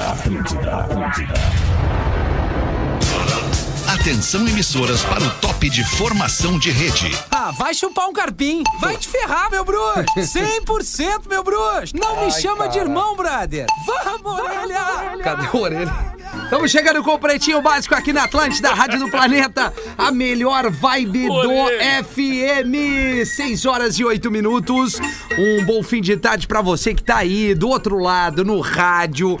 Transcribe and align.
Atlântida, 0.00 0.76
Atlântida, 0.76 1.32
Atlântida. 1.32 1.34
Atenção 3.88 4.46
emissoras 4.46 5.02
para 5.04 5.22
o 5.22 5.30
top 5.40 5.68
de 5.70 5.82
formação 5.96 6.58
de 6.58 6.70
rede. 6.70 7.16
Ah, 7.30 7.52
vai 7.56 7.72
chupar 7.72 8.08
um 8.08 8.12
carpim. 8.12 8.62
Vai 8.80 8.96
te 8.96 9.08
ferrar, 9.08 9.50
meu 9.50 9.64
bruxo. 9.64 10.04
100% 10.16 11.28
meu 11.28 11.42
bruxo. 11.42 11.96
Não 11.96 12.24
me 12.24 12.30
chama 12.30 12.68
de 12.68 12.78
irmão, 12.78 13.16
brother. 13.16 13.66
Vamos, 13.86 14.40
orelha. 14.40 15.18
Cadê 15.22 15.48
o 15.52 15.60
orelha? 15.60 16.16
Estamos 16.44 16.70
chegando 16.70 17.02
com 17.02 17.12
o 17.12 17.18
Pretinho 17.18 17.62
Básico 17.62 17.94
aqui 17.94 18.12
na 18.12 18.24
Atlântida, 18.24 18.72
Rádio 18.74 18.98
do 19.00 19.08
Planeta, 19.10 19.72
a 19.96 20.12
melhor 20.12 20.70
vibe 20.70 21.26
do 21.28 21.66
FM. 22.04 23.24
6 23.24 23.64
horas 23.66 23.98
e 23.98 24.04
8 24.04 24.30
minutos. 24.30 25.00
Um 25.36 25.64
bom 25.64 25.82
fim 25.82 26.00
de 26.00 26.16
tarde 26.16 26.46
pra 26.46 26.60
você 26.60 26.94
que 26.94 27.02
tá 27.02 27.16
aí 27.18 27.54
do 27.54 27.68
outro 27.68 27.98
lado, 27.98 28.44
no 28.44 28.60
rádio, 28.60 29.38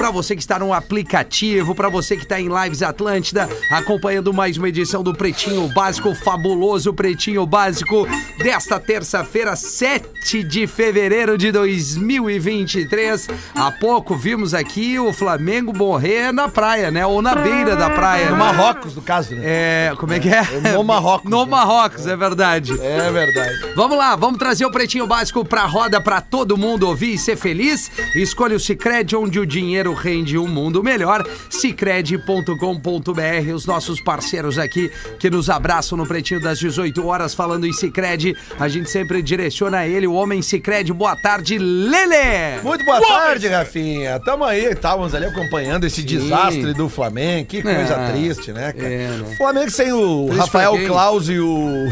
pra 0.00 0.10
você 0.10 0.34
que 0.34 0.40
está 0.40 0.58
no 0.58 0.72
aplicativo, 0.72 1.74
pra 1.74 1.90
você 1.90 2.16
que 2.16 2.26
tá 2.26 2.40
em 2.40 2.48
Lives 2.48 2.82
Atlântida, 2.82 3.46
acompanhando 3.70 4.32
mais 4.32 4.56
uma 4.56 4.70
edição 4.70 5.02
do 5.02 5.12
Pretinho 5.12 5.68
Básico, 5.68 6.14
fabuloso 6.14 6.94
Pretinho 6.94 7.44
Básico, 7.44 8.08
desta 8.38 8.80
terça-feira, 8.80 9.54
7 9.54 10.42
de 10.42 10.66
fevereiro 10.66 11.36
de 11.36 11.52
2023. 11.52 13.28
Há 13.54 13.70
pouco 13.72 14.16
vimos 14.16 14.54
aqui 14.54 14.98
o 14.98 15.12
Flamengo 15.12 15.76
morrer 15.76 16.32
na 16.32 16.48
praia, 16.48 16.90
né? 16.90 17.04
Ou 17.04 17.20
na 17.20 17.34
beira 17.34 17.76
da 17.76 17.90
praia. 17.90 18.30
No 18.30 18.32
né? 18.32 18.38
Marrocos, 18.38 18.96
no 18.96 19.02
caso, 19.02 19.34
né? 19.34 19.42
É, 19.44 19.92
como 19.98 20.14
é 20.14 20.18
que 20.18 20.30
é? 20.30 20.72
No 20.72 20.82
Marrocos, 20.82 21.30
No 21.30 21.44
né? 21.44 21.50
Marrocos, 21.50 22.06
é 22.06 22.16
verdade. 22.16 22.72
É 22.80 23.12
verdade. 23.12 23.74
Vamos 23.76 23.98
lá, 23.98 24.16
vamos 24.16 24.38
trazer 24.38 24.64
o 24.64 24.70
Pretinho 24.70 25.06
Básico 25.06 25.44
pra 25.44 25.66
roda 25.66 26.00
pra 26.00 26.22
todo 26.22 26.56
mundo 26.56 26.88
ouvir 26.88 27.12
e 27.12 27.18
ser 27.18 27.36
feliz. 27.36 27.90
Escolha 28.16 28.56
o 28.56 28.60
Cicred, 28.60 29.14
onde 29.14 29.38
o 29.38 29.44
dinheiro 29.44 29.89
rende 29.94 30.36
um 30.38 30.48
mundo 30.48 30.82
melhor. 30.82 31.24
Cicred.com.br, 31.48 33.54
os 33.54 33.66
nossos 33.66 34.00
parceiros 34.00 34.58
aqui 34.58 34.90
que 35.18 35.30
nos 35.30 35.48
abraçam 35.50 35.96
no 35.96 36.06
Pretinho 36.06 36.40
das 36.40 36.58
18 36.58 37.06
horas, 37.06 37.34
falando 37.34 37.66
em 37.66 37.72
Cicred. 37.72 38.36
A 38.58 38.68
gente 38.68 38.90
sempre 38.90 39.22
direciona 39.22 39.86
ele, 39.86 40.06
o 40.06 40.14
homem 40.14 40.42
Cicred. 40.42 40.92
Boa 40.92 41.16
tarde, 41.16 41.58
Lele! 41.58 42.60
Muito 42.62 42.84
boa 42.84 43.00
tarde, 43.00 43.48
Rafinha. 43.48 44.18
Tamo 44.20 44.44
aí, 44.44 44.64
estávamos 44.66 45.14
ali 45.14 45.26
acompanhando 45.26 45.84
esse 45.84 46.02
desastre 46.02 46.72
do 46.74 46.88
Flamengo. 46.88 47.46
Que 47.48 47.62
coisa 47.62 47.94
É. 47.94 48.12
triste, 48.12 48.52
né, 48.52 48.72
cara? 48.72 48.88
É, 48.92 49.08
né? 49.08 49.34
Flamengo 49.36 49.70
sem 49.70 49.92
o 49.92 50.24
Triste 50.26 50.40
Rafael? 50.40 50.86
Klaus 50.86 51.28
e 51.28 51.38
o, 51.38 51.46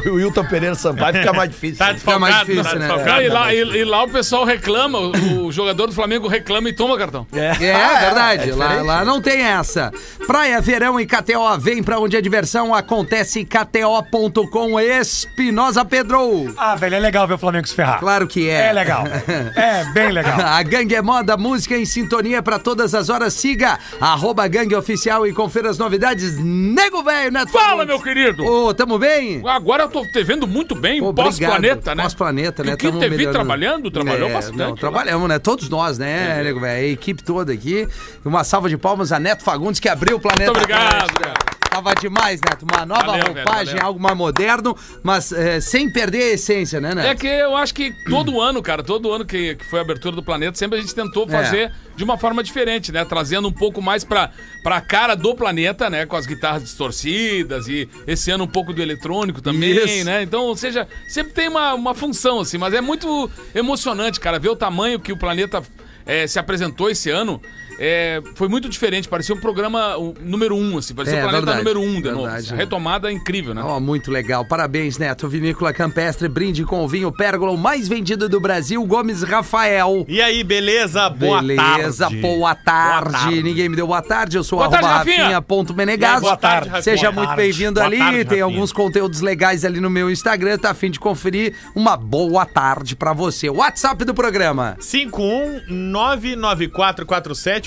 o 0.07 0.15
Wilton 0.15 0.45
Pereira 0.45 0.75
Sampaio 0.75 1.17
fica 1.19 1.33
mais 1.33 1.51
difícil. 1.51 1.79
Tá 1.79 1.95
Fica 1.95 2.19
mais 2.19 2.35
desfalcado, 2.47 2.63
difícil, 2.63 2.73
tá 2.73 2.79
né? 2.79 2.87
desfalcado. 2.95 3.23
E, 3.23 3.29
lá, 3.29 3.55
e, 3.55 3.59
e 3.59 3.85
lá 3.85 4.05
o 4.05 4.09
pessoal 4.09 4.45
reclama, 4.45 4.99
o, 4.99 5.47
o 5.47 5.53
jogador 5.53 5.87
do 5.87 5.93
Flamengo 5.93 6.29
reclama 6.29 6.69
e 6.69 6.73
toma 6.73 6.97
cartão. 6.99 7.27
É, 7.33 7.53
Ah, 7.97 8.01
verdade. 8.01 8.51
é 8.51 8.55
lá, 8.55 8.83
lá 8.83 9.05
não 9.05 9.21
tem 9.21 9.41
essa. 9.43 9.93
Praia, 10.27 10.61
verão 10.61 10.99
e 11.01 11.07
KTO. 11.07 11.59
Vem 11.59 11.83
pra 11.83 11.99
onde 11.99 12.17
a 12.17 12.21
diversão 12.21 12.75
acontece. 12.75 13.45
KTO.com. 13.45 14.79
Espinosa 14.81 15.85
Pedro. 15.85 16.53
Ah, 16.57 16.75
velho, 16.77 16.97
é 16.97 16.99
legal 17.01 17.27
ver 17.27 17.35
o 17.35 17.39
Flamengo 17.39 17.67
se 17.67 17.75
ferrar. 17.75 17.99
Claro 18.01 18.27
que 18.27 18.49
é. 18.49 18.69
É 18.69 18.73
legal. 18.73 19.05
É 19.57 19.85
bem 19.93 20.11
legal. 20.11 20.39
A 20.41 20.63
Gangue 20.63 20.95
é 20.95 21.03
Moda, 21.03 21.37
música 21.37 21.77
em 21.77 21.85
sintonia 21.85 22.43
pra 22.43 22.59
todas 22.59 22.95
as 22.95 23.09
horas. 23.09 23.35
Siga 23.35 23.79
arroba 24.01 24.47
Gangue 24.49 24.75
Oficial 24.75 25.27
e 25.27 25.33
confira 25.33 25.71
as 25.71 25.79
novidades. 25.79 26.39
Nego 26.39 27.03
velho, 27.03 27.31
Neto 27.33 27.51
Fala, 27.51 27.85
meu 27.85 28.01
querido! 28.01 28.45
Ô, 28.45 28.73
tamo 28.75 28.99
bem? 28.99 29.43
Agora 29.47 29.85
eu 29.85 29.89
tô 29.89 30.03
te 30.07 30.23
vendo 30.23 30.47
muito 30.47 30.75
bem, 30.75 31.01
Obrigado. 31.03 31.27
pós-planeta, 31.27 31.95
né? 31.95 32.03
Pós-planeta, 32.03 32.65
né? 32.65 32.75
O 32.75 32.77
que 32.77 32.87
Tamo 32.89 32.99
te 33.01 33.05
vi 33.09 33.17
melhorando. 33.17 33.33
trabalhando, 33.39 33.91
trabalhou 33.91 34.29
É, 34.29 34.33
bastante. 34.33 34.57
Não, 34.59 34.75
trabalhamos, 34.75 35.29
né? 35.29 35.39
Todos 35.39 35.69
nós, 35.69 35.99
né, 35.99 36.43
nego 36.43 36.61
velho? 36.61 36.87
A 36.87 36.89
equipe 36.93 37.23
toda 37.23 37.53
aqui. 37.53 37.78
Uma 38.25 38.43
salva 38.45 38.69
de 38.69 38.77
palmas 38.79 39.13
a 39.13 39.21
Neto 39.21 39.43
Fagundes, 39.45 39.79
que 39.81 39.89
abriu 39.89 40.17
o 40.17 40.21
planeta. 40.21 40.53
Muito 40.53 40.63
obrigado, 40.63 41.13
cara. 41.21 41.59
Tava 41.71 41.95
demais, 41.95 42.41
Neto. 42.41 42.65
Uma 42.69 42.87
nova 42.87 43.05
Valeu, 43.05 43.25
velho, 43.27 43.37
roupagem, 43.45 43.75
valeu. 43.75 43.87
algo 43.87 44.01
mais 44.01 44.17
moderno, 44.17 44.75
mas 45.03 45.31
é, 45.33 45.61
sem 45.61 45.93
perder 45.93 46.23
a 46.23 46.33
essência, 46.33 46.81
né, 46.81 46.95
Neto? 46.95 47.07
É 47.07 47.15
que 47.15 47.27
eu 47.27 47.55
acho 47.55 47.75
que 47.75 47.93
todo 48.09 48.41
ano, 48.41 48.63
cara, 48.63 48.83
todo 48.83 49.13
ano 49.13 49.25
que, 49.25 49.55
que 49.55 49.65
foi 49.67 49.79
a 49.79 49.83
abertura 49.83 50.17
do 50.17 50.23
planeta, 50.23 50.57
sempre 50.57 50.79
a 50.79 50.81
gente 50.81 50.95
tentou 50.95 51.27
É. 51.29 51.31
fazer 51.31 51.71
de 51.95 52.03
uma 52.03 52.17
forma 52.17 52.43
diferente, 52.43 52.91
né? 52.91 53.05
Trazendo 53.05 53.47
um 53.49 53.53
pouco 53.53 53.83
mais 53.83 54.03
pra, 54.03 54.31
pra 54.63 54.81
cara 54.81 55.15
do 55.15 55.35
planeta, 55.35 55.91
né? 55.91 56.07
Com 56.07 56.17
as 56.17 56.25
guitarras 56.27 56.63
distorcidas 56.65 57.69
e 57.69 57.87
esse 58.07 58.31
ano 58.31 58.45
um 58.45 58.49
pouco 58.49 58.73
do 58.73 58.81
eletrônico 58.83 59.43
também, 59.43 59.73
Isso. 59.77 60.05
né? 60.07 60.23
Então, 60.23 60.45
ou 60.45 60.57
seja, 60.57 60.89
sempre 61.07 61.33
tem 61.35 61.49
uma, 61.49 61.75
uma 61.75 61.95
função, 61.95 62.41
assim, 62.41 62.57
mas 62.57 62.73
é 62.73 62.81
muito 62.81 63.31
emocionante, 63.55 64.19
cara, 64.19 64.39
ver 64.39 64.49
o 64.49 64.57
tamanho 64.57 64.99
que 64.99 65.13
o 65.13 65.17
planeta 65.19 65.63
eh, 66.07 66.27
se 66.27 66.39
apresentou 66.39 66.89
esse 66.89 67.11
ano. 67.11 67.41
É, 67.79 68.21
foi 68.35 68.49
muito 68.49 68.69
diferente, 68.69 69.09
parecia 69.09 69.35
um 69.35 69.39
programa 69.41 69.97
o, 69.97 70.15
número 70.21 70.57
um, 70.57 70.79
assim, 70.79 70.95
parecia 70.95 71.19
É, 71.19 71.21
o 71.21 71.29
planeta 71.29 71.47
verdade, 71.47 71.59
número 71.65 71.81
um 71.81 72.01
de 72.03 72.11
novo. 72.11 72.23
verdade, 72.25 72.47
assim. 72.47 72.57
Retomada 72.57 73.09
é 73.11 73.13
incrível, 73.13 73.55
né? 73.55 73.63
Ó, 73.65 73.79
muito 73.81 74.11
legal. 74.11 74.45
Parabéns, 74.45 74.99
Neto. 74.99 75.29
Vinícola 75.29 75.73
Campestre, 75.73 76.29
brinde 76.29 76.65
com 76.65 76.85
o 76.85 76.89
vinho 76.89 77.13
Pérgola, 77.13 77.53
o 77.53 77.57
mais 77.57 77.87
vendido 77.89 78.29
do 78.29 78.41
Brasil, 78.41 78.85
Gomes 78.85 79.23
Rafael. 79.23 80.05
E 80.09 80.21
aí, 80.21 80.43
beleza? 80.43 81.09
Boa 81.09 81.41
Beleza, 81.41 82.07
tarde. 82.07 82.21
boa 82.21 82.55
tarde. 82.55 83.11
Boa 83.11 83.21
tarde. 83.23 83.43
Ninguém 83.43 83.69
me 83.69 83.77
deu 83.77 83.87
boa 83.87 84.03
tarde. 84.03 84.37
Eu 84.37 84.45
sou 84.45 84.59
Boa 84.59 84.67
arroba 84.67 84.81
tarde, 84.81 85.11
Rafinha. 85.11 85.39
Rafinha.menegaso. 85.41 86.21
Boa 86.23 86.37
tarde, 86.37 86.69
Rafinha. 86.69 86.83
Seja 86.83 87.11
Boa 87.13 87.27
muito 87.27 87.37
bem-vindo 87.37 87.81
ali. 87.81 87.99
tarde, 87.99 88.17
Tem 88.25 88.25
Rafinha. 88.41 88.45
alguns 88.45 88.73
conteúdos 88.73 89.21
legais 89.21 89.65
ali 89.65 89.81
no 89.81 89.91
meu 89.91 90.11
Instagram. 90.11 90.59
Tá 90.59 90.71
a 90.71 90.75
fim 90.75 90.91
de 90.91 90.99
conferir. 90.99 91.55
Uma 91.75 91.97
boa 91.97 92.45
tarde 92.45 92.97
pra 92.97 93.13
você. 93.13 93.49
WhatsApp 93.49 94.05
do 94.05 94.15
programa. 94.15 94.77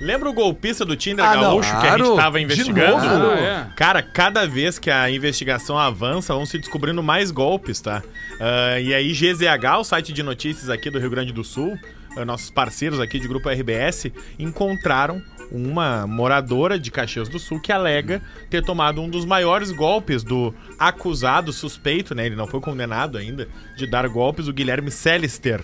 Lembra 0.00 0.28
o 0.28 0.32
golpista 0.32 0.84
do 0.84 0.96
Tinder 0.96 1.24
Ah, 1.24 1.34
não. 1.34 1.42
gaúcho 1.42 1.70
que 1.70 1.76
a 1.76 1.80
Claro. 1.80 2.04
gente 2.06 2.16
tava 2.16 2.38
De 2.38 2.44
investigando? 2.44 3.06
novo? 3.18 3.30
Ah, 3.32 3.68
é. 3.70 3.74
Cara, 3.76 4.02
cada 4.02 4.46
vez 4.46 4.78
que 4.78 4.90
a 4.90 5.10
investigação 5.10 5.78
avança, 5.78 6.34
vão 6.34 6.44
se 6.44 6.58
descobrindo 6.58 7.02
mais 7.02 7.30
golpes, 7.30 7.80
tá? 7.80 8.02
Ah, 8.40 8.80
e 8.80 8.92
aí, 8.92 9.12
GZH, 9.12 9.78
o 9.78 9.84
site 9.84 10.12
de 10.12 10.22
notícias 10.22 10.68
aqui 10.68 10.90
do 10.90 10.98
Rio 10.98 11.10
Grande 11.10 11.32
do 11.32 11.44
Sul, 11.44 11.78
ah, 12.16 12.24
nossos 12.24 12.50
parceiros 12.50 13.00
aqui 13.00 13.18
de 13.20 13.28
Grupo 13.28 13.48
RBS, 13.48 14.10
encontraram 14.38 15.22
uma 15.52 16.06
moradora 16.06 16.78
de 16.78 16.90
Caxias 16.90 17.28
do 17.28 17.38
Sul 17.38 17.60
que 17.60 17.70
alega 17.70 18.20
ter 18.50 18.62
tomado 18.64 19.00
um 19.00 19.08
dos 19.08 19.24
maiores 19.24 19.70
golpes 19.70 20.24
do 20.24 20.52
acusado 20.78 21.52
suspeito, 21.52 22.14
né? 22.14 22.26
Ele 22.26 22.34
não 22.34 22.46
foi 22.46 22.60
condenado 22.60 23.16
ainda, 23.16 23.46
de 23.76 23.86
dar 23.86 24.08
golpes, 24.08 24.48
o 24.48 24.52
Guilherme 24.52 24.90
Celister. 24.90 25.60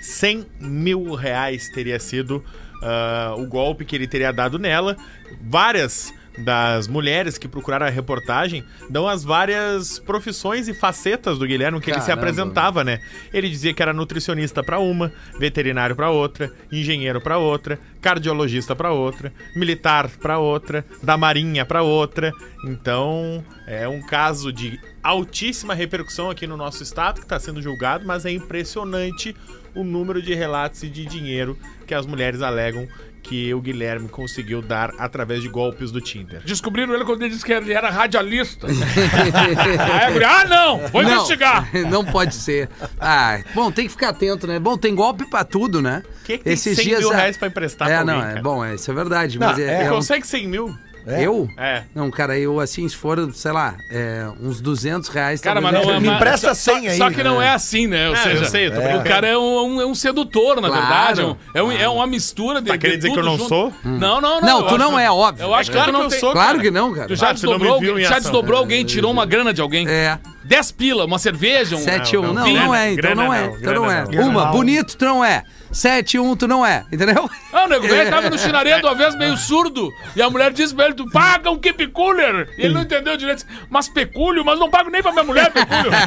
100 0.00 0.46
mil 0.60 1.14
reais 1.14 1.68
teria 1.70 1.98
sido 1.98 2.42
ah, 2.82 3.34
o 3.36 3.46
golpe 3.46 3.84
que 3.84 3.96
ele 3.96 4.06
teria 4.06 4.32
dado 4.32 4.58
nela. 4.58 4.96
Várias 5.42 6.12
das 6.38 6.86
mulheres 6.86 7.36
que 7.36 7.48
procuraram 7.48 7.86
a 7.86 7.90
reportagem 7.90 8.64
dão 8.88 9.08
as 9.08 9.24
várias 9.24 9.98
profissões 9.98 10.68
e 10.68 10.74
facetas 10.74 11.38
do 11.38 11.46
Guilherme 11.46 11.80
que 11.80 11.90
ele 11.90 12.00
se 12.00 12.06
Caramba. 12.06 12.22
apresentava, 12.22 12.84
né? 12.84 13.00
Ele 13.32 13.48
dizia 13.48 13.74
que 13.74 13.82
era 13.82 13.92
nutricionista 13.92 14.62
pra 14.62 14.78
uma, 14.78 15.12
veterinário 15.38 15.96
pra 15.96 16.10
outra, 16.10 16.52
engenheiro 16.70 17.20
pra 17.20 17.38
outra, 17.38 17.78
cardiologista 18.00 18.76
pra 18.76 18.92
outra, 18.92 19.32
militar 19.54 20.08
pra 20.08 20.38
outra, 20.38 20.84
da 21.02 21.16
marinha 21.16 21.64
pra 21.64 21.82
outra. 21.82 22.32
Então, 22.64 23.44
é 23.66 23.88
um 23.88 24.00
caso 24.00 24.52
de 24.52 24.78
altíssima 25.02 25.74
repercussão 25.74 26.30
aqui 26.30 26.46
no 26.46 26.56
nosso 26.56 26.82
estado 26.82 27.16
que 27.16 27.24
está 27.24 27.38
sendo 27.40 27.60
julgado, 27.60 28.06
mas 28.06 28.24
é 28.24 28.30
impressionante 28.30 29.34
o 29.74 29.84
número 29.84 30.22
de 30.22 30.34
relatos 30.34 30.82
e 30.82 30.88
de 30.88 31.04
dinheiro 31.04 31.56
que 31.88 31.94
as 31.94 32.06
mulheres 32.06 32.42
alegam 32.42 32.86
que 33.22 33.52
o 33.52 33.60
Guilherme 33.60 34.08
conseguiu 34.08 34.62
dar 34.62 34.90
através 34.98 35.42
de 35.42 35.48
golpes 35.48 35.90
do 35.90 36.00
Tinder. 36.00 36.40
Descobriram 36.44 36.94
ele 36.94 37.04
quando 37.04 37.22
ele 37.22 37.30
disse 37.30 37.44
que 37.44 37.52
ele 37.52 37.72
era 37.72 37.90
radialista. 37.90 38.66
Aí 38.70 40.04
a 40.04 40.10
guria, 40.10 40.28
ah, 40.28 40.44
não, 40.44 40.78
vou 40.88 41.02
Não, 41.02 41.10
investigar. 41.10 41.68
Não 41.90 42.04
pode 42.04 42.34
ser. 42.34 42.68
Ah, 42.98 43.40
bom, 43.54 43.70
tem 43.72 43.86
que 43.86 43.92
ficar 43.92 44.10
atento, 44.10 44.46
né? 44.46 44.58
Bom, 44.58 44.76
tem 44.76 44.94
golpe 44.94 45.28
pra 45.28 45.44
tudo, 45.44 45.82
né? 45.82 46.02
Quem 46.24 46.38
que 46.38 46.44
tem 46.44 46.56
100 46.56 46.86
mil 46.86 47.10
reais 47.10 47.36
pra 47.36 47.48
emprestar 47.48 47.88
É, 47.90 47.96
pra 47.96 48.04
não, 48.04 48.14
alguém, 48.14 48.28
é 48.28 48.30
cara? 48.32 48.42
bom, 48.42 48.64
é, 48.64 48.74
isso 48.74 48.90
é 48.90 48.94
verdade. 48.94 49.38
Não, 49.38 49.46
Mas 49.48 49.58
é, 49.58 49.82
é, 49.82 49.84
é 49.84 49.88
consegue 49.88 50.26
100 50.26 50.48
mil? 50.48 50.78
Eu? 51.08 51.48
É. 51.56 51.82
Não, 51.94 52.10
cara, 52.10 52.38
eu 52.38 52.60
assim, 52.60 52.88
se 52.88 52.96
for, 52.96 53.32
sei 53.32 53.52
lá, 53.52 53.74
é, 53.90 54.26
uns 54.40 54.60
200 54.60 55.08
reais. 55.08 55.40
Cara, 55.40 55.60
mas 55.60 55.72
não 55.72 55.90
é 55.90 56.00
Me 56.00 56.08
empresta 56.08 56.54
só- 56.54 56.72
100 56.74 56.88
aí. 56.88 56.96
Só 56.98 57.10
que 57.10 57.22
não 57.22 57.40
é 57.40 57.50
assim, 57.50 57.86
né? 57.86 58.08
Ou 58.08 58.14
É, 58.14 58.18
seja, 58.22 58.44
eu 58.44 58.44
sei, 58.46 58.66
eu 58.66 58.72
tô 58.72 58.78
o 58.98 59.04
cara 59.04 59.26
é 59.26 59.36
um, 59.38 59.58
é 59.58 59.62
um- 59.62 59.80
é 59.82 59.86
um 59.86 59.94
sedutor, 59.94 60.60
na 60.60 60.68
Claro. 60.68 60.86
verdade. 60.86 61.20
É, 61.20 61.24
um- 61.24 61.36
é, 61.54 61.62
um- 61.62 61.82
é 61.84 61.88
uma 61.88 62.06
mistura 62.06 62.60
de. 62.60 62.68
Tá 62.68 62.76
querendo 62.78 62.96
dizer 62.98 63.12
que 63.12 63.18
eu 63.18 63.24
não 63.24 63.36
junto. 63.38 63.48
sou? 63.48 63.72
Não, 63.84 64.20
não, 64.20 64.40
não. 64.40 64.40
Não, 64.40 64.60
eu 64.60 64.66
tu 64.66 64.78
não 64.78 64.94
que- 64.96 65.00
é, 65.02 65.10
óbvio. 65.10 65.42
Eu 65.44 65.54
acho 65.54 65.70
É 65.70 65.72
claro 65.74 65.86
que 65.86 65.92
não 65.98 66.02
eu 66.04 66.08
tem- 66.10 66.20
sou, 66.20 66.32
Claro 66.32 66.48
cara. 66.50 66.62
que 66.62 66.70
não, 66.70 66.92
cara. 66.94 67.08
Tu 67.08 67.16
já 67.16 67.26
Ah, 67.26 67.28
não 67.28 67.34
desdobrou, 67.34 67.98
já 68.00 68.18
desdobrou 68.18 68.58
alguém, 68.58 68.84
tirou 68.84 69.10
uma 69.10 69.24
grana 69.24 69.52
de 69.54 69.60
alguém. 69.60 69.88
É. 69.88 70.18
10 70.44 70.72
pila, 70.72 71.04
uma 71.04 71.18
cerveja, 71.18 71.76
um. 71.76 71.78
7 71.78 72.16
1 72.16 72.22
não, 72.22 72.32
não, 72.34 72.44
vinho. 72.44 72.60
não 72.64 72.74
é, 72.74 72.92
então 72.92 73.14
não 73.14 73.34
é. 73.34 73.46
não, 73.48 73.56
Então 73.56 73.74
não 73.74 73.90
é. 73.90 74.04
não. 74.10 74.28
Uma, 74.28 74.44
não. 74.46 74.52
bonito, 74.52 74.96
tu 74.96 75.04
não 75.04 75.22
é. 75.24 75.42
7 75.72 76.18
1 76.18 76.36
tu 76.36 76.48
não 76.48 76.64
é. 76.64 76.84
Entendeu? 76.92 77.28
Ah, 77.52 77.64
o 77.64 77.68
nego 77.68 77.86
velho 77.86 78.10
tava 78.10 78.30
no 78.30 78.38
chinaredo 78.38 78.86
uma 78.86 78.94
vez 78.94 79.14
meio 79.16 79.36
surdo. 79.36 79.90
E 80.14 80.22
a 80.22 80.28
mulher 80.30 80.52
disse 80.52 80.74
pra 80.74 80.86
ele: 80.86 80.94
Tu 80.94 81.08
paga 81.10 81.50
um 81.50 81.58
keep 81.58 81.86
cooler. 81.88 82.48
E 82.58 82.62
ele 82.62 82.74
não 82.74 82.82
entendeu 82.82 83.16
direito. 83.16 83.44
Mas 83.70 83.88
pecúlio, 83.88 84.44
mas 84.44 84.58
não 84.58 84.70
pago 84.70 84.90
nem 84.90 85.02
pra 85.02 85.12
minha 85.12 85.24
mulher 85.24 85.52
pecúlio. 85.52 85.90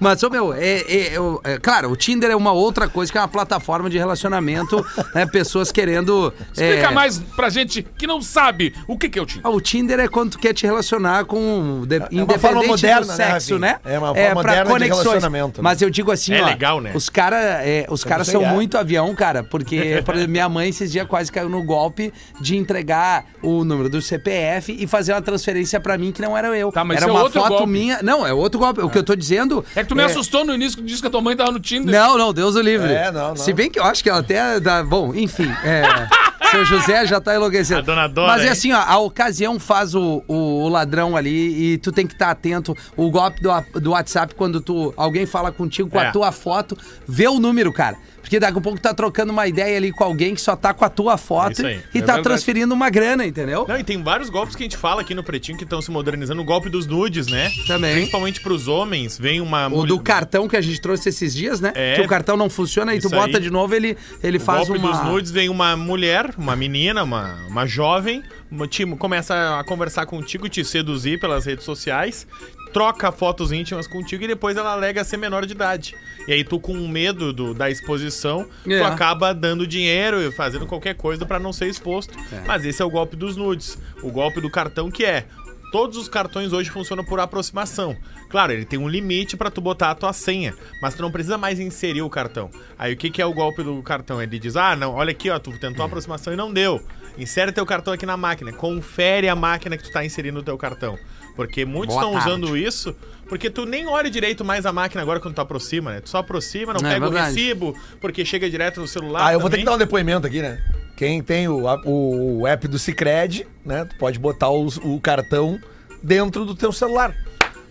Mas, 0.00 0.20
ô 0.24 0.28
meu, 0.28 0.52
é, 0.52 0.80
é- 0.80 1.12
eu- 1.16 1.40
é- 1.44 1.58
claro, 1.58 1.88
o 1.90 1.96
Tinder 1.96 2.28
é 2.30 2.34
uma 2.36 2.50
outra 2.50 2.88
coisa 2.88 3.10
que 3.10 3.16
é 3.16 3.20
uma 3.20 3.28
plataforma 3.28 3.88
de 3.88 3.96
relacionamento, 3.96 4.84
né? 5.14 5.24
Pessoas 5.26 5.70
querendo. 5.70 6.32
Explica 6.52 6.88
é, 6.88 6.90
mais 6.90 7.20
pra 7.36 7.48
gente 7.48 7.82
que 7.96 8.04
não 8.06 8.20
sabe 8.20 8.74
o 8.88 8.98
que, 8.98 9.08
que 9.08 9.16
é 9.18 9.22
o 9.22 9.26
Tinder. 9.26 9.42
Ah, 9.44 9.50
O 9.50 9.60
Tinder 9.60 10.00
é 10.00 10.08
quando 10.08 10.32
tu 10.32 10.38
quer 10.40 10.52
te 10.52 10.66
relacionar 10.66 11.24
com. 11.24 11.84
De, 11.86 11.96
independente 12.10 12.38
forma 12.40 12.62
moderna, 12.64 13.00
do 13.02 13.06
né, 13.08 13.14
sexo, 13.14 13.54
Rafinha? 13.54 13.58
né? 13.58 13.78
É 13.84 13.98
uma 13.98 14.14
forma 14.14 14.34
moderna 14.34 14.78
de 14.78 14.84
relacionamento, 14.86 15.62
né? 15.62 15.62
Mas 15.62 15.80
eu 15.80 15.88
digo 15.88 16.10
assim, 16.10 16.34
É 16.34 16.42
ó. 16.42 16.46
legal, 16.46 16.80
né? 16.80 16.90
Os 16.94 17.08
caras 17.08 17.42
os 17.88 18.02
caras 18.02 18.26
sei, 18.26 18.32
são 18.40 18.44
é. 18.44 18.51
Muito 18.54 18.76
avião, 18.78 19.14
cara, 19.14 19.42
porque 19.42 20.02
por 20.04 20.14
exemplo, 20.14 20.30
minha 20.32 20.48
mãe 20.48 20.68
esses 20.68 20.90
dias 20.92 21.06
quase 21.06 21.30
caiu 21.32 21.48
no 21.48 21.62
golpe 21.62 22.12
de 22.40 22.56
entregar 22.56 23.24
o 23.42 23.64
número 23.64 23.88
do 23.88 24.00
CPF 24.00 24.76
e 24.78 24.86
fazer 24.86 25.12
uma 25.12 25.22
transferência 25.22 25.80
pra 25.80 25.96
mim 25.98 26.12
que 26.12 26.20
não 26.22 26.36
era 26.36 26.48
eu. 26.56 26.70
Tá, 26.72 26.84
mas 26.84 26.96
era 26.98 27.06
isso 27.06 27.10
é 27.10 27.12
uma 27.12 27.22
outro 27.24 27.40
foto 27.40 27.50
golpe. 27.50 27.66
minha. 27.66 28.00
Não, 28.02 28.26
é 28.26 28.32
outro 28.32 28.58
golpe. 28.60 28.80
O 28.80 28.88
que 28.90 28.98
eu 28.98 29.02
tô 29.04 29.14
dizendo. 29.14 29.64
É 29.74 29.82
que 29.82 29.88
tu 29.88 29.96
me 29.96 30.02
assustou 30.02 30.44
no 30.44 30.54
início 30.54 30.78
que 30.78 30.84
disse 30.84 31.00
que 31.00 31.08
a 31.08 31.10
tua 31.10 31.20
mãe 31.20 31.36
tava 31.36 31.50
no 31.52 31.60
Tinder. 31.60 31.92
Não, 31.94 32.16
não, 32.18 32.32
Deus 32.32 32.54
o 32.54 32.60
livre. 32.60 32.92
É, 32.92 33.10
não, 33.10 33.28
não. 33.30 33.36
Se 33.36 33.52
bem 33.52 33.70
que 33.70 33.78
eu 33.78 33.84
acho 33.84 34.02
que 34.02 34.08
ela 34.10 34.20
até 34.20 34.60
dá. 34.60 34.82
Bom, 34.82 35.14
enfim. 35.14 35.48
É, 35.64 35.82
seu 36.50 36.64
José 36.64 37.06
já 37.06 37.20
tá 37.20 37.34
enlouquecendo. 37.34 37.80
A 37.80 37.82
dona 37.82 38.06
Dora, 38.08 38.32
Mas 38.32 38.44
é 38.44 38.48
assim, 38.50 38.72
ó, 38.72 38.78
a 38.78 38.98
ocasião 38.98 39.58
faz 39.58 39.94
o, 39.94 40.22
o, 40.28 40.64
o 40.64 40.68
ladrão 40.68 41.16
ali 41.16 41.72
e 41.72 41.78
tu 41.78 41.90
tem 41.92 42.06
que 42.06 42.12
estar 42.14 42.30
atento. 42.30 42.76
O 42.96 43.10
golpe 43.10 43.40
do, 43.40 43.50
do 43.80 43.90
WhatsApp, 43.92 44.34
quando 44.34 44.60
tu 44.60 44.92
alguém 44.96 45.24
fala 45.26 45.50
contigo 45.52 45.88
com 45.88 45.98
a 45.98 46.04
É. 46.04 46.10
tua 46.10 46.30
foto, 46.32 46.76
vê 47.06 47.28
o 47.28 47.38
número, 47.38 47.72
cara. 47.72 47.96
Porque 48.20 48.38
daqui 48.42 48.58
a 48.58 48.60
pouco 48.60 48.78
tá 48.80 48.92
trocando 48.92 49.32
uma 49.32 49.46
ideia 49.46 49.76
ali 49.76 49.90
com 49.90 50.04
alguém 50.04 50.34
que 50.34 50.40
só 50.40 50.54
tá 50.54 50.74
com 50.74 50.84
a 50.84 50.88
tua 50.88 51.16
foto 51.16 51.64
aí, 51.64 51.74
e 51.76 51.78
é 51.78 51.80
tá 51.80 51.88
verdade. 52.14 52.22
transferindo 52.22 52.74
uma 52.74 52.90
grana, 52.90 53.24
entendeu? 53.24 53.64
Não, 53.66 53.78
e 53.78 53.84
tem 53.84 54.02
vários 54.02 54.28
golpes 54.28 54.54
que 54.54 54.62
a 54.62 54.66
gente 54.66 54.76
fala 54.76 55.00
aqui 55.00 55.14
no 55.14 55.22
Pretinho 55.22 55.56
que 55.56 55.64
estão 55.64 55.80
se 55.80 55.90
modernizando. 55.90 56.40
O 56.42 56.44
golpe 56.44 56.68
dos 56.68 56.86
nudes, 56.86 57.26
né? 57.28 57.50
Também. 57.66 57.94
Principalmente 57.94 58.40
pros 58.40 58.68
homens. 58.68 59.18
Vem 59.18 59.40
uma 59.40 59.68
O 59.68 59.86
do 59.86 59.98
cartão 60.00 60.46
que 60.48 60.56
a 60.56 60.60
gente 60.60 60.80
trouxe 60.80 61.08
esses 61.08 61.32
dias, 61.34 61.60
né? 61.60 61.72
É. 61.74 61.94
que 61.94 62.02
o 62.02 62.08
cartão 62.08 62.36
não 62.36 62.50
funciona 62.50 62.94
e 62.94 63.00
tu 63.00 63.08
bota 63.08 63.38
aí. 63.38 63.42
de 63.42 63.50
novo, 63.50 63.74
ele, 63.74 63.96
ele 64.22 64.36
O 64.38 64.40
faz 64.40 64.68
golpe 64.68 64.82
uma... 64.82 64.90
dos 64.92 65.04
nudes 65.06 65.30
vem 65.30 65.48
uma 65.48 65.76
mulher, 65.76 66.34
uma 66.36 66.54
menina, 66.56 67.02
uma, 67.02 67.36
uma 67.48 67.66
jovem, 67.66 68.22
te- 68.68 68.84
começa 68.96 69.58
a 69.60 69.64
conversar 69.64 70.04
contigo, 70.06 70.48
te 70.48 70.64
seduzir 70.64 71.18
pelas 71.20 71.46
redes 71.46 71.64
sociais, 71.64 72.26
troca 72.72 73.12
fotos 73.12 73.52
íntimas 73.52 73.86
contigo 73.86 74.24
e 74.24 74.26
depois 74.28 74.56
ela 74.56 74.72
alega 74.72 75.04
ser 75.04 75.16
menor 75.16 75.44
de 75.46 75.52
idade. 75.52 75.94
E 76.26 76.32
aí 76.32 76.44
tu, 76.44 76.58
com 76.58 76.74
medo 76.88 77.32
do- 77.32 77.52
da 77.54 77.70
exposição, 77.70 78.48
É. 78.66 78.78
tu 78.78 78.84
acaba 78.84 79.32
dando 79.34 79.66
dinheiro 79.66 80.20
e 80.20 80.32
fazendo 80.32 80.66
qualquer 80.66 80.94
coisa 80.94 81.26
pra 81.26 81.38
não 81.38 81.52
ser 81.52 81.66
exposto. 81.66 82.14
É. 82.32 82.42
Mas 82.46 82.64
esse 82.64 82.80
é 82.80 82.84
o 82.84 82.90
golpe 82.90 83.16
dos 83.16 83.36
nudes. 83.36 83.78
O 84.02 84.10
golpe 84.10 84.40
do 84.40 84.50
cartão 84.50 84.90
que 84.90 85.04
é. 85.04 85.26
Todos 85.70 85.96
os 85.96 86.06
cartões 86.06 86.52
hoje 86.52 86.68
funcionam 86.70 87.02
por 87.02 87.18
aproximação. 87.18 87.96
Claro, 88.28 88.52
ele 88.52 88.64
tem 88.66 88.78
um 88.78 88.86
limite 88.88 89.38
pra 89.38 89.50
tu 89.50 89.58
botar 89.60 89.90
a 89.90 89.94
tua 89.94 90.12
senha, 90.12 90.54
mas 90.82 90.94
tu 90.94 91.00
não 91.00 91.10
precisa 91.10 91.38
mais 91.38 91.58
inserir 91.58 92.02
o 92.02 92.10
cartão. 92.10 92.50
Aí 92.78 92.92
o 92.92 92.96
que, 92.96 93.08
que 93.10 93.22
é 93.22 93.26
o 93.26 93.32
golpe 93.32 93.62
do 93.62 93.82
cartão? 93.82 94.22
Ele 94.22 94.38
diz: 94.38 94.54
"Ah, 94.54 94.76
não, 94.76 94.92
olha 94.94 95.12
aqui, 95.12 95.30
ó, 95.30 95.38
tu 95.38 95.50
tentou 95.58 95.82
a 95.82 95.86
aproximação 95.86 96.30
e 96.32 96.36
não 96.36 96.52
deu. 96.52 96.78
Insere 97.16 97.52
teu 97.52 97.64
cartão 97.64 97.92
aqui 97.94 98.04
na 98.04 98.18
máquina, 98.18 98.52
confere 98.52 99.28
a 99.30 99.36
máquina 99.36 99.76
que 99.78 99.84
tu 99.84 99.90
tá 99.92 100.04
inserindo 100.04 100.40
o 100.40 100.42
teu 100.42 100.58
cartão". 100.58 100.98
Porque 101.36 101.64
muitos 101.64 101.94
estão 101.94 102.14
usando 102.16 102.56
isso 102.56 102.94
porque 103.28 103.48
tu 103.48 103.64
nem 103.64 103.86
olha 103.86 104.10
direito 104.10 104.44
mais 104.44 104.66
a 104.66 104.72
máquina 104.72 105.00
agora 105.00 105.18
quando 105.18 105.34
tu 105.34 105.40
aproxima, 105.40 105.92
né? 105.92 106.00
Tu 106.00 106.10
só 106.10 106.18
aproxima, 106.18 106.74
não 106.74 106.86
É 106.86 106.94
pega 106.94 107.06
o 107.06 107.10
verdade. 107.10 107.34
recibo, 107.34 107.74
porque 108.00 108.24
chega 108.24 108.50
direto 108.50 108.80
no 108.80 108.86
celular. 108.86 109.26
Ah, 109.28 109.32
eu 109.32 109.40
vou 109.40 109.48
ter 109.48 109.56
também. 109.56 109.64
que 109.64 109.70
dar 109.70 109.74
um 109.76 109.78
depoimento 109.78 110.26
aqui, 110.26 110.42
né? 110.42 110.62
Quem 110.96 111.22
tem 111.22 111.48
o, 111.48 111.64
o, 111.86 112.40
o 112.40 112.46
app 112.46 112.68
do 112.68 112.78
Cicred, 112.78 113.46
né? 113.64 113.86
Tu 113.86 113.96
pode 113.96 114.18
botar 114.18 114.50
os- 114.50 114.76
o 114.76 115.00
cartão 115.00 115.58
dentro 116.02 116.44
do 116.44 116.54
teu 116.54 116.72
celular. 116.72 117.14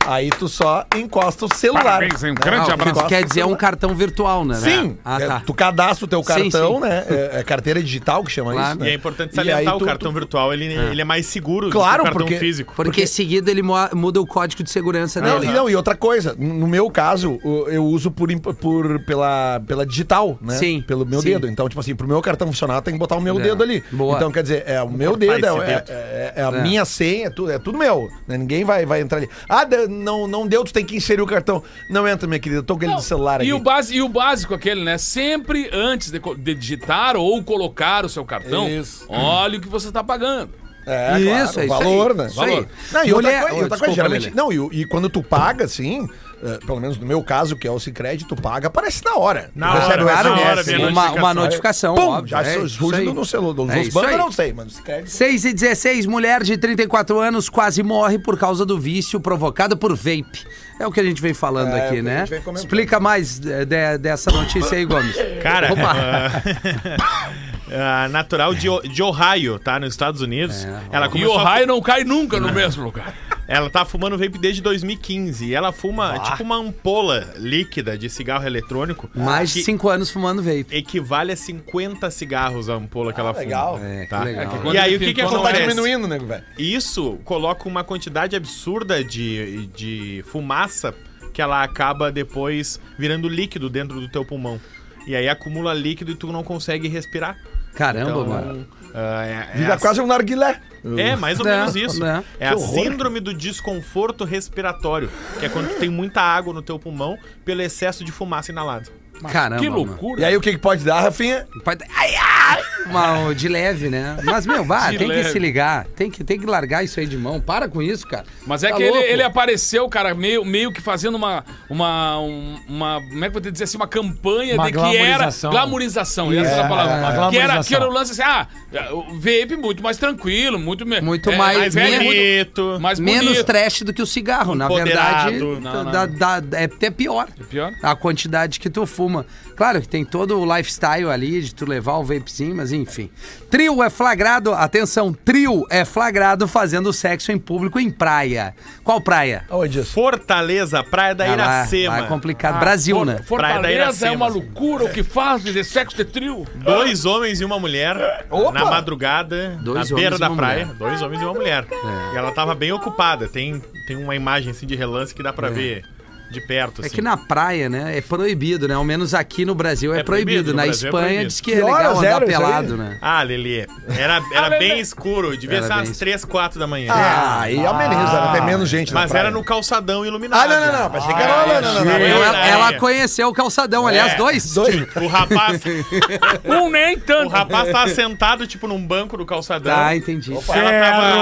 Aí 0.07 0.30
tu 0.30 0.48
só 0.50 0.83
encosta 0.95 1.45
o 1.45 1.56
celular. 1.56 1.83
Parabéns, 1.83 2.24
hein? 2.24 2.31
Um 2.31 2.36
grande 2.36 2.57
Ah, 2.59 2.63
o 2.63 2.65
que 2.65 2.71
abraço. 2.89 3.00
tu 3.01 3.07
quer 3.07 3.24
dizer 3.24 3.42
é 3.42 3.45
um 3.45 3.56
cartão 3.56 3.94
virtual, 3.95 4.44
né? 4.44 4.56
Sim, 4.56 4.98
Ah, 5.06 5.21
é, 5.21 5.27
tá. 5.27 5.44
tu 5.45 5.53
cadastra 5.53 6.06
o 6.06 6.07
teu 6.07 6.21
Sim, 6.24 6.25
cartão, 6.50 6.75
sim. 6.75 6.80
né? 6.81 7.06
É, 7.12 7.39
é 7.39 7.44
carteira 7.44 7.81
digital 7.81 8.24
que 8.24 8.31
chama 8.31 8.51
Claro. 8.53 8.69
isso, 8.71 8.80
né? 8.80 8.88
E 8.88 8.92
é 8.92 8.94
importante 8.95 9.31
E 9.31 9.36
salientar 9.36 9.59
aí 9.62 9.68
o 9.68 9.77
tu- 9.80 9.86
cartão 9.86 10.12
tu- 10.12 10.13
virtual, 10.15 10.53
ele, 10.53 10.65
ele 10.65 11.01
é 11.01 11.03
mais 11.06 11.25
seguro 11.27 11.69
Claro, 11.69 11.98
do 12.00 12.03
que 12.03 12.09
o 12.09 12.12
cartão 12.12 12.25
porque- 12.27 12.39
físico. 12.39 12.74
Porque, 12.75 13.03
em 13.03 13.07
seguida 13.07 13.51
ele 13.51 13.62
mo- 13.62 13.75
muda 13.94 14.19
o 14.19 14.25
código 14.25 14.63
de 14.63 14.71
segurança 14.71 15.21
Não, 15.21 15.39
dele. 15.39 15.51
e, 15.51 15.56
não, 15.56 15.69
e 15.69 15.75
outra 15.75 15.95
coisa, 15.95 16.36
no 16.38 16.68
meu 16.68 16.89
caso, 16.89 17.39
o- 17.44 17.68
eu 17.69 17.86
uso 17.86 18.09
por, 18.12 18.31
imp- 18.31 18.53
por 18.59 19.00
pela, 19.06 19.62
pela 19.68 19.86
digital, 19.86 20.38
né? 20.42 20.56
Sim, 20.56 20.81
Pelo 20.86 21.06
meu 21.06 21.21
sim. 21.21 21.30
dedo. 21.30 21.48
Então, 21.48 21.69
tipo 21.69 21.80
assim, 21.80 21.95
pro 21.95 22.07
meu 22.07 22.21
cartão 22.21 22.48
funcionar, 22.48 22.81
tem 22.81 22.94
que 22.94 23.00
botar 23.00 23.15
o 23.18 23.21
meu 23.21 23.39
É, 23.39 23.44
dedo 23.44 23.62
ali. 23.63 23.83
boa. 23.92 24.15
Então, 24.15 24.31
quer 24.31 24.42
dizer, 24.42 24.63
é 24.65 24.81
o 24.81 24.89
meu 24.89 25.12
cortar 25.12 25.25
dedo, 25.36 25.45
esse 25.48 25.71
é, 25.71 25.75
dedo. 25.75 25.92
é- 25.92 26.33
é 26.38 26.44
a 26.44 26.48
É. 26.48 26.62
minha 26.63 26.83
senha, 26.86 27.27
é 27.27 27.30
tudo, 27.30 27.51
é 27.51 27.59
tudo 27.59 27.77
meu. 27.77 28.09
né? 28.27 28.38
Ninguém 28.38 28.63
vai, 28.63 28.86
vai 28.86 29.01
entrar 29.01 29.18
ali. 29.19 29.30
Ah, 29.48 29.63
não, 29.91 30.27
não 30.27 30.47
deu, 30.47 30.63
tu 30.63 30.73
tem 30.73 30.85
que 30.85 30.95
inserir 30.95 31.21
o 31.21 31.27
cartão. 31.27 31.61
Não 31.89 32.07
entra, 32.07 32.27
minha 32.27 32.39
querida, 32.39 32.59
eu 32.59 32.63
tô 32.63 32.77
com 32.77 32.83
ele 32.85 32.95
do 32.95 33.01
celular 33.01 33.41
aqui. 33.41 33.49
E 33.49 33.53
o, 33.53 33.59
base, 33.59 33.95
e 33.95 34.01
o 34.01 34.09
básico 34.09 34.53
aquele, 34.53 34.83
né? 34.83 34.98
Sempre 34.98 35.69
antes 35.74 36.10
de, 36.10 36.19
co- 36.19 36.36
de 36.36 36.55
digitar 36.55 37.15
ou 37.15 37.43
colocar 37.43 38.05
o 38.05 38.10
seu 38.10 38.24
cartão, 38.25 38.67
Isso. 38.69 39.05
olha 39.10 39.57
o 39.57 39.62
que 39.62 39.67
você 39.69 39.91
tá 39.91 40.03
pagando. 40.03 40.50
É, 40.88 41.19
Isso, 41.19 41.25
claro, 41.25 41.60
é 41.62 41.65
isso 41.65 41.67
valor, 41.67 42.12
aí, 42.12 42.17
né? 42.17 42.27
isso 42.27 42.41
aí. 42.41 42.50
Valor. 42.51 42.67
Não, 42.91 43.05
e 43.05 43.13
outra, 43.13 43.29
Mulher- 43.29 43.41
coisa, 43.50 43.65
e 43.65 43.69
desculpa, 43.69 43.93
geralmente. 43.93 44.24
Lelê. 44.24 44.36
Não, 44.36 44.51
e, 44.51 44.60
o- 44.60 44.69
e 44.74 44.86
quando 44.86 45.10
tu 45.10 45.21
paga, 45.21 45.65
assim, 45.65 46.10
eh, 46.43 46.60
pelo 46.65 46.79
menos 46.79 46.98
no 46.98 47.05
meu 47.05 47.24
caso, 47.24 47.55
que 47.55 47.67
é 47.67 47.71
o 47.71 47.79
Cicred, 47.79 48.25
tu 48.25 48.36
paga, 48.36 48.67
aparece 48.67 49.03
na 49.05 49.15
hora. 49.15 49.50
Na 49.55 49.71
Tu 49.71 49.77
recebe 49.79 50.03
hora, 50.03 50.31
o 50.31 50.36
na 50.36 50.41
hora, 50.41 50.63
vem 50.63 50.83
a 50.83 50.88
uma, 50.88 51.12
uma 51.12 51.33
notificação. 51.33 51.95
Pum, 51.95 52.10
óbvio. 52.10 52.27
já 52.29 52.41
é, 52.41 52.53
surge 52.53 52.75
isso 52.75 52.95
aí. 52.95 53.13
no, 53.13 53.25
celular. 53.25 53.55
Nos 53.55 53.88
É 53.88 53.91
bancos 53.91 54.12
eu 54.12 54.17
não 54.17 54.31
sei, 54.31 54.53
mas 54.53 54.67
o 54.67 54.69
Cicred... 54.71 55.10
6 55.12 55.45
e 55.45 55.53
16, 55.53 56.05
mulher 56.05 56.43
de 56.43 56.57
34 56.57 57.19
anos 57.19 57.50
quase 57.50 57.83
morre 57.83 58.17
por 58.19 58.38
causa 58.38 58.65
do 58.65 58.79
vício 58.79 59.19
provocado 59.19 59.77
por 59.77 59.95
vape. 59.95 60.45
É 60.79 60.88
o 60.88 60.91
que 60.91 61.00
a 61.00 61.03
gente 61.03 61.21
vem 61.21 61.33
falando 61.33 61.75
É, 61.75 61.88
aqui, 61.88 62.01
né? 62.01 62.25
Explica 62.55 63.00
mais 63.00 63.38
de- 63.39 63.65
de- 63.65 63.98
dessa 64.00 64.31
notícia 64.31 64.75
aí, 64.77 64.83
Gomes. 64.86 65.15
Cara, 65.43 65.69
Ah, 67.71 68.03
ah, 68.05 68.09
natural 68.09 68.53
de, 68.53 68.67
O- 68.69 68.81
de 68.81 69.01
Ohio, 69.01 69.57
tá? 69.59 69.79
Nos 69.79 69.93
Estados 69.93 70.21
Unidos. 70.21 70.65
ela 70.91 71.05
E 71.07 71.09
começou 71.09 71.35
o 71.35 71.39
a 71.39 71.65
não 71.65 71.81
cai 71.81 72.03
nunca 72.03 72.39
no 72.39 72.51
mesmo 72.51 72.83
lugar. 72.83 73.13
Ela 73.47 73.69
tá 73.69 73.83
fumando 73.83 74.17
vape 74.17 74.37
desde 74.37 74.61
2015 74.61 75.45
e 75.47 75.53
ela 75.53 75.73
fuma 75.73 76.17
tipo 76.19 76.41
uma 76.41 76.55
ampola 76.55 77.33
líquida 77.35 77.97
de 77.97 78.09
cigarro 78.09 78.45
eletrônico. 78.47 79.09
Mais 79.13 79.49
de 79.49 79.59
que 79.59 79.65
5 79.65 79.89
anos 79.89 80.09
fumando 80.09 80.41
vape. 80.41 80.67
equivale 80.71 81.33
a 81.33 81.35
50 81.35 82.09
cigarros 82.11 82.69
a 82.69 82.75
ampola 82.75 83.11
que 83.11 83.19
ela 83.19 83.33
fuma. 83.33 83.43
legal. 83.43 83.77
É, 83.83 84.03
que 84.03 84.09
Tá? 84.09 84.23
legal. 84.23 84.47
que 84.47 84.57
quando 84.59 84.75
E 84.75 84.77
aí 84.77 84.95
o 84.95 84.99
que 84.99 85.13
que 85.13 85.21
Só 85.23 85.31
tá 85.31 85.35
acontece? 85.49 85.61
diminuindo, 85.63 86.07
nego, 86.07 86.27
velho. 86.27 86.43
Isso 86.57 87.19
coloca 87.25 87.67
uma 87.67 87.83
quantidade 87.83 88.37
absurda 88.37 89.03
de, 89.03 89.65
de 89.75 90.23
fumaça 90.27 90.93
que 91.33 91.41
ela 91.41 91.61
acaba 91.61 92.09
depois 92.09 92.79
virando 92.97 93.27
líquido 93.27 93.69
dentro 93.69 93.99
do 93.99 94.07
teu 94.07 94.23
pulmão. 94.23 94.61
E 95.05 95.13
aí 95.13 95.27
acumula 95.27 95.73
líquido 95.73 96.11
e 96.11 96.15
tu 96.15 96.31
não 96.31 96.43
consegue 96.43 96.87
respirar. 96.87 97.35
Caramba, 97.75 98.09
Então, 98.09 98.25
mano. 98.27 98.67
ah, 98.93 99.25
é- 99.25 99.49
é 99.53 99.57
Vira 99.57 99.73
assim- 99.75 99.81
quase 99.81 100.01
um 100.01 100.07
narguilé. 100.07 100.59
É, 100.97 101.15
mais 101.15 101.39
ou 101.39 101.47
É, 101.47 101.57
menos 101.57 101.75
isso. 101.75 102.03
é. 102.03 102.23
É 102.39 102.47
a 102.49 102.57
síndrome 102.57 103.19
do 103.19 103.33
desconforto 103.35 104.23
respiratório, 104.25 105.11
que 105.39 105.45
é 105.45 105.49
quando 105.49 105.69
tu 105.69 105.79
tem 105.79 105.89
muita 105.89 106.21
água 106.21 106.53
no 106.53 106.61
teu 106.61 106.79
pulmão 106.79 107.17
pelo 107.45 107.61
excesso 107.61 108.03
de 108.03 108.11
fumaça 108.11 108.51
inalada. 108.51 108.89
Caramba. 109.31 109.61
Que 109.61 109.69
mano. 109.69 109.83
loucura. 109.83 110.21
E 110.21 110.25
aí 110.25 110.35
o 110.35 110.41
que, 110.41 110.51
que 110.51 110.57
pode 110.57 110.83
dar, 110.83 111.01
Rafinha? 111.01 111.47
Pode- 111.63 111.85
Ai, 111.95 112.15
ai! 112.15 112.40
Uma, 112.86 113.34
de 113.34 113.48
leve, 113.48 113.89
né? 113.89 114.17
Mas, 114.24 114.46
meu, 114.46 114.63
vá, 114.65 114.89
De 114.91 114.98
tem 114.98 115.08
que 115.08 115.13
leve. 115.13 115.29
se 115.29 115.39
ligar. 115.39 115.86
Tem 115.96 116.10
que, 116.10 116.24
tem 116.24 116.39
que 116.39 116.46
largar 116.46 116.84
isso 116.84 117.00
aí 117.00 117.05
de 117.05 117.17
mão. 117.17 117.39
Para 117.39 117.67
com 117.70 117.81
isso, 117.81 118.05
cara. 118.08 118.25
Mas 118.46 118.63
é 118.63 118.70
Tá 118.70 118.75
que 118.75 118.84
ele, 118.84 118.91
louco? 118.91 119.05
ele 119.08 119.24
apareceu, 119.24 119.88
cara, 119.88 120.13
meio, 120.13 120.43
meio 120.43 120.72
que 120.74 120.81
fazendo 120.81 121.15
uma, 121.15 121.43
uma, 121.70 122.20
um- 122.20 122.60
uma. 122.67 123.01
Como 123.01 123.24
é 123.24 123.29
que 123.29 123.38
eu 123.38 123.41
vou 123.41 123.51
dizer 123.51 123.63
assim? 123.65 123.77
Uma 123.77 123.88
campanha 123.88 124.55
Uma 124.55 124.65
de 124.65 124.74
que 124.74 124.79
era. 124.79 124.89
glamorização. 124.98 125.51
Glamorização, 125.51 126.34
essa 126.34 126.50
é 126.51 126.62
a 126.62 126.65
É, 126.65 126.67
palavra. 126.67 127.22
uma 127.22 127.29
que, 127.29 127.38
era, 127.38 127.63
que 127.63 127.75
era 127.75 127.88
o 127.88 127.91
lance 127.91 128.12
assim, 128.12 128.22
ah, 128.24 128.48
o 128.91 129.13
vape 129.20 129.55
muito 129.58 129.81
mais 129.84 129.98
tranquilo, 129.98 130.60
muito, 130.60 130.86
me- 130.86 131.01
Muito 131.01 131.29
é, 131.29 131.36
mais- 131.38 131.74
velho, 131.74 131.91
menos- 131.91 132.05
Bonito. 132.08 132.77
mais 132.81 133.00
Menos 133.00 133.25
bonito. 133.29 133.46
trash 133.46 133.81
do 133.84 133.93
que 133.93 134.01
o 134.01 134.05
cigarro. 134.05 134.55
Na 134.55 134.65
Empoderado. 134.65 135.29
verdade, 135.31 135.62
Não, 135.62 135.84
não. 135.84 135.91
dá- 135.91 136.39
dá- 136.39 136.58
é 136.60 136.65
até 136.65 136.89
pior. 136.89 137.27
É 137.39 137.43
pior? 137.43 137.72
A 137.81 137.96
quantidade 137.96 138.60
que 138.60 138.70
tu 138.70 138.86
fuma. 138.86 139.25
Claro 139.55 139.79
que 139.81 139.88
tem 139.88 140.03
todo 140.03 140.39
o 140.39 140.58
lifestyle 140.58 141.10
ali 141.10 141.41
de 141.41 141.53
tu 141.53 141.65
levar 141.65 141.98
o 141.98 142.03
vapezinho, 142.03 142.40
mas 142.53 142.71
enfim. 142.71 143.10
Trio 143.50 143.83
é 143.83 143.89
flagrado, 143.89 144.53
atenção, 144.53 145.13
trio 145.13 145.65
é 145.69 145.86
flagrado 145.86 146.48
fazendo 146.48 146.91
sexo 146.91 147.31
em 147.31 147.38
público 147.38 147.79
em 147.79 147.89
praia. 147.91 148.55
Qual 148.83 149.00
praia? 149.01 149.45
Aonde 149.50 149.79
isso? 149.79 149.93
Fortaleza, 149.93 150.83
Praia 150.83 151.13
da 151.13 151.24
Ah, 151.25 151.27
lá- 151.27 151.33
Iracema. 151.33 151.98
lá 152.00 152.05
é 152.05 152.07
complicado. 152.07 152.60
Brasil, 152.60 152.95
For- 152.98 153.05
né? 153.05 153.13
Praia 153.13 153.21
da 153.21 153.27
Fortaleza 153.62 154.07
é 154.07 154.12
uma 154.12 154.27
loucura 154.27 154.86
o 154.86 154.89
que 154.89 155.03
faz 155.03 155.43
de 155.43 155.63
sexo 155.63 155.95
de 155.98 156.05
trio. 156.05 156.45
Dois 156.55 157.05
homens 157.05 157.39
e 157.41 157.45
uma 157.45 157.60
mulher 157.60 158.25
Opa! 158.29 158.51
na 158.51 158.65
madrugada, 158.65 159.60
Dois 159.62 159.89
na 159.89 159.95
beira 159.95 160.17
da 160.17 160.29
praia. 160.29 160.65
mulher. 160.65 160.77
Dois 160.79 161.01
homens 161.01 161.21
e 161.21 161.25
uma 161.25 161.33
mulher. 161.33 161.65
E 162.13 162.17
ela 162.17 162.31
tava 162.31 162.55
bem 162.55 162.71
ocupada. 162.71 163.27
Tem, 163.27 163.62
tem 163.88 163.95
uma 163.98 164.15
imagem 164.15 164.51
assim 164.51 164.65
de 164.65 164.75
relance 164.75 165.13
que 165.13 165.21
dá 165.24 165.31
pra 165.33 165.50
ver 165.50 165.83
de 166.31 166.41
perto. 166.41 166.81
É 166.81 166.85
Assim. 166.85 166.95
que 166.95 167.01
na 167.01 167.17
praia, 167.17 167.69
né, 167.69 167.97
é 167.97 168.01
proibido, 168.01 168.67
né? 168.67 168.73
Ao 168.75 168.83
menos 168.83 169.13
aqui 169.13 169.43
no 169.45 169.53
Brasil 169.53 169.93
é, 169.93 170.00
É 170.00 170.03
proibido. 170.03 170.31
proibido, 170.45 170.53
Na 170.55 170.63
Brasil 170.63 170.85
é 170.85 170.88
Espanha 170.89 171.05
proibido. 171.07 171.27
diz 171.27 171.41
que, 171.41 171.51
Que 171.51 171.57
é 171.59 171.63
legal 171.63 171.97
andar 171.97 172.07
era 172.07 172.25
pelado, 172.25 172.77
né? 172.77 172.97
Ah, 173.01 173.21
Lelê. 173.23 173.67
Era, 173.89 174.21
era 174.33 174.47
Ah, 174.47 174.57
bem 174.57 174.79
escuro. 174.79 175.35
Devia 175.38 175.57
Era 175.57 175.67
ser 175.67 175.73
umas 175.73 175.83
escuro. 175.89 176.00
3, 176.00 176.25
4 176.25 176.59
da 176.59 176.67
manhã. 176.67 176.93
Ah, 176.93 177.41
aí 177.41 177.65
ameniza, 177.65 178.21
né? 178.21 178.31
Tem 178.33 178.41
menos 178.41 178.69
gente 178.69 178.93
na 178.93 179.01
Mas 179.01 179.11
praia. 179.11 179.23
era 179.23 179.31
no 179.31 179.43
calçadão 179.43 180.05
iluminado. 180.05 180.41
Ah, 180.41 180.47
não, 180.47 180.59
não, 180.65 180.89
não. 180.89 181.07
Que 181.15 181.21
era... 181.21 181.33
Ah, 181.33 181.45
não, 181.47 181.61
não, 181.61 181.61
não, 181.61 181.85
não, 181.85 182.00
não. 182.00 182.00
gente. 182.00 182.50
Ela, 182.50 182.73
conheceu 182.73 183.27
o 183.27 183.33
calçadão, 183.33 183.85
aliás, 183.85 184.13
É. 184.13 184.15
dois. 184.15 184.53
Dois. 184.53 184.75
O 184.95 185.07
rapaz, 185.07 185.61
Um 186.45 186.69
nem 186.69 186.95
o 186.95 187.00
tanto. 187.00 187.29
rapaz 187.29 187.69
tava 187.71 187.88
sentado, 187.89 188.47
tipo, 188.47 188.67
num 188.67 188.81
banco 188.85 189.17
do 189.17 189.25
calçadão. 189.25 189.73
Tá, 189.75 189.95
entendi. 189.95 190.31
Ela 190.33 190.71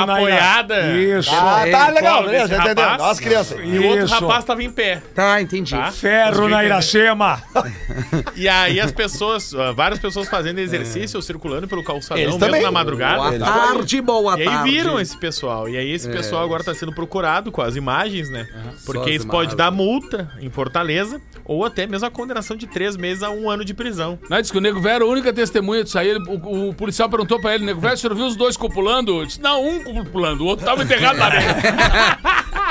tava 0.04 0.14
apoiada. 0.14 0.92
Isso. 0.92 1.30
Ah, 1.34 1.64
tá 1.72 1.90
legal, 1.90 2.24
beleza, 2.24 2.56
entendeu. 2.56 2.86
as 2.86 3.20
crianças. 3.20 3.58
E 3.64 3.78
o 3.80 3.88
outro 3.88 4.08
rapaz 4.08 4.44
tava 4.46 4.64
em 4.64 4.70
pé. 4.70 4.99
Tá, 5.16 5.42
entendi. 5.42 5.76
Tá? 5.76 5.92
Ferro 5.92 6.48
na 6.48 6.64
Iracema. 6.64 7.42
E 8.36 8.48
aí 8.48 8.80
as 8.80 8.92
pessoas, 8.92 9.52
várias 9.76 10.00
pessoas 10.00 10.28
fazendo 10.30 10.60
exercício, 10.60 11.22
circulando 11.22 11.68
pelo 11.68 11.84
calçadão, 11.84 12.18
Eles 12.22 12.34
mesmo 12.36 12.46
também. 12.48 12.62
na 12.62 12.72
madrugada. 12.72 13.18
Boa 13.18 13.40
tarde, 13.40 14.02
boa 14.02 14.38
E 14.38 14.42
aí 14.42 14.46
tarde. 14.48 14.72
viram 14.72 15.00
esse 15.00 15.18
pessoal. 15.18 15.68
E 15.70 15.78
aí 15.78 15.92
esse 15.92 16.10
pessoal 16.10 16.44
agora 16.44 16.64
tá 16.64 16.74
sendo 16.74 16.94
procurado 16.94 17.52
com 17.52 17.62
as 17.62 17.76
imagens, 17.76 18.30
né? 18.30 18.48
Porque 18.86 19.12
isso 19.12 19.28
pode 19.28 19.56
dar 19.56 19.72
multa 19.72 20.32
em 20.40 20.50
Fortaleza 20.50 21.22
ou 21.46 21.66
até 21.66 21.88
mesmo 21.88 22.06
a 22.08 22.12
condenação 22.12 22.56
de 22.56 22.68
três 22.68 22.96
meses 22.96 23.24
a 23.24 23.30
um 23.30 23.50
ano 23.50 23.66
de 23.66 23.74
prisão. 23.74 24.20
Não, 24.30 24.40
disse 24.40 24.52
que 24.52 24.58
o 24.58 24.62
Nego 24.62 24.80
Velho 24.80 25.06
a 25.06 25.10
única 25.10 25.34
testemunha 25.34 25.84
disso 25.84 25.98
aí. 25.98 26.10
Ele- 26.10 26.24
o, 26.28 26.70
o 26.70 26.74
policial 26.74 27.10
perguntou 27.10 27.40
pra 27.42 27.56
ele, 27.56 27.66
Nego 27.66 27.80
Velho, 27.80 27.94
o 27.94 27.98
senhor 27.98 28.16
viu 28.16 28.26
os 28.26 28.36
dois 28.36 28.56
copulando? 28.56 29.18
Ele 29.18 29.28
disse, 29.28 29.42
não, 29.42 29.64
um 29.68 29.84
copulando, 29.84 30.44
o 30.44 30.48
outro 30.48 30.66
tava 30.66 30.84
enterrado 30.84 31.18
na 31.18 31.26
areia. 31.26 31.56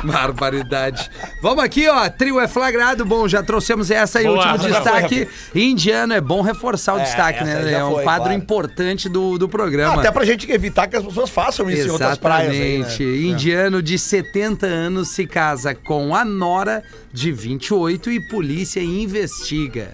Barbaridade. 0.05 1.11
Vamos 1.43 1.63
aqui, 1.65 1.89
ó. 1.89 2.09
Trio 2.19 2.41
é 2.41 2.49
flagrado. 2.49 3.05
Bom, 3.05 3.29
já 3.29 3.43
trouxemos 3.43 3.91
essa 3.91 4.19
aí, 4.19 4.25
Boa, 4.27 4.53
último 4.53 4.69
destaque. 4.69 5.29
Indiano 5.55 6.13
é 6.13 6.21
bom 6.21 6.43
reforçar 6.43 6.95
o 6.95 6.99
É, 6.99 7.05
destaque, 7.05 7.45
né? 7.45 7.73
É 7.73 7.85
um 7.85 7.93
foi, 7.95 8.03
quadro 8.03 8.25
claro. 8.25 8.39
importante 8.39 9.09
do, 9.09 9.39
do 9.39 9.49
programa. 9.49 10.01
Até 10.01 10.11
pra 10.11 10.25
gente 10.25 10.51
evitar 10.51 10.89
que 10.89 10.97
as 10.97 11.05
pessoas 11.05 11.31
façam 11.31 11.71
isso 11.71 11.87
em 11.87 11.91
outras 11.91 12.19
praias. 12.19 12.53
né? 12.53 12.67
Exatamente. 12.67 13.03
Indiano 13.05 13.81
de 13.83 13.99
70 13.99 14.67
anos 14.67 15.09
se 15.09 15.27
casa 15.27 15.75
com 15.75 16.15
a 16.15 16.25
Nora 16.25 16.83
de 17.13 17.31
28 17.31 18.11
e 18.11 18.21
polícia 18.29 18.81
investiga. 18.83 19.93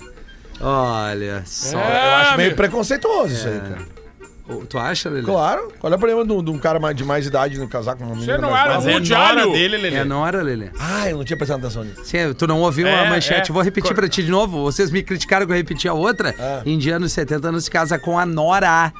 Olha 0.61 1.43
só. 1.45 1.78
É. 1.78 1.83
Eu 2.09 2.14
acho 2.16 2.37
meio 2.38 2.54
preconceituoso 2.57 3.35
isso 3.35 3.49
aí, 3.49 3.61
cara. 3.61 3.93
Tu 4.68 4.78
acha, 4.78 5.08
Lelê? 5.08 5.22
Claro. 5.24 5.72
Qual 5.78 5.90
é 5.90 5.96
o 5.96 5.98
problema 5.98 6.24
de 6.24 6.32
um 6.32 6.44
de 6.44 6.50
um 6.50 6.58
cara 6.58 6.78
mais- 6.78 6.94
de 6.94 7.02
mais 7.02 7.26
idade 7.26 7.58
no 7.58 7.66
casar 7.66 7.96
com 7.96 8.04
uma 8.04 8.14
menina 8.14 8.36
não 8.36 8.50
mais 8.50 8.64
era 8.66 8.74
nova? 8.74 8.90
Mas 9.00 9.10
é 9.10 9.14
alho. 9.14 9.52
dele, 9.52 9.76
Lelê. 9.78 9.96
É 9.96 10.04
Nora, 10.04 10.42
Lelê. 10.42 10.68
Ah, 10.78 11.08
eu 11.08 11.16
não 11.16 11.24
tinha 11.24 11.36
prestado 11.36 11.60
atenção 11.60 11.82
nisso. 11.82 12.04
Sim, 12.04 12.18
tu 12.36 12.46
não 12.46 12.60
ouviu 12.60 12.86
É, 12.86 13.06
a 13.06 13.10
manchete? 13.10 13.50
é. 13.50 13.54
Vou 13.54 13.62
repetir 13.62 13.88
Cor- 13.88 13.96
pra 13.96 14.06
ti 14.08 14.22
de 14.22 14.30
novo. 14.30 14.62
Vocês 14.64 14.90
me 14.90 15.02
criticaram 15.02 15.46
que 15.46 15.52
eu 15.52 15.56
repeti 15.56 15.88
a 15.88 15.94
outra. 15.94 16.34
Ah. 16.38 16.62
Indiano 16.66 17.06
de 17.06 17.12
70 17.12 17.48
anos 17.48 17.64
se 17.64 17.70
casa 17.70 17.98
com 17.98 18.18
a 18.18 18.26
Nora 18.26 18.92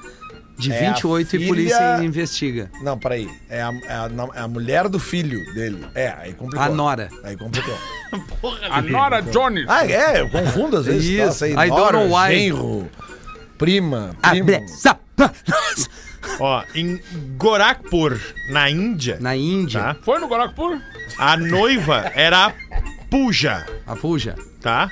de 0.57 0.73
É 0.73 0.77
a 0.87 0.93
28 0.93 1.27
e 1.27 1.39
filha- 1.39 1.47
polícia 1.49 2.03
investiga. 2.03 2.71
Não, 2.81 2.97
peraí. 2.99 3.29
É 3.51 3.61
a, 3.61 3.71
é, 3.87 3.93
a, 3.93 4.11
é 4.37 4.41
a 4.41 4.49
mulher 4.49 4.89
do 4.89 4.99
filho 4.99 5.45
dele. 5.53 5.85
É, 5.95 6.15
aí 6.23 6.33
complicou. 6.33 6.65
A 6.67 6.71
Nora. 6.71 7.09
Aí 7.23 7.37
complicou. 7.37 7.75
A 8.71 8.81
Nora 8.81 9.21
Jones. 9.21 9.67
Ah, 9.69 9.85
é, 9.87 10.21
eu 10.23 10.29
confundo 10.31 10.79
às 10.79 10.87
vezes. 10.87 11.05
Isso. 11.05 11.27
Nossa, 11.27 11.45
aí, 11.45 11.53
I 11.53 11.55
don't 11.57 11.71
Nora, 11.71 11.99
know 12.09 12.17
why. 12.19 12.35
genro, 12.35 12.89
prima, 13.59 14.17
primo. 14.23 14.51
Abre 14.55 14.65
Ó, 16.41 16.63
em 16.75 17.01
Gorakhpur, 17.37 18.19
na 18.51 18.69
Índia, 18.71 19.19
Na 19.21 19.37
Índia, 19.37 19.81
tá? 19.81 19.97
Foi 20.03 20.19
no 20.19 20.27
Gorakpur? 20.27 20.79
A 21.19 21.37
noiva 21.37 22.11
era 22.15 22.47
a 22.47 22.53
Puja, 23.11 23.65
a 23.87 23.95
Puja. 23.95 24.35
tá? 24.61 24.89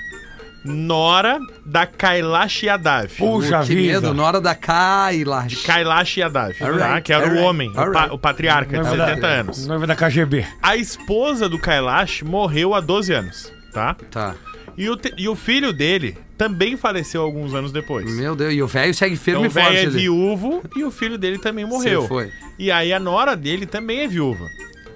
Nora 0.65 1.41
da 1.67 1.87
Kailash 1.87 2.63
Yadav. 2.65 3.09
Puxa 3.17 3.61
que 3.65 3.75
vida. 3.75 4.01
medo, 4.01 4.15
na 4.15 4.23
hora 4.23 4.41
da 4.41 4.55
Kailash. 4.55 5.65
Kailash 5.65 6.19
Yadav, 6.19 6.55
tá? 6.57 6.67
Alright, 6.67 7.03
Que 7.05 7.13
era 7.13 7.23
o 7.25 7.29
alright, 7.31 7.45
homem, 7.45 7.71
o, 7.71 7.75
pa- 7.75 7.83
alright. 7.83 8.11
o 8.15 8.19
patriarca 8.19 8.71
de 8.77 8.83
Noiva 8.89 8.97
da- 8.97 9.07
70 9.09 9.27
anos. 9.27 9.67
Noiva 9.67 9.87
da 9.89 9.97
KGB. 9.97 10.47
A 10.63 10.77
esposa 10.77 11.49
do 11.49 11.59
Kailash 11.59 12.23
morreu 12.23 12.75
há 12.75 12.81
12 12.81 13.13
anos, 13.13 13.53
tá? 13.73 13.97
Tá. 14.09 14.35
E 14.79 14.89
o, 14.89 14.97
te- 14.97 15.13
e 15.19 15.29
o 15.29 15.35
filho 15.35 15.73
dele 15.73 16.17
também 16.37 16.77
faleceu 16.77 17.23
alguns 17.23 17.55
anos 17.55 17.71
depois. 17.73 18.11
Meu 18.17 18.35
Deus, 18.35 18.53
e 18.55 18.63
o 18.63 18.67
velho 18.67 18.93
segue 18.95 19.15
Então 19.15 19.25
firme 19.25 19.43
o 19.43 19.47
e 19.47 19.49
velho 19.49 19.67
forte. 19.67 19.79
é 19.79 19.87
ali. 19.87 19.99
viúvo 20.01 20.63
e 20.77 20.85
o 20.85 20.91
filho 20.91 21.17
dele 21.19 21.39
também 21.39 21.65
morreu. 21.65 22.03
Sim, 22.03 22.09
foi. 22.09 22.33
E 22.59 22.71
aí 22.71 22.93
a 22.93 22.99
nora 22.99 23.37
dele 23.37 23.67
também 23.67 24.01
é 24.01 24.09
viúva. 24.09 24.47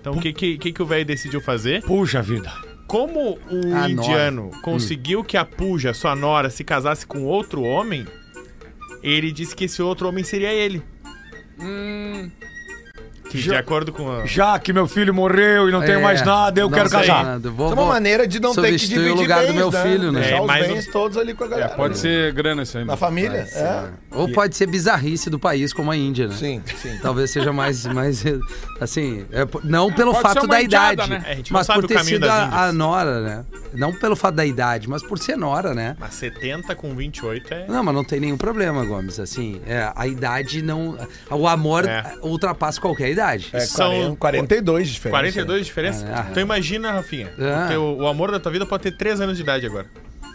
Então 0.00 0.14
o 0.14 0.20
que, 0.20 0.32
que, 0.32 0.58
que, 0.58 0.72
que 0.72 0.82
o 0.82 0.86
velho 0.86 1.04
decidiu 1.04 1.40
fazer? 1.40 1.82
Puxa 1.82 2.22
vida. 2.22 2.52
Como 2.86 3.38
o 3.50 3.74
A 3.74 3.90
indiano 3.90 4.50
conseguiu 4.62 5.24
que 5.24 5.36
a 5.36 5.44
Puja, 5.44 5.92
sua 5.92 6.14
nora, 6.14 6.48
se 6.50 6.62
casasse 6.62 7.04
com 7.04 7.24
outro 7.24 7.62
homem, 7.62 8.06
ele 9.02 9.32
disse 9.32 9.56
que 9.56 9.64
esse 9.64 9.82
outro 9.82 10.08
homem 10.08 10.22
seria 10.22 10.52
ele. 10.52 10.82
Que 13.30 13.38
de 13.38 13.44
Já- 13.44 13.58
acordo 13.58 13.92
com 13.92 14.10
a... 14.10 14.24
Já 14.24 14.58
que 14.58 14.72
meu 14.72 14.86
filho 14.86 15.12
morreu 15.12 15.68
e 15.68 15.72
não 15.72 15.80
tenho 15.80 15.98
É, 15.98 16.02
mais 16.02 16.22
nada, 16.24 16.60
eu 16.60 16.70
quero 16.70 16.88
sei 16.88 17.00
casar. 17.00 17.24
nada. 17.24 17.50
Vou, 17.50 17.66
Isso 17.66 17.74
é 17.74 17.76
uma 17.78 17.84
vou- 17.84 17.92
maneira 17.92 18.26
de 18.26 18.38
não 18.40 18.54
ter 18.54 18.62
que 18.62 18.78
substituir 18.78 18.98
o 18.98 19.02
dividir 19.02 19.22
lugar 19.22 19.40
do 19.40 19.46
bens, 19.48 19.56
meu 19.56 19.72
filho, 19.72 20.12
né? 20.12 20.20
Deixar 20.20 20.36
É, 20.36 20.40
os 20.40 20.46
mas 20.46 20.66
bens 20.68 20.86
todos 20.92 21.16
ali 21.18 21.34
com 21.34 21.44
a 21.44 21.48
galera. 21.48 21.68
Pode 21.70 21.98
ser 21.98 22.32
grana 22.32 22.62
isso 22.62 22.78
aí. 22.78 22.84
Na 22.84 22.96
família, 22.96 23.38
é. 23.52 23.84
Ou 24.12 24.30
pode 24.32 24.56
ser 24.56 24.66
bizarrice 24.66 25.28
do 25.28 25.38
país, 25.38 25.72
como 25.72 25.90
a 25.90 25.96
Índia, 25.96 26.28
né? 26.28 26.34
Sim, 26.34 26.62
sim. 26.80 26.98
Talvez 27.02 27.30
seja 27.30 27.52
mais, 27.52 27.84
mais 27.86 28.22
assim, 28.80 29.26
é, 29.32 29.46
não 29.64 29.92
pelo 29.92 30.12
Pode 30.12 30.22
fato 30.22 30.40
ser 30.40 30.46
uma 30.46 30.54
da 30.54 30.62
indiada, 30.62 30.92
idade, 31.04 31.10
né? 31.10 31.22
É, 31.26 31.32
a 31.32 31.34
gente 31.34 31.52
não 31.52 31.58
mas 31.58 31.66
por 31.66 31.86
ter 31.86 32.04
sido 32.04 32.24
a, 32.28 32.66
a 32.66 32.72
nora, 32.72 33.20
né? 33.20 33.44
Não 33.74 33.92
pelo 33.92 34.16
fato 34.16 34.34
da 34.36 34.46
idade, 34.46 34.88
mas 34.88 35.02
por 35.02 35.18
ser 35.18 35.36
nora, 35.36 35.74
né? 35.74 35.96
Mas 35.98 36.14
70 36.14 36.74
com 36.74 36.94
28 36.94 37.52
é... 37.52 37.66
Não, 37.68 37.82
mas 37.82 37.94
não 37.94 38.04
tem 38.04 38.20
nenhum 38.20 38.36
problema, 38.38 38.84
Gomes. 38.84 39.18
Assim, 39.20 39.60
é, 39.66 39.90
a 39.94 40.06
idade 40.06 40.62
não. 40.62 40.96
O 41.30 41.46
amor 41.46 41.86
É. 41.86 42.14
ultrapassa 42.22 42.80
qualquer 42.80 43.10
idade. 43.16 43.48
É 43.52 43.60
São 43.60 44.14
40, 44.16 44.16
42 44.16 44.86
de 44.88 44.92
diferença. 44.94 45.18
42 45.18 45.58
de 45.60 45.64
diferença? 45.66 46.06
Ah, 46.12 46.26
Então 46.30 46.42
imagina, 46.42 46.92
Rafinha, 46.92 47.30
Ah. 47.38 47.78
o, 47.78 48.02
o 48.02 48.06
amor 48.06 48.30
da 48.30 48.38
tua 48.40 48.52
vida 48.52 48.64
pode 48.66 48.82
ter 48.84 48.92
3 48.96 49.20
anos 49.20 49.36
de 49.36 49.42
idade 49.42 49.66
agora. 49.66 49.86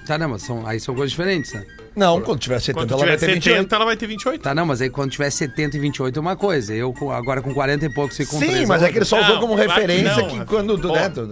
Tá, 0.05 0.17
não, 0.17 0.29
mas 0.29 0.41
são, 0.41 0.65
aí 0.65 0.79
são 0.79 0.95
coisas 0.95 1.11
diferentes, 1.11 1.53
né? 1.53 1.63
Não, 1.95 2.21
quando 2.21 2.39
tiver 2.39 2.59
70, 2.59 2.79
Quando 2.79 2.91
ela 2.93 3.00
tiver 3.01 3.09
vai 3.11 3.17
ter 3.17 3.25
70, 3.25 3.50
28. 3.50 3.75
ela 3.75 3.85
vai 3.85 3.97
ter 3.97 4.07
28. 4.07 4.41
Tá, 4.41 4.55
não, 4.55 4.65
mas 4.65 4.81
aí 4.81 4.89
quando 4.89 5.11
tiver 5.11 5.29
70 5.29 5.75
e 5.75 5.79
28 5.79 6.17
é 6.17 6.21
uma 6.21 6.35
coisa. 6.38 6.73
Eu 6.73 6.93
agora 7.11 7.41
com 7.41 7.53
40 7.53 7.85
e 7.85 7.93
poucos 7.93 8.17
e 8.19 8.25
com 8.25 8.39
Sim, 8.39 8.47
3 8.47 8.67
mas 8.69 8.81
é 8.81 8.91
que 8.91 8.97
ele 8.97 9.05
só 9.05 9.19
usou 9.21 9.35
Não, 9.35 9.41
como 9.41 9.55
claro 9.55 9.69
que 9.69 9.75
referência 9.75 10.15
não, 10.23 10.27
que, 10.29 10.45
quando 10.45 10.79
Pô. 10.79 10.93
né, 10.95 11.09
tu, 11.09 11.27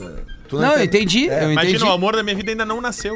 tu 0.50 0.58
Não, 0.60 0.74
eu 0.74 0.84
entende. 0.84 1.24
entendi, 1.24 1.30
É. 1.30 1.46
eu 1.46 1.52
entendi. 1.54 1.70
Imagina, 1.72 1.86
o 1.86 1.92
amor 1.94 2.16
da 2.16 2.22
minha 2.24 2.36
vida 2.36 2.52
ainda 2.52 2.66
não 2.66 2.80
nasceu. 2.82 3.16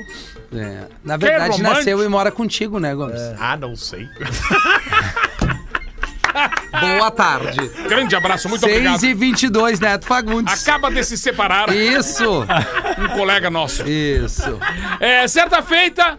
É, 0.55 0.85
Na 1.03 1.17
verdade, 1.17 1.61
nasceu 1.61 2.03
e 2.03 2.07
mora 2.07 2.31
contigo, 2.31 2.79
né, 2.79 2.95
Gomes? 2.95 3.21
Ah, 3.37 3.55
não 3.57 3.75
sei. 3.75 4.07
Boa 6.97 7.11
tarde. 7.11 7.67
Grande 7.87 8.15
abraço, 8.15 8.49
muito 8.49 8.61
6 8.61 8.71
obrigado. 8.75 9.03
e 9.03 9.13
22, 9.13 9.79
Neto 9.79 10.05
Fagundes. 10.05 10.61
Acaba 10.61 10.89
de 10.91 11.03
se 11.03 11.17
separar 11.17 11.73
Isso, 11.73 12.45
um 12.97 13.07
colega 13.15 13.49
nosso. 13.49 13.87
isso. 13.87 14.59
É, 14.99 15.27
certa 15.27 15.61
feita, 15.61 16.17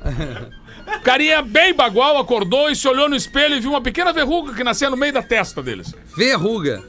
carinha 1.02 1.42
bem 1.42 1.74
bagual 1.74 2.18
acordou 2.18 2.70
e 2.70 2.76
se 2.76 2.86
olhou 2.88 3.08
no 3.08 3.16
espelho 3.16 3.56
e 3.56 3.60
viu 3.60 3.70
uma 3.70 3.80
pequena 3.80 4.12
verruga 4.12 4.54
que 4.54 4.64
nascia 4.64 4.88
no 4.90 4.96
meio 4.96 5.12
da 5.12 5.22
testa 5.22 5.62
deles. 5.62 5.94
Verruga. 6.16 6.82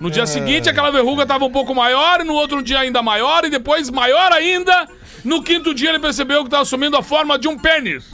No 0.00 0.10
dia 0.10 0.26
seguinte, 0.26 0.68
aquela 0.68 0.90
verruga 0.90 1.24
tava 1.24 1.44
um 1.44 1.52
pouco 1.52 1.72
maior, 1.76 2.20
e 2.20 2.24
no 2.24 2.34
outro 2.34 2.60
dia 2.60 2.80
ainda 2.80 3.00
maior, 3.02 3.44
e 3.44 3.50
depois 3.50 3.88
maior 3.88 4.32
ainda. 4.32 4.88
No 5.24 5.44
quinto 5.44 5.72
dia, 5.72 5.90
ele 5.90 6.00
percebeu 6.00 6.42
que 6.42 6.50
tava 6.50 6.62
assumindo 6.64 6.96
a 6.96 7.02
forma 7.04 7.38
de 7.38 7.46
um 7.46 7.56
pênis. 7.56 8.10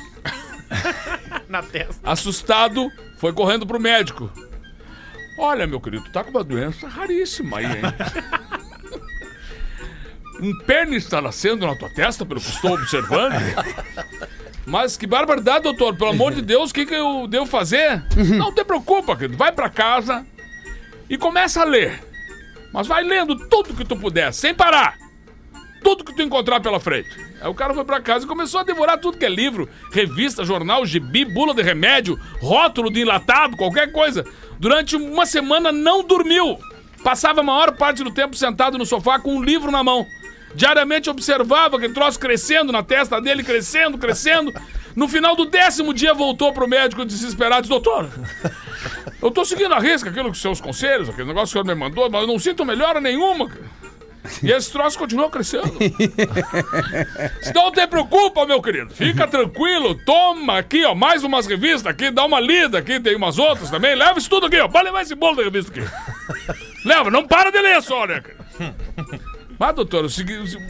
Na 1.48 1.62
testa. 1.62 1.94
Assustado, 2.04 2.90
foi 3.16 3.32
correndo 3.32 3.66
pro 3.66 3.80
médico. 3.80 4.30
Olha, 5.38 5.66
meu 5.66 5.80
querido, 5.80 6.04
tu 6.04 6.10
tá 6.10 6.24
com 6.24 6.30
uma 6.30 6.42
doença 6.42 6.88
raríssima 6.88 7.58
aí, 7.58 7.66
hein? 7.66 7.82
Um 10.40 10.56
pênis 10.66 11.04
está 11.04 11.20
nascendo 11.20 11.66
na 11.66 11.74
tua 11.74 11.88
testa, 11.90 12.24
pelo 12.24 12.40
que 12.40 12.48
estou 12.48 12.74
observando. 12.74 13.34
Mas 14.66 14.96
que 14.96 15.06
barbaridade, 15.06 15.64
doutor. 15.64 15.96
Pelo 15.96 16.10
amor 16.10 16.32
de 16.32 16.42
Deus, 16.42 16.70
o 16.70 16.74
que, 16.74 16.86
que 16.86 16.94
eu 16.94 17.26
devo 17.26 17.46
fazer? 17.46 18.04
Não 18.36 18.52
te 18.52 18.64
preocupa, 18.64 19.16
querido. 19.16 19.36
Vai 19.36 19.50
pra 19.50 19.68
casa 19.70 20.26
e 21.08 21.16
começa 21.16 21.62
a 21.62 21.64
ler. 21.64 22.04
Mas 22.72 22.86
vai 22.86 23.02
lendo 23.02 23.48
tudo 23.48 23.74
que 23.74 23.84
tu 23.84 23.96
puder, 23.96 24.32
sem 24.32 24.54
parar. 24.54 24.96
Tudo 25.82 26.04
que 26.04 26.14
tu 26.14 26.22
encontrar 26.22 26.60
pela 26.60 26.78
frente. 26.78 27.08
Aí 27.40 27.48
o 27.48 27.54
cara 27.54 27.72
foi 27.72 27.84
pra 27.84 28.00
casa 28.00 28.24
e 28.24 28.28
começou 28.28 28.60
a 28.60 28.64
devorar 28.64 28.98
tudo 28.98 29.16
que 29.16 29.24
é 29.24 29.28
livro, 29.28 29.68
revista, 29.92 30.44
jornal, 30.44 30.84
gibi, 30.84 31.24
bula 31.24 31.54
de 31.54 31.62
remédio, 31.62 32.18
rótulo 32.40 32.90
de 32.90 33.00
enlatado, 33.00 33.56
qualquer 33.56 33.90
coisa. 33.90 34.24
Durante 34.58 34.96
uma 34.96 35.24
semana 35.24 35.70
não 35.70 36.02
dormiu. 36.02 36.58
Passava 37.02 37.40
a 37.40 37.44
maior 37.44 37.76
parte 37.76 38.02
do 38.02 38.10
tempo 38.10 38.36
sentado 38.36 38.76
no 38.76 38.84
sofá 38.84 39.18
com 39.18 39.36
um 39.36 39.42
livro 39.42 39.70
na 39.70 39.84
mão. 39.84 40.06
Diariamente 40.54 41.10
observava 41.10 41.76
aquele 41.76 41.92
troço 41.92 42.18
crescendo 42.18 42.72
na 42.72 42.82
testa 42.82 43.20
dele, 43.20 43.44
crescendo, 43.44 43.98
crescendo. 43.98 44.52
No 44.96 45.06
final 45.06 45.36
do 45.36 45.44
décimo 45.44 45.94
dia 45.94 46.12
voltou 46.12 46.52
pro 46.52 46.66
médico 46.66 47.04
desesperado 47.04 47.60
e 47.60 47.62
disse, 47.62 47.70
doutor, 47.70 48.10
eu 49.22 49.30
tô 49.30 49.44
seguindo 49.44 49.74
a 49.74 49.78
risca 49.78 50.10
aquilo 50.10 50.32
que 50.32 50.38
seus 50.38 50.60
conselhos, 50.60 51.08
aquele 51.08 51.28
negócio 51.28 51.52
que 51.52 51.58
o 51.58 51.62
senhor 51.62 51.76
me 51.76 51.80
mandou, 51.80 52.10
mas 52.10 52.22
eu 52.22 52.26
não 52.26 52.38
sinto 52.38 52.64
melhora 52.64 53.00
nenhuma. 53.00 53.48
Cara." 54.22 54.34
E 54.42 54.52
esse 54.52 54.70
troço 54.70 54.98
continua 54.98 55.30
crescendo. 55.30 55.72
Não 57.54 57.72
te 57.72 57.86
preocupa, 57.86 58.46
meu 58.46 58.60
querido. 58.62 58.92
Fica 58.94 59.26
tranquilo. 59.26 59.94
Toma 60.04 60.58
aqui, 60.58 60.84
ó, 60.84 60.94
mais 60.94 61.24
umas 61.24 61.46
revistas 61.46 61.86
aqui. 61.86 62.10
Dá 62.10 62.24
uma 62.24 62.40
lida 62.40 62.78
aqui. 62.78 63.00
Tem 63.00 63.16
umas 63.16 63.38
outras 63.38 63.70
também. 63.70 63.94
Leva 63.94 64.18
isso 64.18 64.30
tudo 64.30 64.46
aqui, 64.46 64.58
ó. 64.58 64.68
Pode 64.68 64.84
levar 64.84 65.02
esse 65.02 65.14
bolo 65.14 65.36
de 65.36 65.44
revista 65.44 65.72
aqui. 65.72 65.88
Leva, 66.84 67.10
não 67.10 67.26
para 67.26 67.50
de 67.50 67.60
ler 67.60 67.82
só, 67.82 68.06
né, 68.06 68.20
cara? 68.20 68.74
Mas, 69.58 69.74
doutor, 69.74 70.04
o 70.04 70.08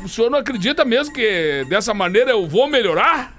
senhor 0.09 0.31
não 0.31 0.39
acredita 0.39 0.85
mesmo 0.85 1.13
que 1.13 1.67
dessa 1.69 1.93
maneira 1.93 2.31
eu 2.31 2.47
vou 2.47 2.67
melhorar? 2.67 3.37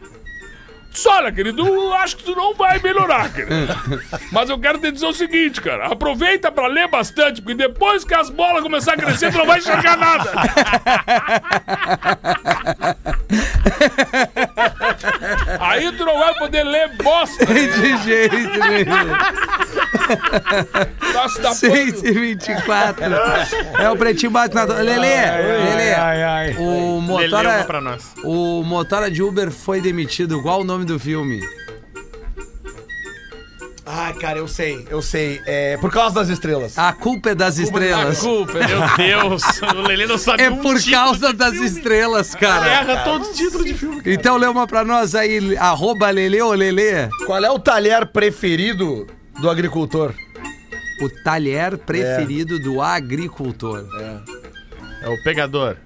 Só, 0.91 1.17
olha, 1.17 1.31
querido, 1.31 1.65
eu 1.65 1.93
acho 1.93 2.17
que 2.17 2.23
tu 2.23 2.35
não 2.35 2.53
vai 2.53 2.79
melhorar, 2.79 3.31
querido. 3.31 3.73
Mas 4.31 4.49
eu 4.49 4.59
quero 4.59 4.79
te 4.79 4.91
dizer 4.91 5.05
o 5.05 5.13
seguinte, 5.13 5.61
cara. 5.61 5.87
Aproveita 5.87 6.51
pra 6.51 6.67
ler 6.67 6.87
bastante, 6.87 7.41
porque 7.41 7.55
depois 7.55 8.03
que 8.03 8.13
as 8.13 8.29
bolas 8.29 8.63
começarem 8.63 9.01
a 9.03 9.05
crescer, 9.07 9.31
tu 9.31 9.37
não 9.37 9.45
vai 9.45 9.59
enxergar 9.59 9.95
nada. 9.97 10.31
Aí 15.59 15.91
tu 15.91 16.05
não 16.05 16.17
vai 16.17 16.33
poder 16.35 16.63
ler 16.63 16.89
bosta. 16.97 17.45
De 17.45 17.97
jeito 18.03 18.35
nenhum. 18.35 19.78
Da 21.41 21.53
6 21.53 22.03
e 22.03 22.11
24. 22.11 23.03
É 23.79 23.89
o 23.89 23.95
pretinho 23.95 24.31
básico 24.31 24.55
na. 24.55 24.63
Lelê, 24.65 24.97
Lelê. 24.97 25.93
Ai, 25.93 26.23
ai. 26.23 26.55
O 26.57 26.99
Lelê, 26.99 27.27
motora, 27.29 27.55
uma 27.57 27.63
pra 27.63 27.81
nós. 27.81 28.13
o 28.23 28.63
motora 28.63 29.09
de 29.11 29.21
Uber 29.23 29.51
foi 29.51 29.81
demitido. 29.81 30.41
Qual 30.41 30.61
o 30.61 30.63
nome 30.63 30.85
do 30.85 30.99
filme? 30.99 31.41
Ah, 33.91 34.13
cara, 34.21 34.37
eu 34.37 34.47
sei, 34.47 34.85
eu 34.91 35.01
sei. 35.01 35.41
É 35.47 35.75
por 35.77 35.91
causa 35.91 36.13
das 36.13 36.29
estrelas. 36.29 36.77
A 36.77 36.93
culpa 36.93 37.31
é 37.31 37.35
das 37.35 37.57
estrelas. 37.57 38.19
culpa, 38.19 38.53
Meu 38.53 38.81
Deus, 38.95 39.41
o 39.75 39.81
Lelê 39.81 40.05
não 40.05 40.17
sabe 40.17 40.43
É 40.43 40.49
um 40.51 40.57
por 40.57 40.77
título 40.77 40.95
causa 40.95 41.33
das 41.33 41.53
filme. 41.53 41.65
estrelas, 41.67 42.35
cara. 42.35 42.67
Erra 42.69 42.97
todos 43.03 43.29
os 43.31 43.35
títulos 43.37 43.65
de 43.65 43.73
filme. 43.73 43.95
cara. 43.97 44.13
Então 44.13 44.37
lê 44.37 44.45
uma 44.45 44.67
pra 44.67 44.85
nós 44.85 45.15
aí, 45.15 45.57
arroba 45.57 46.07
Lelê 46.11 46.39
ou 46.39 46.53
Lelê. 46.53 47.09
Qual 47.25 47.43
é 47.43 47.49
o 47.49 47.57
talher 47.57 48.05
preferido 48.05 49.07
do 49.41 49.49
agricultor? 49.49 50.13
O 51.01 51.09
talher 51.23 51.77
preferido 51.77 52.59
do 52.59 52.81
agricultor. 52.81 53.85
É 55.01 55.07
o 55.09 55.21
pegador. 55.23 55.77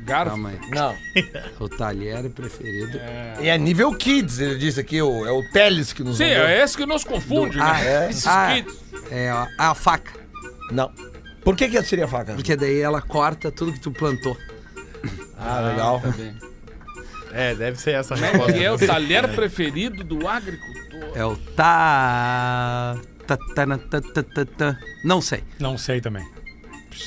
Garfo. 0.00 0.30
Calma 0.30 0.50
aí. 0.50 0.60
Não. 0.70 0.94
O 1.60 1.68
talher 1.68 2.28
preferido. 2.30 2.98
E 3.40 3.48
é 3.48 3.56
nível 3.56 3.94
kids, 3.94 4.38
ele 4.38 4.56
disse 4.56 4.80
aqui, 4.80 5.00
o, 5.00 5.26
é 5.26 5.30
o 5.30 5.42
Teles 5.50 5.92
que 5.92 6.02
nos 6.02 6.16
Sim, 6.18 6.28
mandou. 6.28 6.44
é 6.46 6.62
esse 6.62 6.76
que 6.76 6.84
nos 6.86 7.04
confunde, 7.04 7.58
Ah, 7.60 7.72
né? 7.74 8.06
é? 8.06 8.10
Esses 8.10 8.26
Ah, 8.26 8.52
kits. 8.54 8.74
é 9.10 9.30
a, 9.30 9.48
a 9.58 9.74
faca. 9.74 10.12
Não. 10.70 10.90
Por 11.42 11.56
que 11.56 11.68
que 11.68 11.82
seria 11.82 12.08
faca? 12.08 12.34
Porque 12.34 12.56
daí 12.56 12.80
ela 12.80 13.00
corta 13.02 13.50
tudo 13.50 13.72
que 13.72 13.80
tu 13.80 13.90
plantou. 13.92 14.36
Ah, 15.38 15.60
legal. 15.60 16.02
É, 17.34 17.52
deve 17.54 17.78
ser 17.80 17.96
essa 17.96 18.14
a 18.14 18.16
resposta. 18.16 18.52
Que 18.52 18.64
é 18.64 18.70
o 18.70 18.78
talher 18.78 19.28
preferido 19.34 20.04
do 20.04 20.28
agricultor. 20.28 21.10
É 21.16 21.24
o 21.24 21.36
tá. 21.36 22.96
tá, 23.26 23.36
tá, 23.36 23.66
tá, 23.66 24.00
tá, 24.00 24.22
tá, 24.22 24.44
tá. 24.44 24.78
Não 25.02 25.20
sei. 25.20 25.42
Não 25.58 25.76
sei 25.76 26.00
também. 26.00 26.24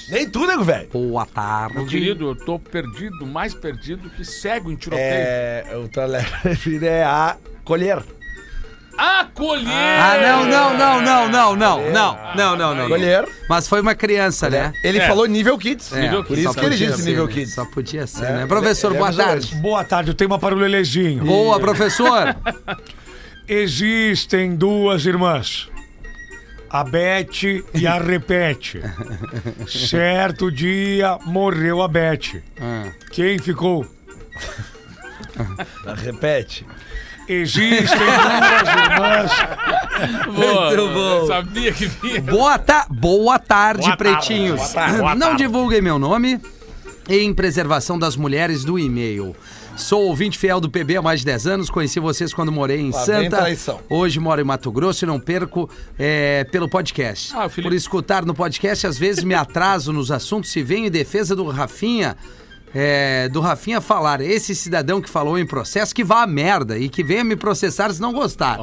Nem 0.10 0.30
tu, 0.30 0.46
nego, 0.46 0.66
velho. 0.66 0.90
Boa 0.90 1.26
tarde. 1.26 1.76
Meu 1.76 1.88
querido, 1.88 2.30
eu 2.32 2.36
tô 2.36 2.60
perdido, 2.60 3.26
mais 3.26 3.54
perdido 3.54 4.10
que 4.10 4.26
cego 4.26 4.70
em 4.70 4.76
tiroteio. 4.76 5.08
É, 5.08 5.64
o 5.78 5.88
talher 5.88 6.30
preferido 6.42 6.86
é 6.86 7.04
a 7.04 7.38
colher. 7.64 8.04
Acolher! 8.98 9.68
Ah, 9.70 10.18
não, 10.22 10.46
não, 10.46 10.78
não, 10.78 11.02
não, 11.02 11.28
não, 11.30 11.56
não, 11.56 11.92
não, 11.92 12.36
não, 12.36 12.56
não, 12.58 12.76
não. 12.76 12.88
Colher. 12.88 13.28
Mas 13.48 13.68
foi 13.68 13.80
uma 13.82 13.94
criança, 13.94 14.50
né? 14.50 14.74
Ele 14.84 14.98
É. 14.98 15.08
falou 15.08 15.26
nível 15.28 15.58
kids. 15.58 15.94
É, 15.94 16.02
Nível 16.02 16.24
Por 16.24 16.30
kids, 16.30 16.44
isso 16.44 16.54
só 16.54 16.60
que 16.60 16.66
ele 16.66 16.76
podia 16.76 16.88
disse 16.88 17.02
ser, 17.04 17.10
nível 17.10 17.28
né? 17.28 17.34
kids. 17.34 17.54
Só 17.54 17.66
podia 17.66 18.08
ser, 18.08 18.26
É, 18.26 18.32
né? 18.34 18.46
Professor, 18.48 18.90
ele- 18.92 18.98
boa 18.98 19.14
tarde. 19.14 19.56
Boa 19.56 19.84
tarde, 19.84 20.10
eu 20.12 20.16
tenho 20.16 20.30
uma 20.32 20.40
para 20.40 20.56
o 20.56 20.58
Lelezinho. 20.58 21.24
Boa, 21.24 21.60
professor. 21.60 22.36
Existem 23.48 24.56
duas 24.56 25.06
irmãs. 25.06 25.70
A 26.70 26.84
Bete 26.84 27.64
e 27.74 27.88
a 27.88 27.98
Repete. 27.98 28.82
certo 29.70 30.52
dia 30.52 31.18
morreu 31.26 31.82
a 31.82 31.88
Bete. 31.88 32.44
Ah. 32.60 32.92
Quem 33.12 33.38
ficou? 33.40 33.86
Repete. 36.04 36.66
Existem 37.28 37.98
duas 38.00 38.68
irmãs. 38.92 39.32
Boa, 40.26 40.68
Muito 40.68 40.88
bom. 40.94 41.18
eu 41.22 41.28
Sabia 41.28 41.72
que 41.74 41.86
vinha. 41.88 42.22
Boa, 42.22 42.58
ta 42.60 42.86
boa 42.90 43.40
tarde, 43.40 43.82
Boa 43.82 43.98
tarde, 43.98 43.98
pretinhos. 44.18 44.58
boa 44.60 44.70
tarde, 44.70 44.98
boa 44.98 45.16
Não 45.16 45.28
tarde. 45.28 45.44
divulguem 45.44 45.82
meu 45.82 45.98
nome 46.00 46.40
em 47.10 47.34
preservação 47.34 47.98
das 47.98 48.16
mulheres 48.16 48.64
do 48.64 48.78
e-mail. 48.78 49.36
Sou 49.76 50.04
ouvinte 50.08 50.40
fiel 50.40 50.60
do 50.60 50.70
PB 50.70 50.98
há 50.98 51.02
mais 51.04 51.20
de 51.20 51.26
10 51.28 51.48
anos, 51.48 51.70
conheci 51.70 52.00
vocês 52.00 52.34
quando 52.34 52.52
morei 52.52 52.80
em 52.80 52.92
Lá 52.92 53.00
Santa. 53.00 53.46
Hoje 53.88 54.20
moro 54.20 54.42
em 54.42 54.44
Mato 54.44 54.72
Grosso 54.72 55.06
e 55.06 55.08
não 55.08 55.20
perco 55.20 55.70
é, 56.00 56.44
pelo 56.46 56.68
podcast. 56.68 57.32
Ah, 57.36 57.48
Por 57.48 57.72
escutar 57.74 58.26
no 58.26 58.34
podcast, 58.34 58.88
às 58.88 58.98
vezes 58.98 59.24
me 59.24 59.36
atraso 59.36 59.94
nos 59.94 60.12
assuntos 60.12 60.56
e 60.56 60.64
venho 60.64 60.88
em 60.88 60.92
defesa 60.92 61.36
do 61.36 61.46
Rafinha. 61.48 62.18
É, 62.74 63.30
do 63.30 63.40
Rafinha 63.40 63.80
falar, 63.80 64.22
esse 64.22 64.54
cidadão 64.54 65.02
que 65.02 65.10
falou 65.10 65.38
em 65.38 65.46
processo 65.46 65.96
que 65.96 66.04
vá 66.04 66.24
a 66.24 66.28
merda 66.28 66.78
e 66.78 66.90
que 66.90 67.04
venha 67.04 67.24
me 67.24 67.36
processar 67.36 67.94
se 67.94 68.02
não 68.02 68.14
gostar. 68.14 68.58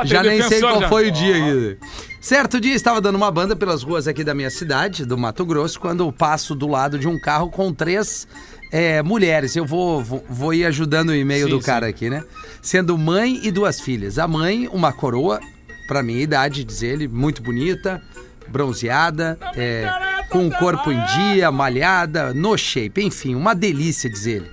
Tem 0.00 0.08
já 0.08 0.22
nem 0.22 0.42
sei 0.42 0.60
qual 0.60 0.80
já. 0.80 0.88
foi 0.88 1.08
o 1.08 1.12
dia 1.12 1.34
ainda. 1.34 1.78
Certo 2.20 2.60
dia 2.60 2.74
estava 2.74 3.00
dando 3.00 3.16
uma 3.16 3.30
banda 3.30 3.54
pelas 3.54 3.82
ruas 3.82 4.08
aqui 4.08 4.24
da 4.24 4.34
minha 4.34 4.50
cidade, 4.50 5.04
do 5.04 5.16
Mato 5.16 5.44
Grosso, 5.44 5.78
quando 5.80 6.04
eu 6.04 6.12
passo 6.12 6.54
do 6.54 6.66
lado 6.66 6.98
de 6.98 7.08
um 7.08 7.18
carro 7.18 7.50
com 7.50 7.72
três 7.72 8.26
é, 8.72 9.02
mulheres. 9.02 9.56
Eu 9.56 9.64
vou, 9.64 10.02
vou, 10.02 10.24
vou 10.28 10.54
ir 10.54 10.64
ajudando 10.64 11.10
o 11.10 11.14
e-mail 11.14 11.46
Sim, 11.46 11.52
do 11.52 11.60
cara 11.60 11.86
aqui, 11.86 12.10
né? 12.10 12.24
Sendo 12.60 12.96
mãe 12.98 13.40
e 13.42 13.50
duas 13.50 13.80
filhas. 13.80 14.18
A 14.18 14.26
mãe, 14.26 14.68
uma 14.72 14.92
coroa, 14.92 15.40
pra 15.86 16.02
minha 16.02 16.20
idade, 16.20 16.64
diz 16.64 16.82
ele, 16.82 17.08
muito 17.08 17.42
bonita, 17.42 18.02
bronzeada, 18.50 19.38
é, 19.56 19.88
com 20.30 20.46
o 20.46 20.50
corpo 20.50 20.90
em 20.90 21.04
dia, 21.06 21.50
malhada, 21.50 22.32
no 22.34 22.56
shape, 22.56 23.02
enfim, 23.02 23.34
uma 23.34 23.54
delícia, 23.54 24.10
diz 24.10 24.26
ele. 24.26 24.50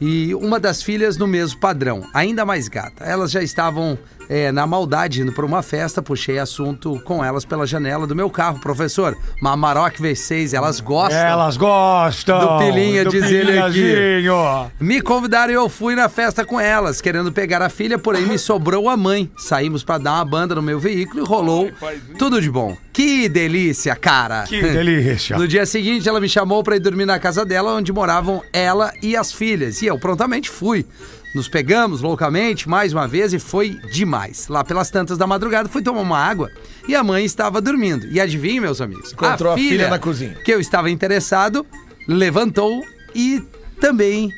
E 0.00 0.34
uma 0.34 0.58
das 0.58 0.82
filhas 0.82 1.16
no 1.16 1.26
mesmo 1.26 1.60
padrão, 1.60 2.02
ainda 2.12 2.44
mais 2.44 2.66
gata. 2.66 3.04
Elas 3.04 3.30
já 3.30 3.42
estavam 3.42 3.96
é, 4.32 4.50
na 4.50 4.66
maldade 4.66 5.20
indo 5.20 5.30
para 5.30 5.44
uma 5.44 5.62
festa, 5.62 6.00
puxei 6.00 6.38
assunto 6.38 6.98
com 7.04 7.22
elas 7.22 7.44
pela 7.44 7.66
janela 7.66 8.06
do 8.06 8.16
meu 8.16 8.30
carro. 8.30 8.58
Professor, 8.60 9.14
uma 9.38 9.52
Amarok 9.52 10.00
V6, 10.00 10.54
elas 10.54 10.80
gostam. 10.80 11.20
Elas 11.20 11.58
gostam. 11.58 12.40
Do 12.40 12.58
Pilinha, 12.64 13.04
diz 13.04 13.30
ele 13.30 13.58
aqui. 13.58 14.24
Me 14.80 15.02
convidaram 15.02 15.52
e 15.52 15.56
eu 15.56 15.68
fui 15.68 15.94
na 15.94 16.08
festa 16.08 16.46
com 16.46 16.58
elas, 16.58 17.02
querendo 17.02 17.30
pegar 17.30 17.60
a 17.60 17.68
filha, 17.68 17.98
porém 17.98 18.22
me 18.22 18.38
sobrou 18.38 18.88
a 18.88 18.96
mãe. 18.96 19.30
Saímos 19.36 19.84
para 19.84 19.98
dar 19.98 20.14
uma 20.14 20.24
banda 20.24 20.54
no 20.54 20.62
meu 20.62 20.80
veículo 20.80 21.22
e 21.22 21.26
rolou 21.26 21.70
tudo 22.18 22.40
de 22.40 22.50
bom. 22.50 22.74
Que 22.90 23.28
delícia, 23.28 23.94
cara! 23.94 24.44
Que 24.44 24.62
delícia. 24.62 25.36
No 25.42 25.48
dia 25.48 25.66
seguinte, 25.66 26.08
ela 26.08 26.20
me 26.20 26.28
chamou 26.28 26.62
para 26.62 26.76
ir 26.76 26.78
dormir 26.78 27.04
na 27.04 27.18
casa 27.18 27.44
dela, 27.44 27.74
onde 27.74 27.92
moravam 27.92 28.42
ela 28.52 28.92
e 29.02 29.16
as 29.16 29.32
filhas. 29.32 29.82
E 29.82 29.86
eu 29.86 29.98
prontamente 29.98 30.48
fui. 30.48 30.86
Nos 31.34 31.48
pegamos 31.48 32.02
loucamente 32.02 32.68
mais 32.68 32.92
uma 32.92 33.08
vez 33.08 33.32
e 33.32 33.38
foi 33.38 33.70
demais. 33.90 34.48
Lá 34.48 34.62
pelas 34.62 34.90
tantas 34.90 35.16
da 35.16 35.26
madrugada 35.26 35.68
fui 35.68 35.82
tomar 35.82 36.02
uma 36.02 36.18
água 36.18 36.50
e 36.86 36.94
a 36.94 37.02
mãe 37.02 37.24
estava 37.24 37.60
dormindo. 37.60 38.06
E 38.06 38.20
adivinhe, 38.20 38.60
meus 38.60 38.80
amigos? 38.80 39.12
Encontrou 39.12 39.52
a 39.52 39.56
filha 39.56 39.88
na 39.88 39.98
cozinha. 39.98 40.34
Que 40.44 40.52
eu 40.52 40.60
estava 40.60 40.90
interessado, 40.90 41.66
levantou 42.06 42.82
e 43.14 43.42
também 43.80 44.30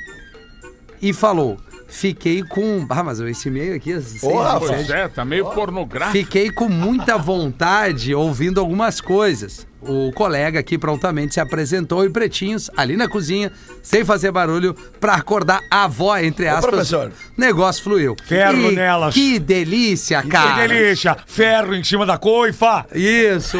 e 1.03 1.13
falou: 1.13 1.59
Fiquei 1.95 2.43
com. 2.43 2.87
Ah, 2.89 3.03
mas 3.05 3.21
esse 3.21 3.49
e-mail 3.49 3.77
aqui. 3.77 3.95
Porra, 4.21 4.59
Pois 4.59 4.91
é, 4.91 5.07
tá 5.09 5.25
meio 5.25 5.47
pornográfico. 5.51 6.19
Fiquei 6.19 6.51
com 6.51 6.69
muita 6.69 7.17
vontade 7.17 8.15
ouvindo 8.15 8.59
algumas 8.59 9.01
coisas. 9.01 9.67
O 9.87 10.13
colega 10.13 10.61
aqui 10.61 10.79
prontamente 10.79 11.35
se 11.35 11.41
apresentou 11.41 12.05
e 12.05 12.11
pretinhos 12.11 12.71
ali 12.77 12.97
na 12.97 13.09
cozinha, 13.09 13.53
sem 13.83 14.05
fazer 14.05 14.31
barulho, 14.33 14.75
pra 15.01 15.15
acordar 15.15 15.61
a 15.71 15.85
avó, 15.85 16.17
entre 16.19 16.49
aspas. 16.49 16.67
professor. 16.67 17.13
Negócio 17.37 17.83
fluiu. 17.83 18.17
Ferro 18.27 18.71
E 18.71 18.75
nelas. 18.75 19.15
Que 19.15 19.39
delícia, 19.39 20.23
cara. 20.23 20.63
Que 20.63 20.69
delícia! 20.69 21.17
Ferro 21.27 21.75
em 21.75 21.85
cima 21.85 22.07
da 22.07 22.17
coifa! 22.19 22.87
Isso! 22.95 23.59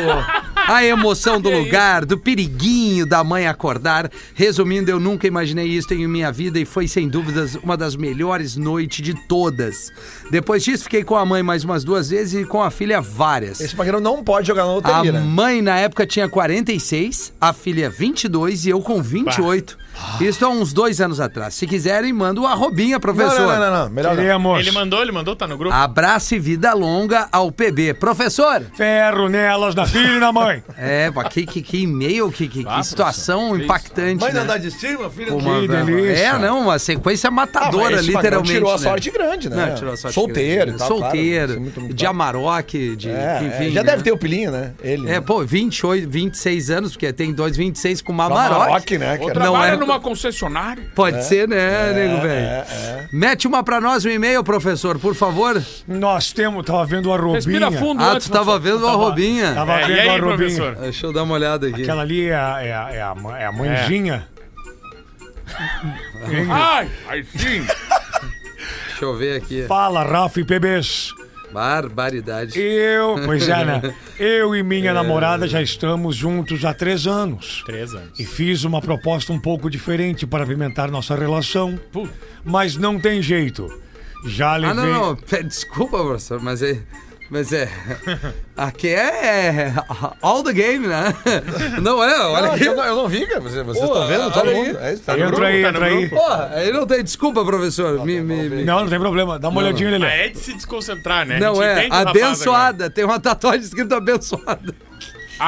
A 0.67 0.83
emoção 0.83 1.39
do 1.39 1.51
lugar, 1.55 2.07
do 2.07 2.19
periguinho 2.19 3.05
da 3.05 3.23
mãe 3.23 3.47
acordar. 3.47 4.11
Resumindo, 4.35 4.91
eu 4.91 4.99
nunca 4.99 5.27
imaginei 5.27 5.67
isso 5.67 5.93
em 5.93 6.07
minha 6.09 6.33
vida 6.33 6.59
e 6.59 6.65
foi 6.65 6.89
sem 6.89 7.07
dúvidas 7.07 7.55
uma 7.57 7.77
das 7.77 7.95
melhores 7.97 8.57
noites 8.57 9.05
de 9.05 9.13
todas. 9.29 9.93
Depois 10.31 10.65
disso, 10.65 10.85
fiquei 10.85 11.05
com 11.05 11.17
a 11.17 11.27
mãe 11.27 11.43
mais 11.43 11.65
umas 11.65 11.85
duas 11.85 12.09
vezes 12.09 12.43
e 12.43 12.47
com 12.47 12.63
a 12.63 12.71
filha 12.71 13.01
várias. 13.01 13.61
Esse 13.61 13.77
paquerão 13.77 14.01
não 14.01 14.25
pode 14.25 14.47
jogar 14.47 14.65
na 14.65 14.71
A 14.71 14.75
loteria, 14.75 15.13
né? 15.13 15.21
mãe 15.21 15.61
na 15.61 15.77
época 15.79 16.07
tinha 16.15 16.29
46, 16.29 17.33
a 17.41 17.53
filha 17.53 17.91
22 17.91 18.67
e 18.67 18.71
eu 18.71 18.81
com 18.81 19.03
28. 19.03 19.77
Isso 20.21 20.45
há 20.45 20.49
uns 20.49 20.73
dois 20.73 21.01
anos 21.01 21.21
atrás. 21.21 21.55
Se 21.55 21.67
quiserem, 21.67 22.13
manda 22.13 22.41
o 22.41 22.47
arrobinha, 22.47 22.99
professor. 23.01 23.41
não, 23.41 23.47
não, 23.49 23.59
não, 23.59 23.85
não. 23.85 23.91
Melhor 23.91 24.15
não. 24.15 24.23
Queremos 24.23 24.61
Ele 24.61 24.71
mandou, 24.73 25.03
ele 25.03 25.13
mandou, 25.13 25.37
tá 25.37 25.47
no 25.47 25.57
grupo. 25.57 25.75
Abraço 25.75 26.35
e 26.35 26.39
vida 26.39 26.73
longa 26.73 27.29
ao 27.33 27.51
PB. 27.51 27.95
Professor! 27.95 28.63
ferro 28.77 29.29
nelas, 29.29 29.75
na 29.75 29.87
filha 29.87 30.17
e 30.17 30.21
na 30.21 30.33
mãe. 30.33 30.63
É, 30.77 31.11
pá, 31.11 31.25
que, 31.25 31.47
que, 31.47 31.63
que 31.63 31.83
e-mail, 31.83 32.31
que, 32.31 32.49
que, 32.49 32.65
que 32.65 32.83
situação 32.83 33.57
que 33.57 33.65
impactante. 33.65 34.21
Mãe 34.21 34.33
né? 34.33 34.45
dá 34.45 34.59
de 34.59 34.71
cima, 34.71 35.09
filha 35.09 35.33
Pô, 35.33 35.39
do... 35.39 35.45
uma- 35.45 35.67
delícia. 35.67 36.25
É, 36.25 36.39
não, 36.39 36.63
uma 36.63 36.79
sequência 36.79 37.31
matadora, 37.31 37.99
Ah, 37.99 38.03
literalmente. 38.03 38.53
tirou 38.53 38.71
a 38.71 38.77
né? 38.77 38.83
sorte 38.83 39.11
grande, 39.11 39.49
né? 39.49 39.67
Não, 39.67 39.75
tirou 39.75 39.93
a 39.93 39.97
sorte 39.97 40.15
Solteiro 40.15 40.67
grande, 40.67 40.71
e 40.71 40.73
né? 40.73 40.79
tal, 40.79 40.89
Solteiro, 40.89 41.55
claro, 41.73 41.91
é 41.91 41.93
de. 41.93 42.07
Amarok, 42.07 42.97
de. 42.97 43.11
É, 43.11 43.41
enfim. 43.43 43.69
é, 43.69 43.71
já 43.71 43.83
né? 43.83 43.91
deve 43.91 44.03
ter 44.03 44.13
o 44.13 44.19
pilinho, 44.19 44.51
né? 44.51 44.73
Ele. 44.83 45.09
É, 45.09 45.13
né? 45.13 45.21
pô, 45.21 45.45
28, 45.45 46.04
26 46.07 46.71
anos, 46.71 46.93
porque 46.93 47.13
tem 47.13 47.33
dois 47.33 47.57
26 47.57 48.01
com 48.03 48.13
uma. 48.13 48.27
Amarok, 48.27 48.99
né? 48.99 49.17
Cara? 49.19 49.27
Não 49.27 49.33
trabalha 49.35 49.73
é- 49.73 49.77
numa 49.77 50.01
concessionária. 50.01 50.85
Pode 50.95 51.25
ser, 51.25 51.49
né, 51.49 51.93
nego 51.93 52.21
velho? 52.23 52.47
É, 52.47 52.67
é. 52.71 53.09
Mete 53.13 53.47
uma 53.47 53.63
pra 53.63 53.81
nós, 53.81 54.05
um 54.05 54.11
e-mail, 54.11 54.43
professor, 54.45 54.99
por 54.99 55.15
favor. 55.15 55.63
Nós 55.87 56.33
temos, 56.33 56.65
tava 56.65 56.85
vendo 56.87 57.13
a 57.13 57.17
Robinha. 57.17 57.35
Respira 57.37 57.71
fundo 57.73 58.03
Ah, 58.03 58.13
antes. 58.13 58.29
tu 58.29 58.33
tava 58.33 58.53
professor. 58.53 58.79
vendo 58.79 58.89
a 58.89 58.93
Robinha. 58.93 59.55
Tava 59.55 59.73
É, 59.73 59.87
vendo 59.87 59.97
e 59.97 60.01
aí, 60.01 60.09
a 60.09 60.13
Robinha. 60.13 60.37
professor? 60.37 60.75
Deixa 60.77 61.07
eu 61.07 61.13
dar 61.13 61.23
uma 61.23 61.35
olhada 61.35 61.67
aqui. 61.69 61.83
Aquela 61.83 62.03
ali 62.03 62.29
é, 62.29 62.35
a- 62.35 62.63
é, 62.63 62.73
a- 62.75 62.91
é, 62.93 63.03
a, 63.03 63.15
ma- 63.15 63.39
é 63.39 63.47
a 63.47 63.53
manjinha. 63.53 64.29
Ai, 66.51 66.89
aí 67.09 67.25
sim. 67.25 67.65
Deixa 68.89 69.05
eu 69.05 69.17
ver 69.17 69.37
aqui. 69.37 69.65
Fala, 69.67 70.03
Rafa 70.05 70.41
e 70.41 70.45
PBs. 70.45 71.11
Barbaridade. 71.55 72.59
Eu, 72.59 73.15
pois 73.25 73.49
é, 73.49 73.65
né? 73.65 73.95
Eu 74.19 74.57
e 74.57 74.63
minha 74.65 74.93
namorada 74.93 75.47
já 75.47 75.63
estamos 75.63 76.17
juntos 76.17 76.65
há 76.65 76.75
três 76.75 77.07
anos. 77.07 77.63
Três 77.65 77.95
anos. 77.95 78.19
E 78.19 78.25
fiz 78.25 78.65
uma 78.65 78.81
proposta 78.81 79.33
um 79.33 79.39
pouco 79.39 79.71
diferente 79.71 80.27
para 80.27 80.43
apimentar 80.43 80.91
nossa 80.91 81.15
relação. 81.15 81.79
Putz. 81.93 82.13
Mas 82.45 82.77
não 82.77 82.99
tem 82.99 83.23
jeito. 83.23 83.69
Já 84.27 84.57
levei. 84.57 84.83
Ah, 84.83 84.87
não, 84.87 85.15
não. 85.15 85.43
Desculpa, 85.45 86.03
professor, 86.03 86.41
mas 86.43 86.61
é. 86.61 86.83
Mas 87.31 87.53
é. 87.53 87.69
Aqui 88.57 88.89
é. 88.89 89.73
All 90.21 90.43
the 90.45 90.53
game, 90.53 90.87
né? 90.87 91.13
Não 91.83 92.05
é? 92.05 92.21
Olha 92.21 92.47
Não, 92.49 92.55
aqui. 92.55 92.65
eu, 92.67 92.77
não, 92.77 92.85
eu 92.85 92.97
não 92.97 93.09
vi, 93.09 93.27
cara. 93.27 93.41
Vocês 93.41 93.67
estão 93.67 94.07
vendo? 94.07 94.31
Todo 94.31 94.47
olha 94.47 94.57
mundo. 94.57 94.79
aí. 94.79 94.95
É, 94.95 94.97
tá 94.97 95.17
no 95.17 95.23
Entra 95.25 95.27
grupo. 95.31 95.43
aí, 95.45 95.63
tá 95.63 95.73
no 95.73 95.77
entra 95.79 95.87
aí. 95.87 96.07
grupo. 96.07 96.17
Porra, 96.17 96.51
aí 96.55 96.73
não 96.73 96.87
tem 96.87 97.03
desculpa, 97.03 97.45
professor. 97.45 98.05
Me, 98.05 98.21
me, 98.21 98.49
me- 98.49 98.65
Não, 98.65 98.81
não 98.81 98.89
tem 98.89 99.01
problema. 99.01 99.39
Dá 99.39 99.49
uma 99.49 99.61
olhadinha, 99.63 99.91
Lelê. 99.91 100.07
Ah, 100.07 100.17
é 100.17 100.29
de 100.29 100.39
se 100.39 100.53
desconcentrar, 100.53 101.27
né? 101.27 101.37
A 101.37 101.41
Não 101.41 101.55
gente 101.57 101.65
é. 101.65 101.83
rapaz. 101.89 102.07
Abençoada. 102.09 102.91
Tem 102.91 103.05
uma 103.05 103.19
tatuagem 103.19 103.61
escrito 103.63 103.95
abençoada. 103.95 104.75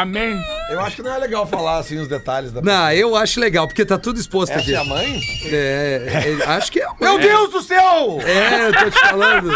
Amém. 0.01 0.39
Eu 0.71 0.81
acho 0.81 0.97
que 0.97 1.03
não 1.03 1.15
é 1.15 1.19
legal 1.19 1.47
falar 1.47 1.79
assim 1.79 1.99
os 1.99 2.09
detalhes 2.09 2.53
da 2.53 2.61
Não, 2.61 2.91
eu 2.93 3.17
acho 3.17 3.39
legal, 3.41 3.67
porque 3.67 3.85
tá 3.85 3.97
tudo 3.99 4.19
exposto 4.21 4.53
Essa 4.53 4.61
aqui. 4.61 4.75
é 4.75 4.77
a 4.79 4.85
mãe? 4.85 5.21
É, 5.47 6.37
é, 6.43 6.45
acho 6.51 6.71
que 6.73 6.81
é. 6.81 6.87
Meu 7.01 7.19
Deus 7.19 7.51
do 7.51 7.63
céu! 7.63 8.19
É, 8.25 8.69
eu 8.69 8.73
tô 8.75 8.91
te 8.91 9.01
falando. 9.01 9.51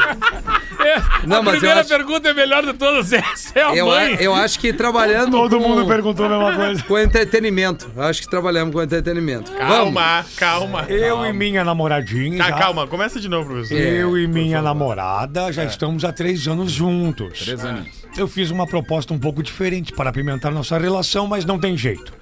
É, 0.81 1.27
Não, 1.27 1.39
a 1.39 1.43
mas 1.43 1.55
eu 1.55 1.61
primeira 1.61 1.81
acho- 1.81 1.89
pergunta 1.91 2.29
é 2.31 2.33
melhor 2.35 2.65
de 2.65 2.73
todas. 2.73 3.13
Essa 3.13 3.59
é 3.59 3.63
a 3.65 3.75
Eu, 3.77 3.87
mãe. 3.87 4.17
eu 4.21 4.35
acho 4.35 4.59
que 4.59 4.73
trabalhando. 4.73 5.33
Todo 5.33 5.59
com, 5.61 5.69
mundo 5.69 5.87
perguntou 5.87 6.25
a 6.25 6.29
mesma 6.29 6.55
coisa. 6.57 6.83
Com 6.85 6.99
entretenimento. 6.99 7.91
Eu 7.95 8.03
acho 8.05 8.23
que 8.23 8.31
trabalhamos 8.31 8.75
com 8.75 8.81
entretenimento. 8.83 9.53
Vamos. 9.53 9.69
Calma, 9.95 10.27
calma. 10.37 10.83
Eu 10.89 11.27
e 11.27 11.33
minha 11.33 11.63
namoradinha. 11.65 12.39
Tá, 12.39 12.51
já- 12.51 12.57
calma, 12.59 12.87
começa 12.87 13.21
de 13.21 13.29
novo, 13.29 13.51
professor. 13.51 13.77
Eu 13.79 14.17
e 14.17 14.27
minha 14.27 14.63
namorada 14.63 15.53
já 15.53 15.65
estamos 15.65 16.05
há 16.05 16.13
três 16.13 16.47
anos 16.49 16.73
juntos. 16.73 17.41
Três 17.41 17.63
anos. 17.65 18.00
Eu 18.17 18.29
fiz 18.29 18.51
uma 18.51 18.67
proposta 18.67 19.15
um 19.15 19.19
pouco 19.19 19.43
diferente 19.43 19.93
para 19.93 20.11
apimentar 20.11 20.51
nossa 20.51 20.79
relação, 20.79 21.27
mas 21.27 21.45
não 21.45 21.59
tem 21.59 21.77
jeito. 21.77 22.13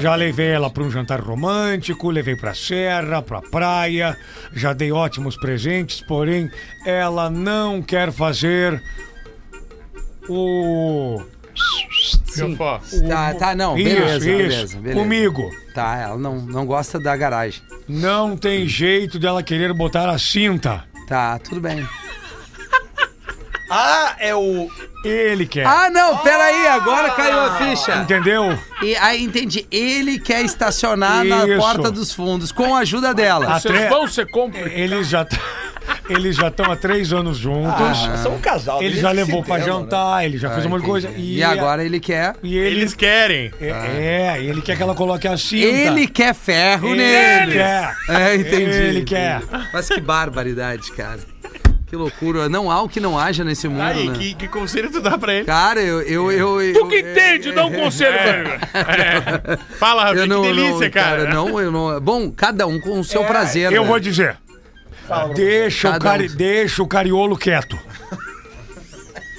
Já 0.00 0.16
levei 0.16 0.48
ela 0.48 0.68
para 0.68 0.82
um 0.82 0.90
jantar 0.90 1.20
romântico, 1.20 2.10
levei 2.10 2.34
para 2.34 2.54
serra, 2.54 3.22
para 3.22 3.40
praia, 3.40 4.18
já 4.52 4.72
dei 4.72 4.90
ótimos 4.90 5.36
presentes, 5.36 6.00
porém 6.00 6.50
ela 6.84 7.30
não 7.30 7.80
quer 7.80 8.10
fazer 8.10 8.82
o 10.28 11.22
Fiofó. 12.36 12.80
Tá, 13.08 13.34
tá, 13.34 13.54
não. 13.54 13.78
isso, 13.78 13.94
Beleza, 13.94 14.16
isso, 14.16 14.26
beleza, 14.26 14.78
beleza. 14.78 15.00
comigo. 15.00 15.50
Tá, 15.74 15.96
ela 15.96 16.18
não, 16.18 16.36
não 16.36 16.66
gosta 16.66 16.98
da 16.98 17.16
garagem. 17.16 17.62
Não 17.88 18.36
tem 18.36 18.66
jeito 18.68 19.18
dela 19.18 19.42
querer 19.42 19.72
botar 19.72 20.08
a 20.10 20.18
cinta. 20.18 20.84
Tá, 21.08 21.38
tudo 21.38 21.60
bem. 21.60 21.86
Ah, 23.70 24.16
é 24.18 24.34
o. 24.34 24.68
Ele 25.06 25.46
quer. 25.46 25.66
Ah, 25.66 25.88
não, 25.90 26.18
peraí, 26.18 26.66
agora 26.66 27.10
caiu 27.10 27.40
a 27.40 27.56
ficha. 27.56 27.96
Entendeu? 27.96 28.58
E, 28.82 28.96
aí, 28.96 29.22
entendi. 29.22 29.66
Ele 29.70 30.18
quer 30.18 30.44
estacionar 30.44 31.24
na 31.24 31.46
Isso. 31.46 31.58
porta 31.58 31.90
dos 31.90 32.12
fundos 32.12 32.52
com 32.52 32.74
a 32.74 32.80
ajuda 32.80 33.14
dela. 33.14 33.46
Ah, 33.54 33.60
Vocês 33.60 33.74
tre- 33.74 33.88
vão 33.88 34.06
ser 34.06 34.26
cúmplices. 34.30 34.72
Eles 34.74 35.08
já 35.08 35.24
t- 35.24 35.38
eles 36.08 36.36
já 36.36 36.48
estão 36.48 36.70
há 36.70 36.76
três 36.76 37.12
anos 37.12 37.38
juntos. 37.38 38.20
São 38.22 38.34
um 38.34 38.40
casal. 38.40 38.78
ele 38.78 38.88
eles 38.90 39.00
já 39.00 39.10
levou 39.12 39.42
pra 39.42 39.58
né? 39.58 39.64
jantar, 39.64 40.24
ele 40.24 40.36
já 40.38 40.48
Ah, 40.48 40.52
fez 40.54 40.66
um 40.66 40.68
monte 40.68 40.80
de 40.82 40.86
coisa. 40.86 41.08
entendi. 41.08 41.34
E 41.38 41.42
agora 41.44 41.84
ele 41.84 42.00
quer. 42.00 42.34
E 42.42 42.56
ele. 42.56 42.80
Eles 42.80 42.94
querem. 42.94 43.52
É, 43.60 43.68
é, 44.36 44.42
ele 44.42 44.60
quer 44.62 44.76
que 44.76 44.82
ela 44.82 44.94
coloque 44.94 45.26
a 45.28 45.36
cinta. 45.36 45.64
Ele 45.66 46.06
quer 46.06 46.34
ferro 46.34 46.88
Ele 46.88 46.96
nele. 47.02 47.52
quer. 47.52 47.96
É, 48.08 48.34
entendi. 48.34 48.62
Ele 48.76 49.04
quer. 49.04 49.40
Mas 49.72 49.88
que 49.88 50.00
barbaridade, 50.00 50.90
cara. 50.92 51.18
Que 51.86 51.94
loucura. 51.94 52.48
Não 52.48 52.68
há 52.70 52.82
o 52.82 52.88
que 52.88 52.98
não 52.98 53.16
haja 53.18 53.44
nesse 53.44 53.68
mundo, 53.68 53.80
Aí, 53.82 54.08
né? 54.08 54.18
que, 54.18 54.34
que 54.34 54.48
conselho 54.48 54.90
tu 54.90 55.00
dá 55.00 55.16
pra 55.16 55.32
ele? 55.34 55.44
Cara, 55.44 55.80
eu. 55.80 56.02
eu, 56.02 56.32
eu, 56.32 56.72
Tu 56.72 56.78
eu- 56.80 56.88
que 56.88 56.98
entende, 56.98 57.52
dá 57.52 57.64
um 57.64 57.72
conselho 57.72 58.18
pra 58.18 58.38
ele. 58.38 58.48
É. 59.02 59.56
Fala, 59.78 60.04
Rafinha, 60.06 60.22
Eu 60.24 60.26
não, 60.26 60.42
que 60.42 60.48
delícia, 60.48 60.80
não, 60.86 60.90
cara. 60.90 61.24
Não, 61.32 61.60
eu 61.60 61.70
não. 61.70 62.00
Bom, 62.00 62.30
cada 62.32 62.66
um 62.66 62.80
com 62.80 62.98
o 62.98 63.04
seu 63.04 63.24
prazer. 63.24 63.70
Eu 63.72 63.82
né? 63.82 63.88
vou 63.88 64.00
dizer. 64.00 64.36
Deixa 65.36 65.90
o, 65.96 65.98
cari... 66.00 66.28
um. 66.28 66.34
Deixa 66.34 66.82
o 66.82 66.88
cariolo 66.88 67.36
quieto. 67.36 67.78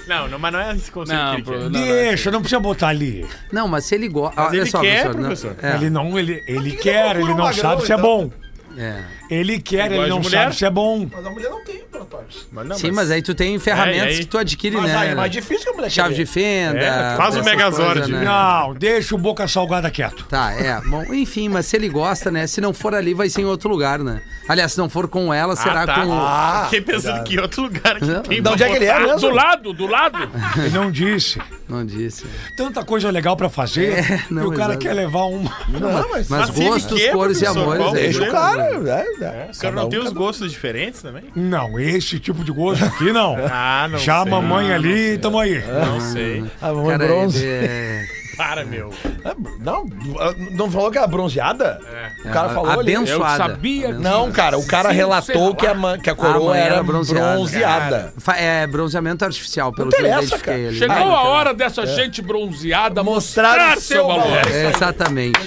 Não, 0.08 0.26
não, 0.30 0.40
mas 0.40 0.54
não 0.54 0.60
é 0.62 0.74
esse 0.74 0.90
conselho 0.90 1.20
Não, 1.20 1.30
que 1.32 1.36
ele 1.36 1.44
pro- 1.44 1.54
quer. 1.60 1.64
não, 1.64 1.72
Deixa, 1.72 2.32
não 2.32 2.40
precisa 2.40 2.60
botar 2.62 2.88
ali. 2.88 3.26
Não, 3.52 3.68
mas 3.68 3.84
se 3.84 3.94
ele 3.96 4.08
gosta. 4.08 4.42
Olha 4.42 4.56
ele 4.56 4.66
só, 4.68 4.80
quer, 4.80 5.02
professor. 5.12 5.16
não- 5.20 5.28
professor. 5.28 5.56
é, 5.62 5.76
Ele 5.76 5.90
não, 5.90 6.18
ele, 6.18 6.42
ele 6.48 6.72
que 6.72 6.78
quer, 6.84 7.16
ele 7.18 7.26
ele 7.26 7.34
não 7.34 7.52
sabe 7.52 7.86
se 7.86 7.92
é 7.92 7.96
então. 7.96 8.08
bom. 8.08 8.32
é. 8.78 9.04
Ele 9.30 9.60
quer, 9.60 9.92
ele 9.92 10.08
não 10.08 10.20
mulher? 10.20 10.44
sabe 10.46 10.56
se 10.56 10.66
é 10.66 10.70
bom. 10.70 11.08
Mas 11.12 11.26
a 11.26 11.30
mulher 11.30 11.50
não 11.50 11.64
tem 11.64 11.80
protótipo. 11.92 12.46
Mas 12.52 12.68
não, 12.68 12.76
Sim, 12.78 12.92
mas 12.92 13.12
aí 13.12 13.22
tu 13.22 13.36
tem 13.36 13.58
ferramentas 13.60 14.02
É, 14.04 14.06
e 14.08 14.10
aí? 14.14 14.20
que 14.20 14.26
tu 14.26 14.38
adquire, 14.38 14.76
Mas 14.78 14.86
né? 14.86 14.96
aí 14.96 15.10
é 15.10 15.16
mais 15.16 15.32
difícil 15.32 15.64
que 15.66 15.70
a 15.70 15.74
mulher 15.74 15.90
Chave 15.90 16.10
querer. 16.14 16.26
de 16.26 16.32
fenda. 16.32 16.80
É, 16.80 17.18
faz 17.18 17.36
o 17.36 17.40
essas 17.40 17.46
Megazord. 17.52 17.94
coisas, 18.00 18.10
né? 18.10 18.24
Não, 18.24 18.74
deixa 18.74 19.16
o 19.16 19.18
boca 19.18 19.48
salgada 19.48 19.90
quieto. 19.92 20.26
Tá, 20.30 20.52
é. 20.54 20.80
Bom, 20.82 21.04
enfim, 21.14 21.50
mas 21.50 21.66
se 21.66 21.76
ele 21.76 21.90
gosta, 21.90 22.32
né? 22.32 22.48
Se 22.48 22.62
não 22.62 22.74
for 22.74 22.94
ali, 22.96 23.14
vai 23.14 23.30
ser 23.30 23.42
em 23.42 23.46
outro 23.46 23.70
lugar, 23.70 24.00
né? 24.00 24.22
Aliás, 24.48 24.72
se 24.72 24.78
não 24.78 24.88
for 24.88 25.08
com 25.10 25.34
ela, 25.34 25.56
será 25.58 25.84
ah, 25.84 25.86
tá. 25.86 26.06
com. 26.06 26.14
Ah, 26.14 26.62
Fiquei 26.70 26.82
pensando 26.82 27.22
que 27.24 27.36
em 27.36 27.40
outro 27.40 27.64
lugar 27.64 28.00
que 28.00 28.06
tem 28.30 28.42
De 28.42 28.50
onde 28.50 28.64
é 28.64 28.70
que 28.70 28.76
ele 28.78 28.86
é 28.86 28.92
Ah, 28.94 29.00
mesmo? 29.02 29.20
do 29.20 29.30
lado, 29.30 29.74
do 29.74 29.86
lado. 29.88 30.18
Ele 30.58 30.70
não 30.70 30.90
disse. 30.90 31.40
Não 31.68 31.86
disse. 31.86 32.26
Tanta 32.56 32.84
coisa 32.86 33.12
legal 33.12 33.36
pra 33.36 33.50
fazer. 33.50 33.92
É, 34.00 34.24
não, 34.30 34.44
e 34.44 34.46
o 34.48 34.52
cara 34.52 34.72
exato. 34.74 34.80
quer 34.80 34.94
levar 34.94 35.24
uma. 35.26 35.52
Não, 35.68 35.92
mas. 36.10 36.30
Mas 36.30 36.30
Mas 36.30 36.50
se 36.52 36.62
ele 36.62 36.70
gostos, 36.70 37.02
quer, 37.02 37.12
cores 37.12 37.38
e 37.42 37.46
professor, 37.46 37.62
amores. 37.62 37.82
qual 37.84 37.96
aí, 37.96 38.02
Deixa 38.04 38.20
Deixa 38.20 38.24
o 38.24 38.30
o 38.30 38.32
cara. 38.32 38.64
É, 39.22 39.26
é. 39.26 39.48
O 39.52 39.54
senhor 39.54 39.74
não 39.76 39.90
tem 39.90 40.00
os 40.00 40.12
gostos 40.14 40.52
diferentes 40.52 41.02
também? 41.02 41.24
Não, 41.36 41.80
esse 41.80 42.20
tipo 42.20 42.44
de 42.44 42.52
gosto 42.52 42.84
aqui 42.86 43.12
não. 43.12 43.36
Ah, 43.52 43.88
não 43.90 43.98
Já 43.98 44.20
a 44.20 44.24
sei. 44.24 44.32
mamãe 44.32 44.72
Ah, 44.72 44.76
ali, 44.76 45.18
tamo 45.18 45.40
aí. 45.40 45.64
Não 45.66 46.00
sei. 46.00 46.44
A 46.62 46.68
mamãe 46.74 46.98
Cara, 46.98 47.06
bronze. 47.08 47.46
é- 47.46 48.06
Para, 48.38 48.64
meu. 48.64 48.94
É, 49.26 49.34
Não, 49.60 49.84
não 50.52 50.70
falou 50.70 50.92
que 50.92 50.98
era 51.00 51.08
bronzeada? 51.08 51.80
O 52.24 52.30
cara 52.30 52.50
falou 52.50 52.70
ali. 52.80 52.94
Eu 52.94 53.00
Abençoada. 53.02 53.38
sabia 53.38 53.88
que 53.88 53.94
Não, 54.00 54.32
cara, 54.32 54.60
o 54.60 54.68
cara 54.68 54.90
Sim, 54.90 54.96
relatou 54.96 55.56
que 55.56 55.66
a, 55.66 55.74
ma- 55.74 55.98
que 55.98 56.08
a 56.08 56.14
coroa 56.14 56.52
mãe 56.52 56.60
era 56.60 56.76
era 56.76 56.84
bronzeada. 56.84 57.34
bronzeada. 57.34 58.14
É 58.38 58.68
bronzeamento 58.68 59.26
artificial, 59.26 59.72
pelo 59.74 59.90
Não 59.90 59.98
que 59.98 60.04
eu 60.04 60.08
identifiquei. 60.08 60.72
Chegou 60.74 60.96
Ah, 60.96 61.18
a 61.18 61.24
hora 61.24 61.52
dessa 61.52 61.84
gente 61.88 62.22
bronzeada 62.22 63.02
Mostrar 63.04 63.48
mostrar, 63.58 63.78
o 63.78 63.82
seu 63.82 63.98
seu 63.98 64.08
valor. 64.08 64.22
valor. 64.28 64.48
É, 64.52 64.66
exatamente. 64.70 65.40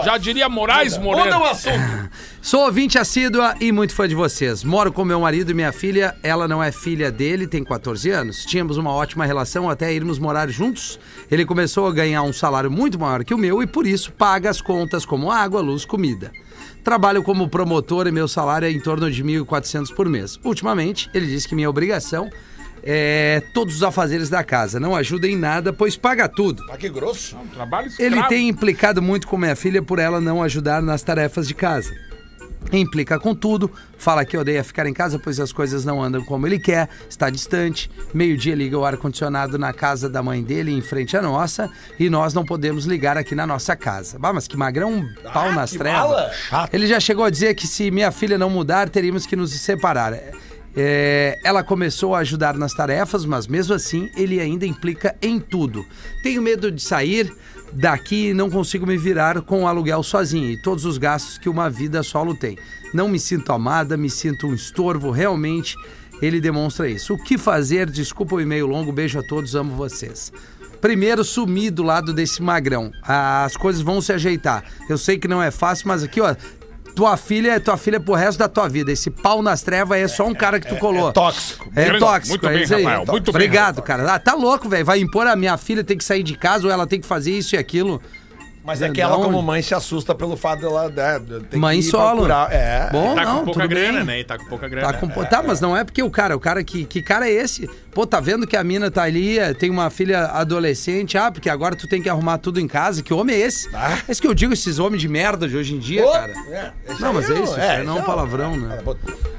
A. 0.00 0.04
Já 0.04 0.18
diria 0.18 0.48
Moraes 0.48 0.98
Muda 0.98 1.08
o 1.08 1.18
Moreira. 1.18 1.50
assunto. 1.52 2.10
Sou 2.44 2.66
ouvinte 2.66 2.98
assídua 2.98 3.54
e 3.58 3.72
muito 3.72 3.94
fã 3.94 4.06
de 4.06 4.14
vocês. 4.14 4.62
Moro 4.62 4.92
com 4.92 5.02
meu 5.02 5.18
marido 5.18 5.50
e 5.50 5.54
minha 5.54 5.72
filha. 5.72 6.14
Ela 6.22 6.46
não 6.46 6.62
é 6.62 6.70
filha 6.70 7.10
dele, 7.10 7.46
tem 7.46 7.64
14 7.64 8.10
anos. 8.10 8.44
Tínhamos 8.44 8.76
uma 8.76 8.90
ótima 8.90 9.24
relação 9.24 9.70
até 9.70 9.90
irmos 9.94 10.18
morar 10.18 10.50
juntos. 10.50 11.00
Ele 11.30 11.46
começou 11.46 11.86
a 11.86 11.92
ganhar 11.92 12.22
um 12.22 12.34
salário 12.34 12.70
muito 12.70 13.00
maior 13.00 13.24
que 13.24 13.32
o 13.32 13.38
meu 13.38 13.62
e 13.62 13.66
por 13.66 13.86
isso 13.86 14.12
paga 14.12 14.50
as 14.50 14.60
contas 14.60 15.06
como 15.06 15.30
água, 15.30 15.62
luz, 15.62 15.86
comida. 15.86 16.32
Trabalho 16.84 17.22
como 17.22 17.48
promotor 17.48 18.06
e 18.06 18.12
meu 18.12 18.28
salário 18.28 18.68
é 18.68 18.70
em 18.70 18.78
torno 18.78 19.10
de 19.10 19.24
1.400 19.24 19.94
por 19.94 20.06
mês. 20.06 20.38
Ultimamente, 20.44 21.08
ele 21.14 21.26
disse 21.26 21.48
que 21.48 21.54
minha 21.54 21.70
obrigação 21.70 22.28
é 22.82 23.42
todos 23.54 23.76
os 23.76 23.82
afazeres 23.82 24.28
da 24.28 24.44
casa. 24.44 24.78
Não 24.78 24.94
ajuda 24.94 25.26
em 25.26 25.34
nada, 25.34 25.72
pois 25.72 25.96
paga 25.96 26.28
tudo. 26.28 26.62
Ah, 26.70 26.76
que 26.76 26.90
grosso. 26.90 27.38
Trabalho 27.54 27.88
escravo. 27.88 28.14
Ele 28.14 28.22
tem 28.28 28.50
implicado 28.50 29.00
muito 29.00 29.26
com 29.26 29.38
minha 29.38 29.56
filha 29.56 29.80
por 29.80 29.98
ela 29.98 30.20
não 30.20 30.42
ajudar 30.42 30.82
nas 30.82 31.02
tarefas 31.02 31.48
de 31.48 31.54
casa. 31.54 31.90
Implica 32.72 33.18
com 33.18 33.34
tudo, 33.34 33.70
fala 33.96 34.24
que 34.24 34.36
odeia 34.36 34.64
ficar 34.64 34.86
em 34.86 34.92
casa 34.92 35.18
pois 35.18 35.38
as 35.38 35.52
coisas 35.52 35.84
não 35.84 36.02
andam 36.02 36.24
como 36.24 36.46
ele 36.46 36.58
quer, 36.58 36.88
está 37.08 37.30
distante. 37.30 37.90
Meio-dia 38.12 38.54
liga 38.54 38.78
o 38.78 38.84
ar-condicionado 38.84 39.58
na 39.58 39.72
casa 39.72 40.08
da 40.08 40.22
mãe 40.22 40.42
dele 40.42 40.72
em 40.72 40.80
frente 40.80 41.16
à 41.16 41.22
nossa 41.22 41.70
e 41.98 42.10
nós 42.10 42.34
não 42.34 42.44
podemos 42.44 42.84
ligar 42.84 43.16
aqui 43.16 43.34
na 43.34 43.46
nossa 43.46 43.76
casa. 43.76 44.18
Bah, 44.18 44.32
mas 44.32 44.48
que 44.48 44.56
magrão, 44.56 44.92
um 44.92 45.14
pau 45.32 45.52
nas 45.52 45.72
que 45.72 45.78
trevas. 45.78 46.32
Ele 46.72 46.86
já 46.86 46.98
chegou 46.98 47.24
a 47.24 47.30
dizer 47.30 47.54
que 47.54 47.66
se 47.66 47.90
minha 47.90 48.10
filha 48.10 48.36
não 48.36 48.50
mudar, 48.50 48.88
teríamos 48.88 49.26
que 49.26 49.36
nos 49.36 49.52
separar. 49.52 50.18
É, 50.76 51.38
ela 51.44 51.62
começou 51.62 52.16
a 52.16 52.18
ajudar 52.18 52.54
nas 52.56 52.74
tarefas, 52.74 53.24
mas 53.24 53.46
mesmo 53.46 53.74
assim 53.74 54.10
ele 54.16 54.40
ainda 54.40 54.66
implica 54.66 55.14
em 55.22 55.38
tudo. 55.38 55.86
Tenho 56.22 56.42
medo 56.42 56.70
de 56.72 56.82
sair 56.82 57.32
daqui 57.74 58.32
não 58.32 58.48
consigo 58.48 58.86
me 58.86 58.96
virar 58.96 59.42
com 59.42 59.64
o 59.64 59.66
aluguel 59.66 60.02
sozinho 60.02 60.50
e 60.50 60.56
todos 60.56 60.84
os 60.84 60.96
gastos 60.96 61.38
que 61.38 61.48
uma 61.48 61.68
vida 61.68 62.02
solo 62.02 62.34
tem. 62.34 62.56
Não 62.92 63.08
me 63.08 63.18
sinto 63.18 63.52
amada, 63.52 63.96
me 63.96 64.08
sinto 64.08 64.46
um 64.46 64.54
estorvo, 64.54 65.10
realmente 65.10 65.76
ele 66.22 66.40
demonstra 66.40 66.88
isso. 66.88 67.14
O 67.14 67.18
que 67.22 67.36
fazer? 67.36 67.90
Desculpa 67.90 68.36
o 68.36 68.40
e-mail 68.40 68.66
longo, 68.66 68.92
beijo 68.92 69.18
a 69.18 69.22
todos, 69.22 69.54
amo 69.54 69.74
vocês. 69.74 70.32
Primeiro, 70.80 71.24
sumir 71.24 71.70
do 71.70 71.82
lado 71.82 72.12
desse 72.12 72.42
magrão. 72.42 72.92
As 73.02 73.56
coisas 73.56 73.82
vão 73.82 74.00
se 74.00 74.12
ajeitar. 74.12 74.64
Eu 74.88 74.98
sei 74.98 75.18
que 75.18 75.26
não 75.26 75.42
é 75.42 75.50
fácil, 75.50 75.88
mas 75.88 76.02
aqui, 76.02 76.20
ó, 76.20 76.36
tua 76.94 77.16
filha 77.16 77.52
é 77.52 77.58
tua 77.58 77.76
filha 77.76 77.98
pro 77.98 78.14
resto 78.14 78.38
da 78.38 78.48
tua 78.48 78.68
vida. 78.68 78.92
Esse 78.92 79.10
pau 79.10 79.42
nas 79.42 79.62
trevas 79.62 79.98
é 79.98 80.08
só 80.08 80.26
um 80.26 80.34
cara 80.34 80.60
que 80.60 80.68
tu 80.68 80.76
colou. 80.76 81.10
É 81.10 81.12
tóxico. 81.12 81.70
É 81.74 81.84
Grande- 81.86 81.98
tóxico, 82.00 82.28
muito 82.28 82.46
é 82.48 82.52
bem, 82.52 82.62
isso 82.62 82.74
aí. 82.74 82.84
Rafael, 82.84 83.04
muito 83.06 83.32
bem, 83.32 83.42
Obrigado, 83.42 83.82
cara. 83.82 84.14
Ah, 84.14 84.18
tá 84.18 84.34
louco, 84.34 84.68
velho. 84.68 84.84
Vai 84.84 85.00
impor 85.00 85.26
a 85.26 85.34
minha 85.36 85.56
filha 85.58 85.82
ter 85.82 85.96
que 85.96 86.04
sair 86.04 86.22
de 86.22 86.36
casa 86.36 86.66
ou 86.66 86.72
ela 86.72 86.86
tem 86.86 87.00
que 87.00 87.06
fazer 87.06 87.32
isso 87.32 87.54
e 87.54 87.58
aquilo. 87.58 88.00
Mas 88.64 88.80
é 88.80 88.88
que 88.88 89.00
ela, 89.00 89.16
onde? 89.16 89.26
como 89.26 89.42
mãe, 89.42 89.60
se 89.60 89.74
assusta 89.74 90.14
pelo 90.14 90.36
fato 90.38 90.60
dela 90.62 90.88
né, 90.88 91.20
ter 91.50 91.56
Mãe 91.58 91.78
que 91.80 91.86
ir 91.86 91.90
solo. 91.90 92.12
procurar. 92.12 92.50
É. 92.50 92.88
Bom, 92.90 93.14
Tá 93.14 93.24
não, 93.24 93.38
com 93.40 93.44
pouca 93.44 93.60
tudo 93.60 93.68
grana, 93.68 93.98
bem. 93.98 94.04
né? 94.06 94.20
E 94.20 94.24
tá 94.24 94.38
com 94.38 94.46
pouca 94.46 94.66
grana. 94.68 94.86
Tá, 94.90 94.98
com... 94.98 95.08
tá, 95.24 95.42
mas 95.46 95.60
não 95.60 95.76
é 95.76 95.84
porque 95.84 96.02
o 96.02 96.10
cara, 96.10 96.34
o 96.34 96.40
cara 96.40 96.64
que, 96.64 96.84
que 96.86 97.02
cara 97.02 97.28
é 97.28 97.32
esse? 97.32 97.68
Pô, 97.92 98.06
tá 98.06 98.20
vendo 98.20 98.46
que 98.46 98.56
a 98.56 98.64
mina 98.64 98.90
tá 98.90 99.02
ali, 99.02 99.38
é, 99.38 99.52
tem 99.52 99.68
uma 99.70 99.90
filha 99.90 100.24
adolescente, 100.28 101.18
ah, 101.18 101.30
porque 101.30 101.50
agora 101.50 101.76
tu 101.76 101.86
tem 101.86 102.00
que 102.02 102.08
arrumar 102.08 102.38
tudo 102.38 102.58
em 102.58 102.66
casa. 102.66 103.02
Que 103.02 103.12
homem 103.12 103.36
é 103.36 103.40
esse? 103.40 103.68
Ah. 103.74 103.98
É 104.08 104.10
isso 104.12 104.20
que 104.20 104.26
eu 104.26 104.34
digo, 104.34 104.52
esses 104.54 104.78
homens 104.78 105.00
de 105.02 105.08
merda 105.08 105.46
de 105.46 105.56
hoje 105.56 105.74
em 105.74 105.78
dia, 105.78 106.04
Ô, 106.06 106.10
cara. 106.12 106.32
é, 106.50 106.72
Não, 106.98 107.12
mas 107.12 107.28
é 107.28 107.34
isso, 107.34 107.42
isso 107.42 107.54
aí 107.60 107.76
esse 107.76 107.84
não 107.84 107.98
é 107.98 108.00
um 108.00 108.02
o- 108.02 108.06
palavrão, 108.06 108.56
né? 108.56 108.78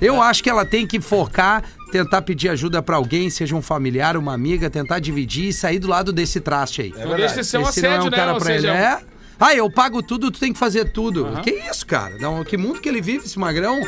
É, 0.01 0.05
Eu 0.07 0.21
acho 0.21 0.43
que 0.43 0.49
ela 0.49 0.63
tem 0.65 0.85
que 0.85 1.01
focar, 1.01 1.63
tentar 1.91 2.21
pedir 2.21 2.49
ajuda 2.49 2.81
pra 2.81 2.95
alguém, 2.97 3.29
seja 3.29 3.55
um 3.55 3.61
familiar, 3.61 4.15
uma 4.17 4.33
amiga, 4.33 4.69
tentar 4.69 4.99
dividir 4.99 5.49
e 5.49 5.53
sair 5.53 5.79
do 5.79 5.87
lado 5.87 6.13
desse 6.13 6.39
traste 6.39 6.81
aí. 6.83 6.93
Não 6.95 7.15
deixa 7.15 7.35
de 7.41 7.43
ser 7.45 7.57
um 7.57 7.63
Esse 7.67 7.81
não 7.81 7.89
é 7.89 7.91
assédio, 7.93 8.07
um 8.07 8.11
né? 8.11 8.17
cara 8.17 8.33
Ou 8.33 8.39
pra 8.39 8.53
ele. 8.55 8.67
É. 8.67 8.99
Ah, 9.39 9.53
eu 9.53 9.69
pago 9.69 10.01
tudo, 10.01 10.31
tu 10.31 10.39
tem 10.39 10.53
que 10.53 10.59
fazer 10.59 10.91
tudo. 10.91 11.39
Que 11.43 11.51
isso, 11.51 11.85
cara? 11.85 12.15
Não, 12.19 12.43
que 12.43 12.57
mundo 12.57 12.79
que 12.79 12.87
ele 12.87 13.01
vive, 13.01 13.25
esse 13.25 13.37
magrão? 13.37 13.81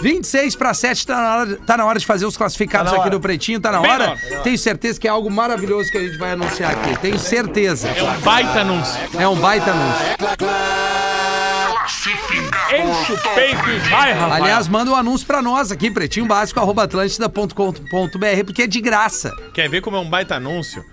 26 0.00 0.56
para 0.56 0.74
7, 0.74 1.06
tá 1.06 1.16
na, 1.16 1.36
hora, 1.36 1.56
tá 1.56 1.76
na 1.76 1.84
hora 1.84 1.98
de 1.98 2.06
fazer 2.06 2.26
os 2.26 2.36
classificados 2.36 2.92
Tá 2.92 2.98
aqui 2.98 3.10
do 3.10 3.20
Pretinho, 3.20 3.60
tá 3.60 3.70
na 3.70 3.80
Bem 3.80 3.90
hora? 3.90 4.16
Tenho 4.42 4.58
certeza 4.58 5.00
que 5.00 5.06
é 5.06 5.10
algo 5.10 5.30
maravilhoso 5.30 5.90
que 5.90 5.98
a 5.98 6.00
gente 6.00 6.18
vai 6.18 6.32
anunciar 6.32 6.72
aqui. 6.72 6.98
Tenho 7.00 7.18
certeza. 7.18 7.88
É 7.88 8.02
um 8.02 8.20
baita 8.20 8.60
anúncio. 8.60 9.00
É 9.18 9.28
um 9.28 9.36
baita 9.36 9.70
anúncio. 9.70 10.04
Enche 12.72 13.12
o 13.12 13.18
peito 13.34 13.70
e 13.70 13.78
vai, 13.90 14.12
Rafael. 14.12 14.42
Aliás, 14.42 14.68
manda 14.68 14.90
um 14.90 14.94
anúncio 14.94 15.26
pra 15.26 15.42
nós 15.42 15.70
aqui, 15.70 15.90
pretinhobásico.atlântida.com.br, 15.90 18.44
porque 18.44 18.62
é 18.62 18.66
de 18.66 18.80
graça. 18.80 19.30
Quer 19.52 19.68
ver 19.68 19.80
como 19.80 19.96
é 19.96 20.00
um 20.00 20.08
baita 20.08 20.36
anúncio? 20.36 20.84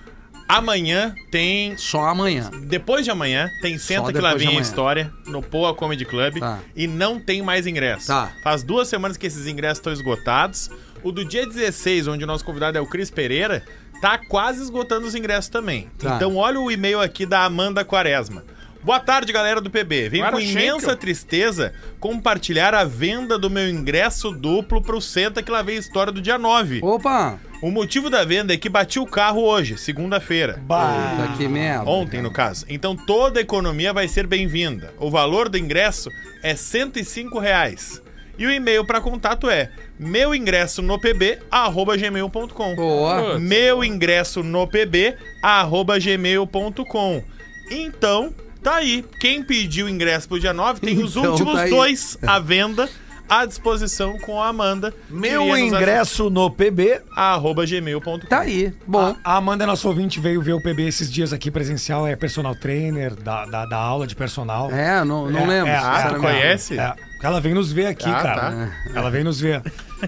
Amanhã 0.57 1.15
tem. 1.31 1.77
Só 1.77 2.05
amanhã. 2.07 2.49
Depois 2.63 3.05
de 3.05 3.11
amanhã, 3.11 3.49
tem 3.61 3.77
Senta 3.77 4.11
que 4.11 4.19
lá 4.19 4.35
vem 4.35 4.57
a 4.57 4.61
história 4.61 5.11
no 5.25 5.41
Poa 5.41 5.73
Comedy 5.73 6.03
Club 6.05 6.39
Tá. 6.39 6.59
e 6.75 6.87
não 6.87 7.19
tem 7.19 7.41
mais 7.41 7.65
ingresso. 7.65 8.07
Tá. 8.07 8.31
Faz 8.43 8.61
duas 8.63 8.87
semanas 8.87 9.15
que 9.17 9.25
esses 9.27 9.47
ingressos 9.47 9.77
estão 9.79 9.93
esgotados. 9.93 10.69
O 11.03 11.11
do 11.11 11.23
dia 11.23 11.47
16, 11.47 12.07
onde 12.07 12.23
o 12.23 12.27
nosso 12.27 12.43
convidado 12.43 12.77
é 12.77 12.81
o 12.81 12.85
Cris 12.85 13.09
Pereira, 13.09 13.63
tá 14.01 14.17
quase 14.17 14.61
esgotando 14.61 15.07
os 15.07 15.15
ingressos 15.15 15.49
também. 15.49 15.89
Tá. 15.97 16.15
Então 16.15 16.35
olha 16.35 16.59
o 16.59 16.69
e-mail 16.69 16.99
aqui 16.99 17.25
da 17.25 17.43
Amanda 17.45 17.83
Quaresma. 17.85 18.43
Boa 18.83 18.99
tarde, 18.99 19.31
galera 19.31 19.61
do 19.61 19.69
PB. 19.69 20.09
Venho 20.09 20.23
Claro, 20.23 20.37
com 20.37 20.41
imensa 20.41 20.79
Schenkel. 20.79 20.95
tristeza 20.97 21.73
compartilhar 21.99 22.73
a 22.73 22.83
venda 22.83 23.37
do 23.37 23.47
meu 23.49 23.69
ingresso 23.69 24.31
duplo 24.31 24.81
pro 24.81 24.99
Senta 24.99 25.43
que 25.43 25.51
lá 25.51 25.61
vem 25.61 25.75
a 25.77 25.79
história 25.79 26.11
do 26.11 26.19
dia 26.21 26.37
9. 26.39 26.79
Opa! 26.81 27.39
O 27.61 27.69
motivo 27.69 28.09
da 28.09 28.25
venda 28.25 28.53
é 28.55 28.57
que 28.57 28.67
bati 28.67 28.97
o 28.99 29.05
carro 29.05 29.43
hoje, 29.43 29.77
segunda-feira. 29.77 30.59
Tá 30.67 31.25
aqui 31.31 31.47
merda. 31.47 31.87
Ontem, 31.87 32.19
no 32.23 32.31
caso. 32.31 32.65
Então 32.67 32.95
toda 32.95 33.39
a 33.39 33.43
economia 33.43 33.93
vai 33.93 34.07
ser 34.07 34.25
bem-vinda. 34.25 34.91
O 34.97 35.11
valor 35.11 35.47
do 35.47 35.59
ingresso 35.59 36.09
é 36.41 36.55
105 36.55 37.37
reais. 37.37 38.01
E 38.35 38.47
o 38.47 38.51
e-mail 38.51 38.83
para 38.83 38.99
contato 38.99 39.47
é 39.47 39.69
meu 39.99 40.33
ingresso 40.33 40.81
no 40.81 40.99
pb 40.99 41.37
arroba 41.51 41.95
gmail.com. 41.95 42.75
Boa. 42.75 43.37
Meu 43.37 43.83
ingresso 43.83 44.41
no 44.41 44.65
pb 44.65 45.15
arroba 45.43 45.99
gmail.com. 45.99 47.23
Então, 47.69 48.33
tá 48.63 48.75
aí. 48.75 49.03
Quem 49.19 49.43
pediu 49.43 49.87
ingresso 49.89 50.27
pro 50.27 50.39
dia 50.39 50.53
9 50.53 50.79
tem 50.79 50.97
os 51.03 51.15
Então, 51.15 51.31
últimos 51.31 51.53
tá 51.55 51.61
aí. 51.63 51.69
dois 51.69 52.17
à 52.25 52.39
venda 52.39 52.89
à 53.29 53.45
disposição 53.45 54.17
com 54.19 54.41
a 54.41 54.47
Amanda. 54.49 54.93
Meu 55.09 55.45
Queria 55.45 55.63
nos 55.65 55.73
ingresso 55.73 56.29
no 56.29 56.51
PB. 56.51 57.01
arroba 57.15 57.65
gmail.com. 57.65 58.19
Tá 58.19 58.39
aí. 58.41 58.73
Bom. 58.85 59.15
A 59.23 59.37
Amanda, 59.37 59.65
nossa 59.65 59.87
ouvinte, 59.87 60.19
veio 60.19 60.41
ver 60.41 60.51
o 60.51 60.61
PB 60.61 60.85
esses 60.85 61.09
dias 61.09 61.31
aqui 61.31 61.49
presencial, 61.49 62.05
é 62.05 62.13
personal 62.15 62.53
trainer, 62.55 63.15
da, 63.15 63.45
da, 63.45 63.65
da 63.65 63.77
aula 63.77 64.05
de 64.05 64.17
personal. 64.17 64.69
É, 64.69 65.01
não, 65.05 65.29
não 65.31 65.39
É, 65.43 65.47
lembro. 65.47 65.69
é, 65.71 65.75
Ah, 65.77 65.81
tu 65.81 65.95
sinceramente. 65.95 66.21
conhece? 66.21 66.77
É, 66.77 66.93
ela 67.23 67.39
vem 67.39 67.53
nos 67.53 67.71
ver 67.71 67.85
aqui, 67.85 68.09
Ah, 68.09 68.21
cara. 68.21 68.71
Ela 68.93 69.09
vem 69.09 69.23
nos 69.23 69.39
ver. 69.39 69.61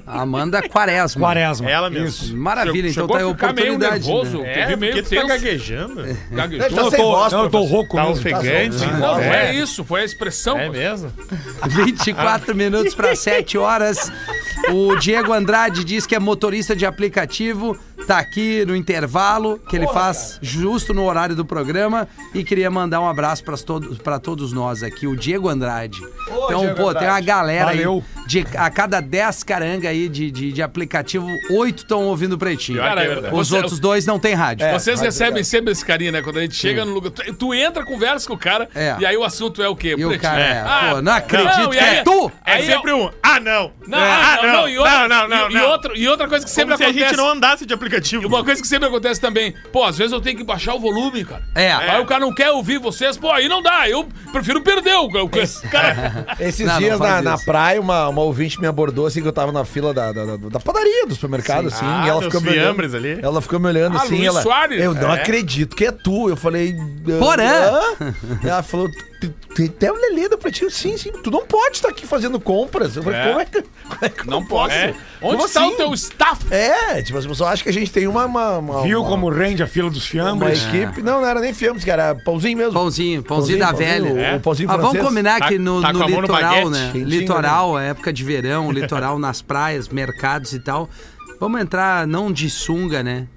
Amanda 0.05 0.61
Quaresma. 0.67 1.19
Quaresma. 1.21 1.69
Ela 1.69 1.89
mesmo. 1.89 2.07
Isso. 2.07 2.35
Maravilha, 2.37 2.89
então 2.89 3.03
Chegou 3.03 3.17
tá 3.17 3.23
aí 3.23 3.29
a 3.29 3.33
ficar 3.33 3.53
meio 3.53 3.73
oportunidade. 3.75 4.07
nervoso. 4.07 4.37
né? 4.39 4.59
É, 4.71 4.75
meio 4.75 4.93
porque 5.03 5.15
tá 5.15 5.23
gaguejando. 5.27 6.03
Gaguejou. 6.31 6.69
Tá 6.69 6.81
eu 6.81 6.89
sem 6.91 6.99
tô, 6.99 7.11
voz, 7.11 7.33
não, 7.33 7.43
eu 7.43 7.49
tô 7.49 7.61
rouco 7.63 7.95
Tá 7.95 8.03
mesmo. 8.05 8.15
ofegante. 8.19 8.77
Tá 8.79 8.97
Não, 8.97 9.19
É. 9.19 9.47
é 9.47 9.53
isso, 9.55 9.83
foi 9.83 10.01
a 10.01 10.05
expressão. 10.05 10.57
É 10.59 10.69
mesmo? 10.69 11.11
24 11.67 12.55
minutos 12.55 12.93
para 12.95 13.15
7 13.15 13.57
horas. 13.57 14.11
O 14.71 14.95
Diego 14.95 15.33
Andrade 15.33 15.83
diz 15.83 16.05
que 16.05 16.15
é 16.15 16.19
motorista 16.19 16.73
de 16.73 16.85
aplicativo, 16.85 17.77
tá 18.07 18.17
aqui 18.17 18.63
no 18.65 18.73
intervalo, 18.75 19.59
que 19.67 19.75
ele 19.75 19.87
faz 19.87 20.39
justo 20.41 20.93
no 20.93 21.03
horário 21.05 21.35
do 21.35 21.43
programa 21.43 22.07
e 22.33 22.43
queria 22.45 22.71
mandar 22.71 23.01
um 23.01 23.07
abraço 23.09 23.43
para 23.43 23.57
todos, 23.57 23.97
pra 23.97 24.19
todos 24.19 24.53
nós 24.53 24.81
aqui, 24.81 25.05
o 25.05 25.17
Diego 25.17 25.49
Andrade. 25.49 25.99
então, 26.27 26.61
Diego 26.61 26.75
pô, 26.75 26.93
tem 26.93 27.01
uma 27.07 27.17
Andrade. 27.17 27.25
galera 27.27 27.65
Valeu. 27.65 28.03
aí, 28.17 28.22
de, 28.27 28.45
a 28.57 28.69
cada 28.69 28.99
10 29.01 29.43
caranga 29.43 29.89
aí 29.89 30.07
de, 30.09 30.31
de, 30.31 30.51
de 30.51 30.61
aplicativo, 30.61 31.27
8 31.51 31.79
estão 31.83 32.03
ouvindo 32.05 32.33
o 32.33 32.37
Pretinho. 32.37 32.79
É 32.79 32.83
Cara, 32.83 33.01
verdade. 33.07 33.35
Os 33.35 33.49
você- 33.49 33.55
outros 33.57 33.79
dois 33.79 34.05
não 34.05 34.17
tem 34.19 34.33
rádio. 34.33 34.65
Vocês 34.71 34.99
vai 34.99 35.07
recebem 35.09 35.33
pegar. 35.33 35.45
sempre 35.45 35.71
esse 35.71 35.85
carinho, 35.85 36.11
né? 36.11 36.21
Quando 36.21 36.37
a 36.37 36.41
gente 36.41 36.55
chega 36.55 36.85
no 36.85 36.93
lugar. 36.93 37.11
Tu, 37.11 37.33
tu 37.33 37.53
entra, 37.53 37.83
conversa 37.85 38.27
com 38.27 38.33
o 38.33 38.37
cara, 38.37 38.67
É. 38.73 38.95
e 38.99 39.05
aí 39.05 39.17
o 39.17 39.23
assunto 39.23 39.61
é 39.61 39.67
o 39.67 39.75
quê? 39.75 39.95
E 39.97 40.05
o 40.05 40.19
cara, 40.19 40.39
é, 40.41 40.59
Ah, 40.61 40.87
pô, 40.95 41.01
não 41.01 41.11
acredito 41.13 41.57
não, 41.59 41.69
que 41.69 41.79
aí- 41.79 41.97
é 41.97 42.03
tu! 42.03 42.31
É 42.45 42.61
sempre 42.61 42.93
um. 42.93 43.09
Ah, 43.21 43.39
não! 43.39 43.71
Não, 43.87 43.97
ah, 43.99 44.39
não, 44.41 44.53
não, 44.53 44.69
e 44.69 44.77
outra, 44.77 45.07
não, 45.07 45.27
não, 45.27 45.49
e, 45.49 45.53
não. 45.53 45.61
E, 45.61 45.65
outra, 45.65 45.91
e 45.97 46.07
outra 46.07 46.27
coisa 46.27 46.45
que 46.45 46.51
sempre 46.51 46.73
Como 46.73 46.77
se 46.77 46.83
a 46.83 46.87
acontece. 46.87 47.09
gente 47.09 47.17
não 47.17 47.29
andasse 47.29 47.65
de 47.65 47.73
aplicativo. 47.73 48.23
E 48.23 48.25
uma 48.25 48.43
coisa 48.43 48.61
que 48.61 48.67
sempre 48.67 48.87
acontece 48.87 49.19
também, 49.19 49.53
pô, 49.71 49.83
às 49.83 49.97
vezes 49.97 50.13
eu 50.13 50.21
tenho 50.21 50.37
que 50.37 50.43
baixar 50.43 50.73
o 50.75 50.79
volume, 50.79 51.23
cara. 51.25 51.43
É. 51.55 51.71
Aí 51.71 52.01
o 52.01 52.05
cara 52.05 52.21
não 52.21 52.33
quer 52.33 52.51
ouvir 52.51 52.77
vocês, 52.79 53.17
pô, 53.17 53.31
aí 53.31 53.47
não 53.49 53.61
dá. 53.61 53.87
Eu 53.89 54.07
prefiro 54.31 54.61
perder 54.61 54.95
o, 54.95 55.09
cara. 55.69 56.25
Esses 56.39 56.77
dias 56.77 56.99
na, 56.99 57.21
praia, 57.37 57.79
uma, 57.81 58.09
uma 58.13 58.21
ouvinte 58.21 58.59
me 58.61 58.67
abordou 58.67 59.05
assim 59.05 59.21
que 59.21 59.27
eu 59.27 59.33
tava 59.33 59.51
na 59.51 59.65
fila 59.65 59.93
da, 59.93 60.11
da, 60.11 60.25
da- 60.25 60.37
da 60.37 60.59
padaria 60.59 61.05
do 61.05 61.13
supermercado, 61.13 61.67
assim, 61.67 61.83
Ah, 61.85 62.03
e 62.05 62.09
ela 62.09 62.21
ficou 62.21 62.39
me 62.41 62.49
olhando. 62.49 62.63
fiambres 62.65 62.93
ali. 62.93 63.19
Ela 63.21 63.41
ficou 63.41 63.59
me 63.59 63.67
olhando 63.67 63.97
Ah, 63.97 64.01
assim. 64.03 64.15
Luiz 64.15 64.25
ela, 64.27 64.41
Soares. 64.41 64.81
Eu 64.81 64.93
não 64.93 65.11
É. 65.13 65.21
acredito 65.21 65.75
que 65.75 65.85
é 65.85 65.91
tu. 65.91 66.29
Eu 66.29 66.37
falei. 66.37 66.75
"Ah, 66.77 67.19
Porã. 67.19 67.43
hã?" 67.99 68.13
Ela 68.47 68.63
falou. 68.63 68.89
"Tu- 69.27 69.55
tu- 69.55 69.63
Até 69.63 69.91
o 69.91 69.95
Lelê 69.95 70.27
do 70.29 70.37
Pretinho, 70.37 70.69
sim, 70.71 70.97
sim. 70.97 71.11
Tu 71.11 71.29
não 71.31 71.45
pode 71.45 71.75
estar 71.77 71.89
aqui 71.89 72.05
fazendo 72.07 72.39
compras. 72.39 72.95
Eu 72.95 73.03
falei, 73.03 73.19
É. 73.19 73.27
como 73.27 73.39
é 73.39 73.45
que. 73.45 73.61
Como 73.61 73.97
é 74.01 74.09
que 74.09 74.21
eu 74.21 74.25
Não 74.31 74.45
posso. 74.45 74.73
É. 74.73 74.93
Onde 75.21 75.43
está 75.43 75.61
assim? 75.65 75.73
o 75.73 75.77
teu 75.77 75.93
staff? 75.93 76.45
É, 76.53 77.01
tipo, 77.01 77.17
as 77.17 77.25
pessoas 77.25 77.49
acham 77.51 77.63
que 77.63 77.69
a 77.69 77.73
gente 77.73 77.91
tem 77.91 78.07
uma. 78.07 78.25
uma, 78.25 78.57
uma 78.57 78.81
Viu 78.83 79.01
uma- 79.01 79.09
como 79.09 79.29
rende 79.29 79.61
a 79.63 79.67
fila 79.67 79.89
dos 79.89 80.03
Uma 80.03 80.09
fiambres? 80.09 80.63
equipe. 80.65 81.01
Não, 81.01 81.21
não 81.21 81.27
era 81.27 81.39
nem 81.39 81.53
fiambres, 81.53 81.83
cara. 81.85 82.03
Era 82.03 82.15
pãozinho 82.15 82.57
mesmo. 82.57 82.73
Pãozinho, 82.73 83.23
pãozinho 83.23 83.59
da 83.59 83.71
velha. 83.71 84.13
O, 84.13 84.17
É. 84.17 84.35
o 84.35 84.39
pãozinho 84.39 84.69
Ah, 84.71 84.77
vamos 84.77 85.01
combinar 85.01 85.39
que 85.41 85.57
Tá- 85.57 85.63
no, 85.63 85.81
tá 85.81 85.93
no 85.93 86.03
a 86.03 86.07
mão 86.07 86.15
no 86.17 86.21
litoral, 86.21 86.49
baguete. 86.55 86.69
né? 86.71 86.89
Quentinho, 86.91 87.07
Litoral, 87.19 87.79
é 87.79 87.89
época 87.89 88.11
de 88.13 88.23
verão, 88.23 88.71
litoral 88.71 89.19
nas 89.19 89.41
praias, 89.41 89.87
mercados 89.89 90.53
e 90.53 90.59
tal. 90.59 90.89
Vamos 91.39 91.59
entrar 91.61 92.07
não 92.07 92.31
de 92.31 92.49
sunga, 92.49 93.03
né? 93.03 93.27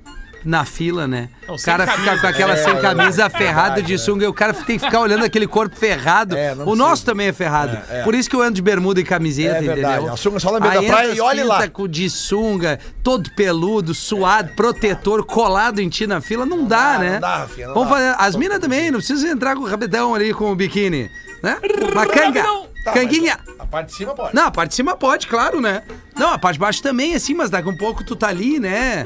Na 0.46 0.64
fila, 0.64 1.08
né? 1.08 1.28
Não, 1.48 1.56
o 1.56 1.60
cara 1.60 1.84
fica 1.88 2.04
camisa. 2.04 2.20
com 2.20 2.26
aquela 2.28 2.52
É, 2.52 2.56
sem 2.56 2.72
é, 2.72 2.80
camisa 2.80 3.24
é 3.24 3.28
ferrada 3.28 3.74
verdade, 3.74 3.86
de 3.88 3.94
é. 3.94 3.98
sunga 3.98 4.24
e 4.24 4.28
o 4.28 4.32
cara 4.32 4.54
tem 4.54 4.78
que 4.78 4.84
ficar 4.84 5.00
olhando 5.00 5.24
aquele 5.24 5.46
corpo 5.48 5.74
ferrado. 5.76 6.36
É, 6.36 6.54
não 6.54 6.68
o 6.68 6.76
nosso 6.76 7.04
também 7.04 7.26
é 7.26 7.32
ferrado. 7.32 7.76
É, 7.90 8.00
é. 8.00 8.02
Por 8.04 8.14
isso 8.14 8.30
que 8.30 8.36
eu 8.36 8.40
ando 8.40 8.52
de 8.54 8.62
bermuda 8.62 9.00
e 9.00 9.04
camiseta, 9.04 9.56
É 9.56 9.64
entendeu? 9.64 10.12
A 10.12 10.16
sunga 10.16 10.38
só 10.38 10.52
na 10.52 10.60
beira 10.60 10.78
Aí 10.78 10.86
da 10.86 10.92
praia 10.92 11.08
e 11.08 11.12
as 11.14 11.18
olhe 11.18 11.42
lá. 11.42 11.66
de 11.90 12.08
sunga, 12.08 12.78
todo 13.02 13.28
peludo, 13.32 13.92
suado, 13.92 14.52
protetor, 14.54 15.24
colado 15.26 15.80
em 15.80 15.88
ti 15.88 16.06
na 16.06 16.20
fila, 16.20 16.46
não 16.46 16.64
dá, 16.64 16.92
dá, 16.94 16.98
né? 17.00 17.12
não 17.14 17.20
dá, 17.20 17.36
Rafinha, 17.38 17.66
não 17.66 17.74
Vamos 17.74 17.88
dá. 17.90 17.94
fazer. 17.96 18.14
As 18.18 18.36
minas 18.36 18.58
também, 18.60 18.90
não 18.92 18.98
precisa 19.00 19.28
entrar 19.28 19.56
com 19.56 19.62
o 19.62 19.66
rabetão 19.66 20.14
ali 20.14 20.32
com 20.32 20.52
o 20.52 20.54
biquíni, 20.54 21.10
né? 21.42 21.58
Uma 21.92 22.06
canga. 22.06 22.44
Tá, 22.84 22.92
Canguinha. 22.92 23.36
A 23.58 23.66
parte 23.66 23.88
de 23.88 23.96
cima 23.96 24.14
pode. 24.14 24.32
Não, 24.32 24.44
a 24.44 24.50
parte 24.52 24.68
de 24.70 24.76
cima 24.76 24.96
pode, 24.96 25.26
claro, 25.26 25.60
né? 25.60 25.82
Não, 26.16 26.32
a 26.32 26.38
parte 26.38 26.54
de 26.54 26.60
baixo 26.60 26.80
também, 26.80 27.16
assim, 27.16 27.34
mas 27.34 27.50
daqui 27.50 27.68
um 27.68 27.76
pouco 27.76 28.04
tu 28.04 28.14
tá 28.14 28.28
ali, 28.28 28.60
né? 28.60 29.04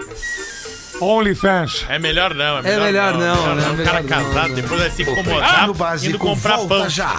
OnlyFans. 1.01 1.87
É 1.89 1.99
melhor 1.99 2.35
não, 2.35 2.59
é 2.59 2.63
melhor, 2.63 2.83
melhor 2.85 3.13
não, 3.15 3.55
né? 3.55 3.63
O 3.71 3.85
cara 3.85 4.03
Melhor 4.03 4.03
não, 4.03 4.09
casado 4.09 4.49
né? 4.49 4.55
depois 4.63 4.81
vai 4.81 4.91
se 4.91 5.03
incomodar 5.03 5.61
Pretinho 5.61 5.65
indo 5.65 5.75
Básico 5.75 6.19
comprar 6.19 6.57
volta 6.57 6.69
pão. 6.69 6.89
já. 6.89 7.15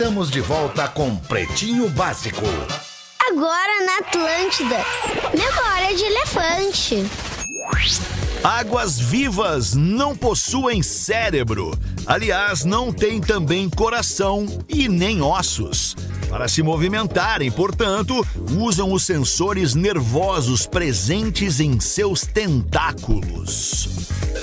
Estamos 0.00 0.30
de 0.30 0.40
volta 0.40 0.88
com 0.88 1.14
Pretinho 1.16 1.88
Básico. 1.90 2.42
Agora 3.28 3.84
na 3.84 3.98
Atlântida. 3.98 4.76
Memória 5.36 5.94
de 5.96 6.04
elefante. 6.04 7.06
Águas 8.42 8.98
vivas 8.98 9.74
não 9.74 10.16
possuem 10.16 10.82
cérebro. 10.82 11.78
Aliás, 12.06 12.64
não 12.64 12.90
têm 12.90 13.20
também 13.20 13.68
coração 13.68 14.46
e 14.66 14.88
nem 14.88 15.20
ossos. 15.20 15.94
Para 16.30 16.48
se 16.48 16.62
movimentarem, 16.62 17.50
portanto, 17.50 18.26
usam 18.56 18.92
os 18.92 19.02
sensores 19.02 19.74
nervosos 19.74 20.66
presentes 20.66 21.60
em 21.60 21.78
seus 21.80 22.22
tentáculos. 22.22 23.90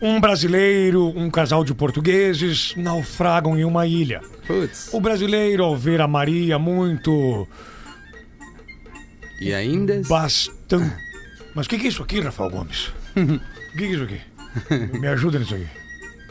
Um 0.00 0.20
brasileiro, 0.20 1.12
um 1.16 1.30
casal 1.30 1.64
de 1.64 1.74
portugueses 1.74 2.74
naufragam 2.76 3.58
em 3.58 3.64
uma 3.64 3.86
ilha. 3.86 4.20
Putz. 4.46 4.88
O 4.92 5.00
brasileiro, 5.00 5.64
ao 5.64 5.76
ver 5.76 6.00
a 6.00 6.08
Maria 6.08 6.58
muito. 6.58 7.46
E 9.40 9.52
ainda? 9.54 10.00
bastante. 10.08 10.92
Mas 11.54 11.66
o 11.66 11.68
que, 11.68 11.78
que 11.78 11.86
é 11.86 11.88
isso 11.88 12.02
aqui, 12.02 12.20
Rafael 12.20 12.50
Gomes? 12.50 12.92
O 13.16 13.38
que, 13.72 13.78
que 13.78 13.84
é 13.84 13.88
isso 13.88 14.02
aqui? 14.04 14.20
Me 14.98 15.06
ajuda 15.08 15.38
nisso 15.38 15.54
aqui. 15.54 15.66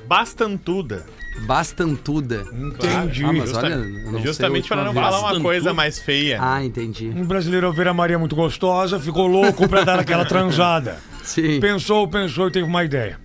Bastantuda. 0.08 1.06
Bastantuda. 1.46 2.46
Entendi. 2.52 3.24
Ah, 3.24 3.34
mas 3.34 3.54
olha, 3.54 3.76
não 3.78 4.22
Justamente 4.22 4.68
para 4.68 4.78
não 4.78 4.88
última 4.88 5.02
falar 5.04 5.18
uma 5.18 5.22
Bastantuda. 5.24 5.44
coisa 5.44 5.74
mais 5.74 6.00
feia. 6.00 6.40
Ah, 6.42 6.64
entendi. 6.64 7.10
Um 7.16 7.24
brasileiro, 7.26 7.68
ao 7.68 7.74
ver 7.74 7.88
a 7.88 7.94
Maria 7.94 8.18
muito 8.18 8.36
gostosa, 8.36 9.00
ficou 9.00 9.28
louco 9.28 9.68
pra 9.68 9.84
dar 9.84 10.00
aquela 10.00 10.24
transada. 10.26 10.98
Sim. 11.24 11.60
Pensou, 11.60 12.08
pensou 12.08 12.48
e 12.48 12.52
teve 12.52 12.66
uma 12.66 12.84
ideia. 12.84 13.20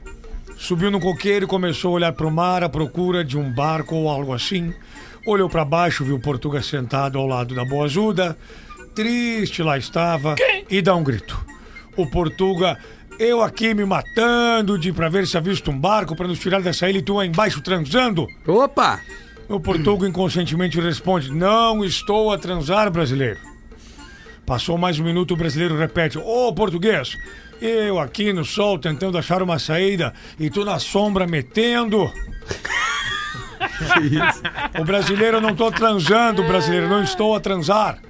Subiu 0.57 0.91
no 0.91 1.01
coqueiro 1.01 1.45
e 1.47 1.49
começou 1.49 1.93
a 1.93 1.95
olhar 1.95 2.13
pro 2.13 2.31
mar 2.31 2.63
à 2.63 2.69
procura 2.69 3.25
de 3.25 3.39
um 3.39 3.53
barco 3.53 3.95
ou 3.95 4.09
algo 4.09 4.33
assim. 4.33 4.73
Olhou 5.27 5.49
pra 5.49 5.65
baixo, 5.65 6.05
viu 6.05 6.17
o 6.17 6.21
Portuga 6.21 6.61
sentado 6.63 7.19
ao 7.19 7.27
lado 7.27 7.55
da 7.55 7.65
boazuda. 7.65 8.37
Triste 8.95 9.63
lá 9.63 9.79
estava 9.79 10.35
e 10.69 10.83
dá 10.83 10.95
um 10.95 11.03
grito. 11.03 11.43
O 11.97 12.07
Portuga, 12.11 12.79
eu 13.23 13.41
aqui 13.41 13.73
me 13.73 13.85
matando 13.85 14.77
de 14.77 14.93
pra 14.93 15.09
ver 15.09 15.29
se 15.29 15.37
avista 15.37 15.71
um 15.71 15.79
barco 15.79 16.17
pra 16.17 16.27
nos 16.27 16.41
tirar 16.41 16.61
dessa 16.61 16.91
ilha 16.91 16.99
e 16.99 17.03
tu 17.03 17.21
aí 17.21 17.29
embaixo 17.29 17.61
transando. 17.61 18.27
Opa! 18.47 19.01
O 19.49 19.61
Portuga 19.61 20.09
inconscientemente 20.09 20.81
responde: 20.81 21.31
Não 21.31 21.85
estou 21.85 22.33
a 22.33 22.39
transar, 22.39 22.91
brasileiro. 22.91 23.39
Passou 24.45 24.77
mais 24.77 24.99
um 24.99 25.05
minuto, 25.05 25.35
o 25.35 25.37
brasileiro 25.37 25.79
repete: 25.79 26.19
Ô 26.19 26.53
português, 26.53 27.17
eu 27.61 28.01
aqui 28.01 28.33
no 28.33 28.45
sol 28.45 28.77
tentando 28.77 29.17
achar 29.17 29.41
uma 29.41 29.59
saída 29.59 30.13
e 30.39 30.51
tu 30.51 30.65
na 30.65 30.81
sombra 30.81 31.25
metendo. 31.25 32.11
o 34.81 34.85
brasileiro, 34.85 35.41
não 35.41 35.51
estou 35.51 35.71
transando, 35.71 36.43
brasileiro, 36.43 36.89
não 36.89 37.05
estou 37.05 37.37
a 37.37 37.41
transar. 37.41 38.01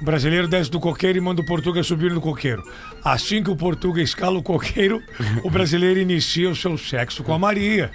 O 0.00 0.04
brasileiro 0.04 0.46
desce 0.46 0.70
do 0.70 0.78
coqueiro 0.78 1.18
e 1.18 1.20
manda 1.20 1.40
o 1.40 1.46
Portuga 1.46 1.82
subir 1.82 2.12
no 2.12 2.20
coqueiro. 2.20 2.62
Assim 3.06 3.40
que 3.40 3.48
o 3.48 3.54
Portuga 3.54 4.02
escala 4.02 4.36
o 4.36 4.42
coqueiro, 4.42 5.00
o 5.44 5.48
brasileiro 5.48 6.00
inicia 6.00 6.50
o 6.50 6.56
seu 6.56 6.76
sexo 6.76 7.22
com 7.22 7.32
a 7.32 7.38
Maria. 7.38 7.88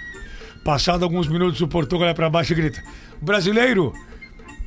Passado 0.64 1.02
alguns 1.02 1.28
minutos, 1.28 1.60
o 1.60 1.68
Portuga 1.68 2.06
olha 2.06 2.14
pra 2.14 2.30
baixo 2.30 2.54
e 2.54 2.56
grita: 2.56 2.82
Brasileiro, 3.20 3.92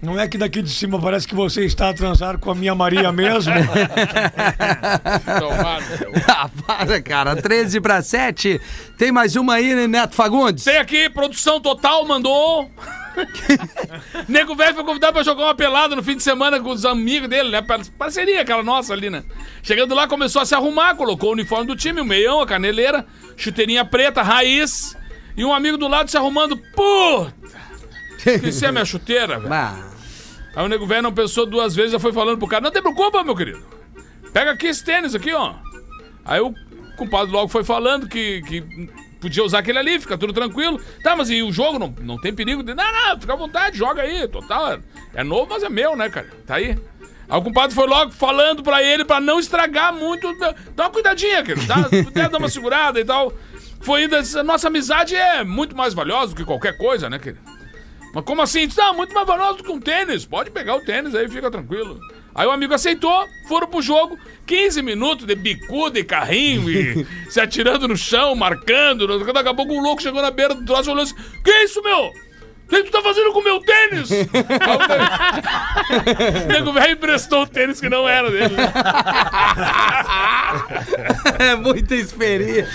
não 0.03 0.19
é 0.19 0.27
que 0.27 0.37
daqui 0.37 0.61
de 0.61 0.69
cima 0.69 1.01
parece 1.01 1.27
que 1.27 1.33
você 1.33 1.65
está 1.65 1.89
a 1.89 1.95
transar 1.95 2.37
com 2.37 2.51
a 2.51 2.55
minha 2.55 2.75
Maria 2.75 3.11
mesmo? 3.11 3.53
Ah, 6.27 6.49
para, 6.67 7.01
cara. 7.01 7.35
13 7.35 7.81
para 7.81 8.01
7. 8.03 8.61
Tem 8.99 9.11
mais 9.11 9.35
uma 9.35 9.55
aí, 9.55 9.73
né, 9.73 9.87
Neto 9.87 10.13
Fagundes? 10.13 10.63
Tem 10.63 10.77
aqui, 10.77 11.09
produção 11.09 11.59
total 11.59 12.05
mandou. 12.05 12.69
Nego 14.27 14.55
velho 14.55 14.73
foi 14.75 14.83
convidado 14.83 15.13
pra 15.13 15.23
jogar 15.23 15.43
uma 15.45 15.55
pelada 15.55 15.95
no 15.95 16.03
fim 16.03 16.15
de 16.15 16.23
semana 16.23 16.59
com 16.59 16.69
os 16.69 16.85
amigos 16.85 17.29
dele, 17.29 17.49
né? 17.49 17.61
Par- 17.61 17.85
Parceria 17.97 18.41
aquela 18.41 18.63
nossa 18.63 18.93
ali, 18.93 19.09
né? 19.09 19.23
Chegando 19.63 19.93
lá, 19.95 20.07
começou 20.07 20.41
a 20.41 20.45
se 20.45 20.53
arrumar, 20.55 20.95
colocou 20.95 21.29
o 21.29 21.33
uniforme 21.33 21.65
do 21.67 21.75
time, 21.75 22.01
o 22.01 22.05
meião, 22.05 22.41
a 22.41 22.45
caneleira, 22.47 23.05
chuteirinha 23.37 23.85
preta, 23.85 24.21
raiz. 24.21 24.95
E 25.37 25.43
um 25.43 25.53
amigo 25.53 25.77
do 25.77 25.87
lado 25.87 26.09
se 26.09 26.17
arrumando. 26.17 26.55
Puta! 26.57 27.33
Esqueci 28.25 28.65
a 28.65 28.71
minha 28.71 28.85
chuteira, 28.85 29.37
velho. 29.39 29.49
Aí 30.55 30.65
o 30.65 30.67
nego 30.69 30.87
velho 30.87 31.01
não 31.03 31.13
pensou 31.13 31.45
duas 31.45 31.75
vezes, 31.75 31.91
já 31.91 31.99
foi 31.99 32.13
falando 32.13 32.37
pro 32.37 32.47
cara: 32.47 32.63
Não 32.63 32.71
te 32.71 32.81
preocupa, 32.81 33.23
meu 33.23 33.35
querido. 33.35 33.61
Pega 34.31 34.51
aqui 34.51 34.67
esse 34.67 34.83
tênis 34.83 35.13
aqui, 35.13 35.33
ó. 35.33 35.53
Aí 36.23 36.39
o 36.39 36.53
compadre 36.97 37.31
logo 37.31 37.49
foi 37.49 37.63
falando 37.63 38.07
que, 38.07 38.41
que 38.43 38.89
podia 39.25 39.43
usar 39.43 39.59
aquele 39.59 39.79
ali, 39.79 39.99
fica 39.99 40.17
tudo 40.17 40.31
tranquilo. 40.33 40.79
Tá, 41.03 41.15
mas 41.15 41.29
e 41.29 41.41
o 41.41 41.51
jogo 41.51 41.79
não, 41.79 41.93
não 42.01 42.17
tem 42.19 42.33
perigo? 42.33 42.61
de- 42.63 42.73
Não, 42.73 42.83
não, 43.09 43.19
fica 43.19 43.33
à 43.33 43.35
vontade, 43.35 43.77
joga 43.77 44.03
aí, 44.03 44.27
total. 44.27 44.79
É 45.13 45.23
novo, 45.23 45.47
mas 45.49 45.63
é 45.63 45.69
meu, 45.69 45.95
né, 45.95 46.09
cara? 46.09 46.27
Tá 46.45 46.55
aí. 46.55 46.77
Aí 47.27 47.39
o 47.39 47.41
compadre 47.41 47.73
foi 47.75 47.87
logo 47.87 48.11
falando 48.11 48.61
pra 48.61 48.83
ele 48.83 49.03
pra 49.03 49.19
não 49.19 49.39
estragar 49.39 49.91
muito. 49.93 50.31
Dá 50.75 50.83
uma 50.83 50.89
cuidadinha, 50.91 51.43
querido. 51.43 51.65
Dá, 51.67 51.83
puder 52.03 52.29
dar 52.29 52.37
uma 52.37 52.49
segurada 52.49 52.99
e 52.99 53.05
tal. 53.05 53.33
Foi 53.81 54.03
ainda. 54.03 54.21
Nossa 54.43 54.67
amizade 54.67 55.15
é 55.15 55.43
muito 55.43 55.75
mais 55.75 55.93
valiosa 55.93 56.33
do 56.33 56.35
que 56.37 56.45
qualquer 56.45 56.77
coisa, 56.77 57.09
né, 57.09 57.17
querido? 57.17 57.41
Mas 58.13 58.23
como 58.23 58.41
assim? 58.41 58.69
Não, 58.77 58.93
muito 58.93 59.13
mais 59.13 59.27
valioso 59.27 59.57
do 59.57 59.63
que 59.63 59.71
um 59.71 59.79
tênis. 59.79 60.23
Pode 60.25 60.51
pegar 60.51 60.75
o 60.75 60.81
tênis 60.81 61.13
aí, 61.15 61.27
fica 61.27 61.49
tranquilo. 61.51 61.99
Aí 62.35 62.45
o 62.45 62.51
amigo 62.51 62.73
aceitou, 62.73 63.25
foram 63.47 63.65
pro 63.65 63.81
jogo, 63.81 64.19
15 64.45 64.81
minutos 64.81 65.25
de 65.25 65.35
bicuda 65.35 65.97
e 65.97 66.03
carrinho 66.03 66.69
e 66.69 67.07
se 67.31 67.39
atirando 67.39 67.87
no 67.87 67.95
chão, 67.95 68.35
marcando. 68.35 69.07
Daqui 69.33 69.47
a 69.49 69.53
pouco 69.53 69.73
um 69.73 69.81
louco 69.81 70.01
chegou 70.01 70.21
na 70.21 70.31
beira 70.31 70.53
do 70.53 70.65
troço 70.65 70.89
e 70.89 70.91
olhou 70.91 71.03
assim: 71.03 71.15
Que 71.43 71.51
isso, 71.63 71.81
meu? 71.81 72.11
O 72.65 72.67
que 72.67 72.83
tu 72.83 72.91
tá 72.91 73.01
fazendo 73.01 73.31
com 73.31 73.39
o 73.39 73.43
meu 73.43 73.59
tênis? 73.61 74.09
O 76.43 76.47
nego- 76.47 76.73
velho 76.73 76.93
emprestou 76.93 77.43
o 77.43 77.47
tênis 77.47 77.79
que 77.79 77.87
não 77.87 78.09
era 78.09 78.29
dele. 78.31 78.55
é 81.39 81.55
muita 81.55 81.95
experiência. 81.95 82.67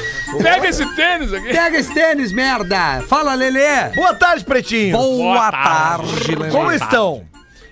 Pega 0.42 0.68
esse 0.68 0.86
tênis 0.94 1.32
aqui. 1.32 1.48
Pega 1.48 1.78
esse 1.78 1.92
tênis, 1.92 2.32
merda. 2.32 3.02
Fala, 3.08 3.34
Lelê. 3.34 3.88
Boa 3.94 4.14
tarde, 4.14 4.44
pretinho. 4.44 4.96
Boa 4.96 5.50
tarde, 5.50 6.34
Lelê. 6.36 6.50
Como 6.50 6.72
estão? 6.72 7.24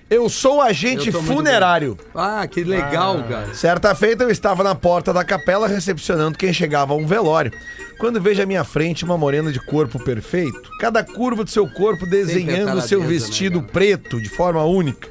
Eu 0.09 0.27
sou 0.27 0.59
agente 0.59 1.09
Eu 1.09 1.21
funerário. 1.21 1.97
Ah, 2.15 2.47
que 2.47 2.63
legal, 2.63 3.23
cara. 3.23 3.53
Certa 3.53 3.93
feita 3.93 4.23
eu 4.23 4.31
estava 4.31 4.63
na 4.63 4.73
porta 4.73 5.13
da 5.13 5.23
capela 5.23 5.67
recepcionando 5.67 6.37
quem 6.37 6.51
chegava 6.51 6.93
a 6.93 6.97
um 6.97 7.05
velório. 7.05 7.51
Quando 7.99 8.19
vejo 8.19 8.41
à 8.41 8.45
minha 8.45 8.63
frente 8.63 9.05
uma 9.05 9.17
morena 9.17 9.51
de 9.51 9.59
corpo 9.59 10.03
perfeito, 10.03 10.69
cada 10.79 11.03
curva 11.03 11.43
do 11.43 11.49
seu 11.49 11.69
corpo 11.69 12.07
desenhando 12.07 12.77
o 12.77 12.81
seu 12.81 13.01
né, 13.01 13.07
vestido 13.07 13.59
cara? 13.59 13.71
preto 13.71 14.19
de 14.19 14.29
forma 14.29 14.63
única. 14.63 15.07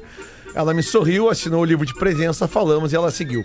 Ela 0.53 0.73
me 0.73 0.83
sorriu, 0.83 1.29
assinou 1.29 1.61
o 1.61 1.65
livro 1.65 1.85
de 1.85 1.93
presença, 1.93 2.47
falamos 2.47 2.91
e 2.91 2.95
ela 2.95 3.11
seguiu. 3.11 3.43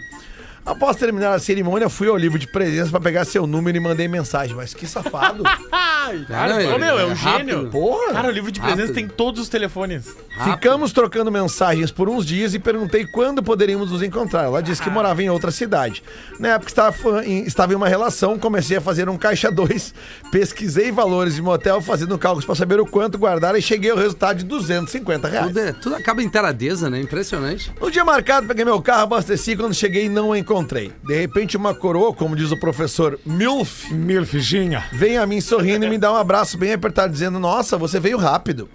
Após 0.66 0.96
terminar 0.96 1.34
a 1.34 1.38
cerimônia, 1.38 1.88
fui 1.90 2.08
ao 2.08 2.16
livro 2.16 2.38
de 2.38 2.46
presença 2.46 2.90
para 2.90 3.00
pegar 3.00 3.24
seu 3.26 3.46
número 3.46 3.76
e 3.76 3.80
mandei 3.80 4.08
mensagem. 4.08 4.56
Mas 4.56 4.72
que 4.72 4.86
safado. 4.86 5.42
Cara, 6.28 6.56
Ô, 6.74 6.78
meu, 6.78 6.98
é 6.98 7.06
um 7.06 7.14
rápido. 7.14 7.38
gênio. 7.50 7.70
Porra. 7.70 8.12
Cara, 8.12 8.28
o 8.28 8.30
livro 8.30 8.52
de 8.52 8.60
presença 8.60 8.82
Rápido. 8.88 8.94
tem 8.94 9.08
todos 9.08 9.40
os 9.40 9.48
telefones. 9.48 10.14
Ficamos 10.44 10.92
trocando 10.92 11.30
mensagens 11.30 11.90
por 11.90 12.08
uns 12.08 12.26
dias 12.26 12.52
e 12.54 12.58
perguntei 12.58 13.06
quando 13.06 13.42
poderíamos 13.42 13.90
nos 13.90 14.02
encontrar. 14.02 14.44
Ela 14.44 14.62
disse 14.62 14.82
que 14.82 14.90
morava 14.90 15.22
em 15.22 15.30
outra 15.30 15.50
cidade. 15.50 16.02
Na 16.38 16.48
época 16.48 16.70
estava 16.70 17.24
em, 17.26 17.44
estava 17.44 17.72
em 17.72 17.76
uma 17.76 17.88
relação, 17.88 18.38
comecei 18.38 18.76
a 18.76 18.80
fazer 18.80 19.08
um 19.08 19.16
caixa 19.16 19.50
2, 19.50 19.94
pesquisei 20.30 20.90
valores 20.92 21.34
de 21.36 21.42
motel, 21.42 21.80
fazendo 21.80 22.18
cálculos 22.18 22.44
para 22.44 22.54
saber 22.54 22.80
o 22.80 22.86
quanto 22.86 23.16
guardar 23.16 23.56
e 23.56 23.62
cheguei 23.62 23.90
ao 23.90 23.96
resultado 23.96 24.38
de 24.38 24.44
250 24.44 25.28
reais. 25.28 25.46
Tudo, 25.46 25.60
é- 25.60 25.72
tudo 25.72 25.94
acaba 25.96 26.22
em 26.22 26.28
taradeza, 26.28 26.90
né? 26.90 27.00
Impressionante. 27.00 27.72
No 27.80 27.90
dia 27.90 28.04
marcado, 28.04 28.46
peguei 28.46 28.64
meu 28.64 28.80
carro, 28.82 29.02
abasteci. 29.04 29.56
Quando 29.56 29.72
cheguei, 29.74 30.08
não 30.08 30.32
a 30.32 30.38
encontrei. 30.54 30.92
De 31.02 31.14
repente, 31.20 31.56
uma 31.56 31.74
coroa, 31.74 32.14
como 32.14 32.36
diz 32.36 32.52
o 32.52 32.60
professor 32.60 33.18
Milf, 33.26 33.90
Milfizinha. 33.90 34.84
vem 34.92 35.18
a 35.18 35.26
mim 35.26 35.40
sorrindo 35.40 35.84
e 35.84 35.90
me 35.90 35.98
dá 35.98 36.12
um 36.12 36.16
abraço 36.16 36.56
bem 36.56 36.72
apertado, 36.72 37.12
dizendo: 37.12 37.40
Nossa, 37.40 37.76
você 37.76 37.98
veio 37.98 38.16
rápido. 38.16 38.68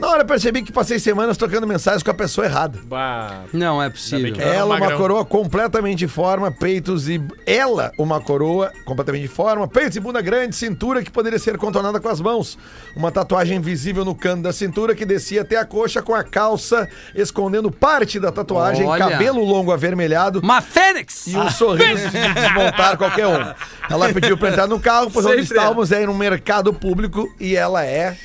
Na 0.00 0.08
hora 0.08 0.22
eu 0.22 0.26
percebi 0.26 0.62
que 0.62 0.72
passei 0.72 0.98
semanas 0.98 1.36
trocando 1.36 1.66
mensagens 1.66 2.02
com 2.02 2.10
a 2.10 2.14
pessoa 2.14 2.46
errada. 2.46 2.78
Bah. 2.84 3.42
Não 3.52 3.82
é 3.82 3.90
possível. 3.90 4.34
Era 4.38 4.54
Ela, 4.54 4.64
uma 4.74 4.78
magrão. 4.80 4.98
coroa 4.98 5.24
completamente 5.26 6.08
forma, 6.08 6.50
peitos 6.50 7.06
e. 7.06 7.20
Ela, 7.46 7.92
uma 7.98 8.18
coroa 8.18 8.72
completamente 8.86 9.28
forma, 9.28 9.68
peitos 9.68 9.96
e 9.96 10.00
bunda 10.00 10.22
grande, 10.22 10.56
cintura 10.56 11.02
que 11.02 11.10
poderia 11.10 11.38
ser 11.38 11.58
contornada 11.58 12.00
com 12.00 12.08
as 12.08 12.18
mãos. 12.18 12.58
Uma 12.96 13.12
tatuagem 13.12 13.60
visível 13.60 14.02
no 14.02 14.14
canto 14.14 14.42
da 14.42 14.54
cintura 14.54 14.94
que 14.94 15.04
descia 15.04 15.42
até 15.42 15.56
a 15.56 15.66
coxa 15.66 16.00
com 16.00 16.14
a 16.14 16.24
calça 16.24 16.88
escondendo 17.14 17.70
parte 17.70 18.18
da 18.18 18.32
tatuagem, 18.32 18.86
Olha. 18.86 19.06
cabelo 19.06 19.44
longo 19.44 19.70
avermelhado. 19.70 20.40
Uma 20.40 20.62
fênix! 20.62 21.26
E 21.26 21.36
um 21.36 21.50
sorriso 21.50 22.08
de 22.08 22.34
desmontar 22.34 22.96
qualquer 22.96 23.26
um. 23.26 23.54
Ela 23.90 24.10
pediu 24.14 24.38
pra 24.38 24.48
entrar 24.48 24.66
no 24.66 24.80
carro, 24.80 25.10
pois 25.10 25.26
onde 25.26 25.42
Sempre 25.44 25.58
é. 25.58 25.60
estávamos 25.60 25.92
é 25.92 26.02
em 26.04 26.08
um 26.08 26.16
mercado 26.16 26.72
público 26.72 27.30
e 27.38 27.54
ela 27.54 27.84
é 27.84 28.16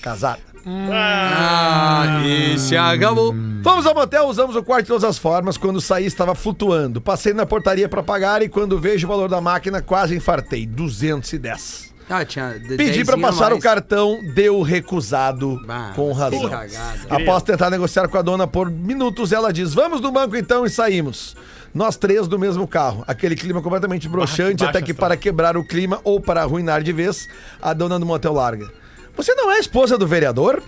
casada. 0.00 0.45
Ah, 0.68 2.22
e 2.26 2.58
se 2.58 2.76
acabou. 2.76 3.34
Fomos 3.62 3.86
ao 3.86 3.94
motel, 3.94 4.26
usamos 4.26 4.54
o 4.56 4.62
quarto 4.62 4.82
de 4.84 4.88
todas 4.88 5.04
as 5.04 5.18
formas. 5.18 5.56
Quando 5.56 5.80
saí, 5.80 6.06
estava 6.06 6.34
flutuando. 6.34 7.00
Passei 7.00 7.32
na 7.32 7.46
portaria 7.46 7.88
para 7.88 8.02
pagar 8.02 8.42
e 8.42 8.48
quando 8.48 8.78
vejo 8.78 9.06
o 9.06 9.10
valor 9.10 9.28
da 9.28 9.40
máquina, 9.40 9.80
quase 9.82 10.14
infartei. 10.16 10.66
210. 10.66 11.94
Ah, 12.08 12.24
tinha. 12.24 12.52
de- 12.58 12.76
Pedi 12.76 13.04
para 13.04 13.16
dezinho 13.16 13.26
a 13.26 13.30
passar 13.32 13.48
o 13.48 13.50
mais. 13.52 13.62
cartão, 13.64 14.20
deu 14.34 14.62
recusado 14.62 15.60
Bah, 15.66 15.92
com 15.96 16.12
razão. 16.12 16.38
que 16.40 16.48
cagada. 16.48 16.98
Após 17.10 17.42
tentar 17.42 17.68
negociar 17.68 18.06
com 18.08 18.16
a 18.16 18.22
dona 18.22 18.46
por 18.46 18.70
minutos, 18.70 19.32
ela 19.32 19.52
diz: 19.52 19.74
Vamos 19.74 20.00
no 20.00 20.12
banco 20.12 20.36
então 20.36 20.64
e 20.64 20.70
saímos. 20.70 21.34
Nós 21.74 21.96
três 21.96 22.28
do 22.28 22.38
mesmo 22.38 22.66
carro. 22.66 23.02
Aquele 23.08 23.34
clima 23.34 23.60
completamente 23.60 24.08
broxante, 24.08 24.64
baixa 24.64 24.70
até 24.78 24.80
que 24.80 24.94
para 24.94 25.16
quebrar 25.16 25.56
o 25.56 25.64
clima 25.66 26.00
ou 26.04 26.20
para 26.20 26.42
arruinar 26.42 26.80
de 26.82 26.92
vez, 26.92 27.26
a 27.60 27.72
dona 27.74 27.98
do 27.98 28.06
motel 28.06 28.32
larga. 28.34 28.66
Você 29.16 29.34
não 29.34 29.50
é 29.50 29.56
a 29.56 29.60
esposa 29.60 29.96
do 29.96 30.06
vereador? 30.06 30.62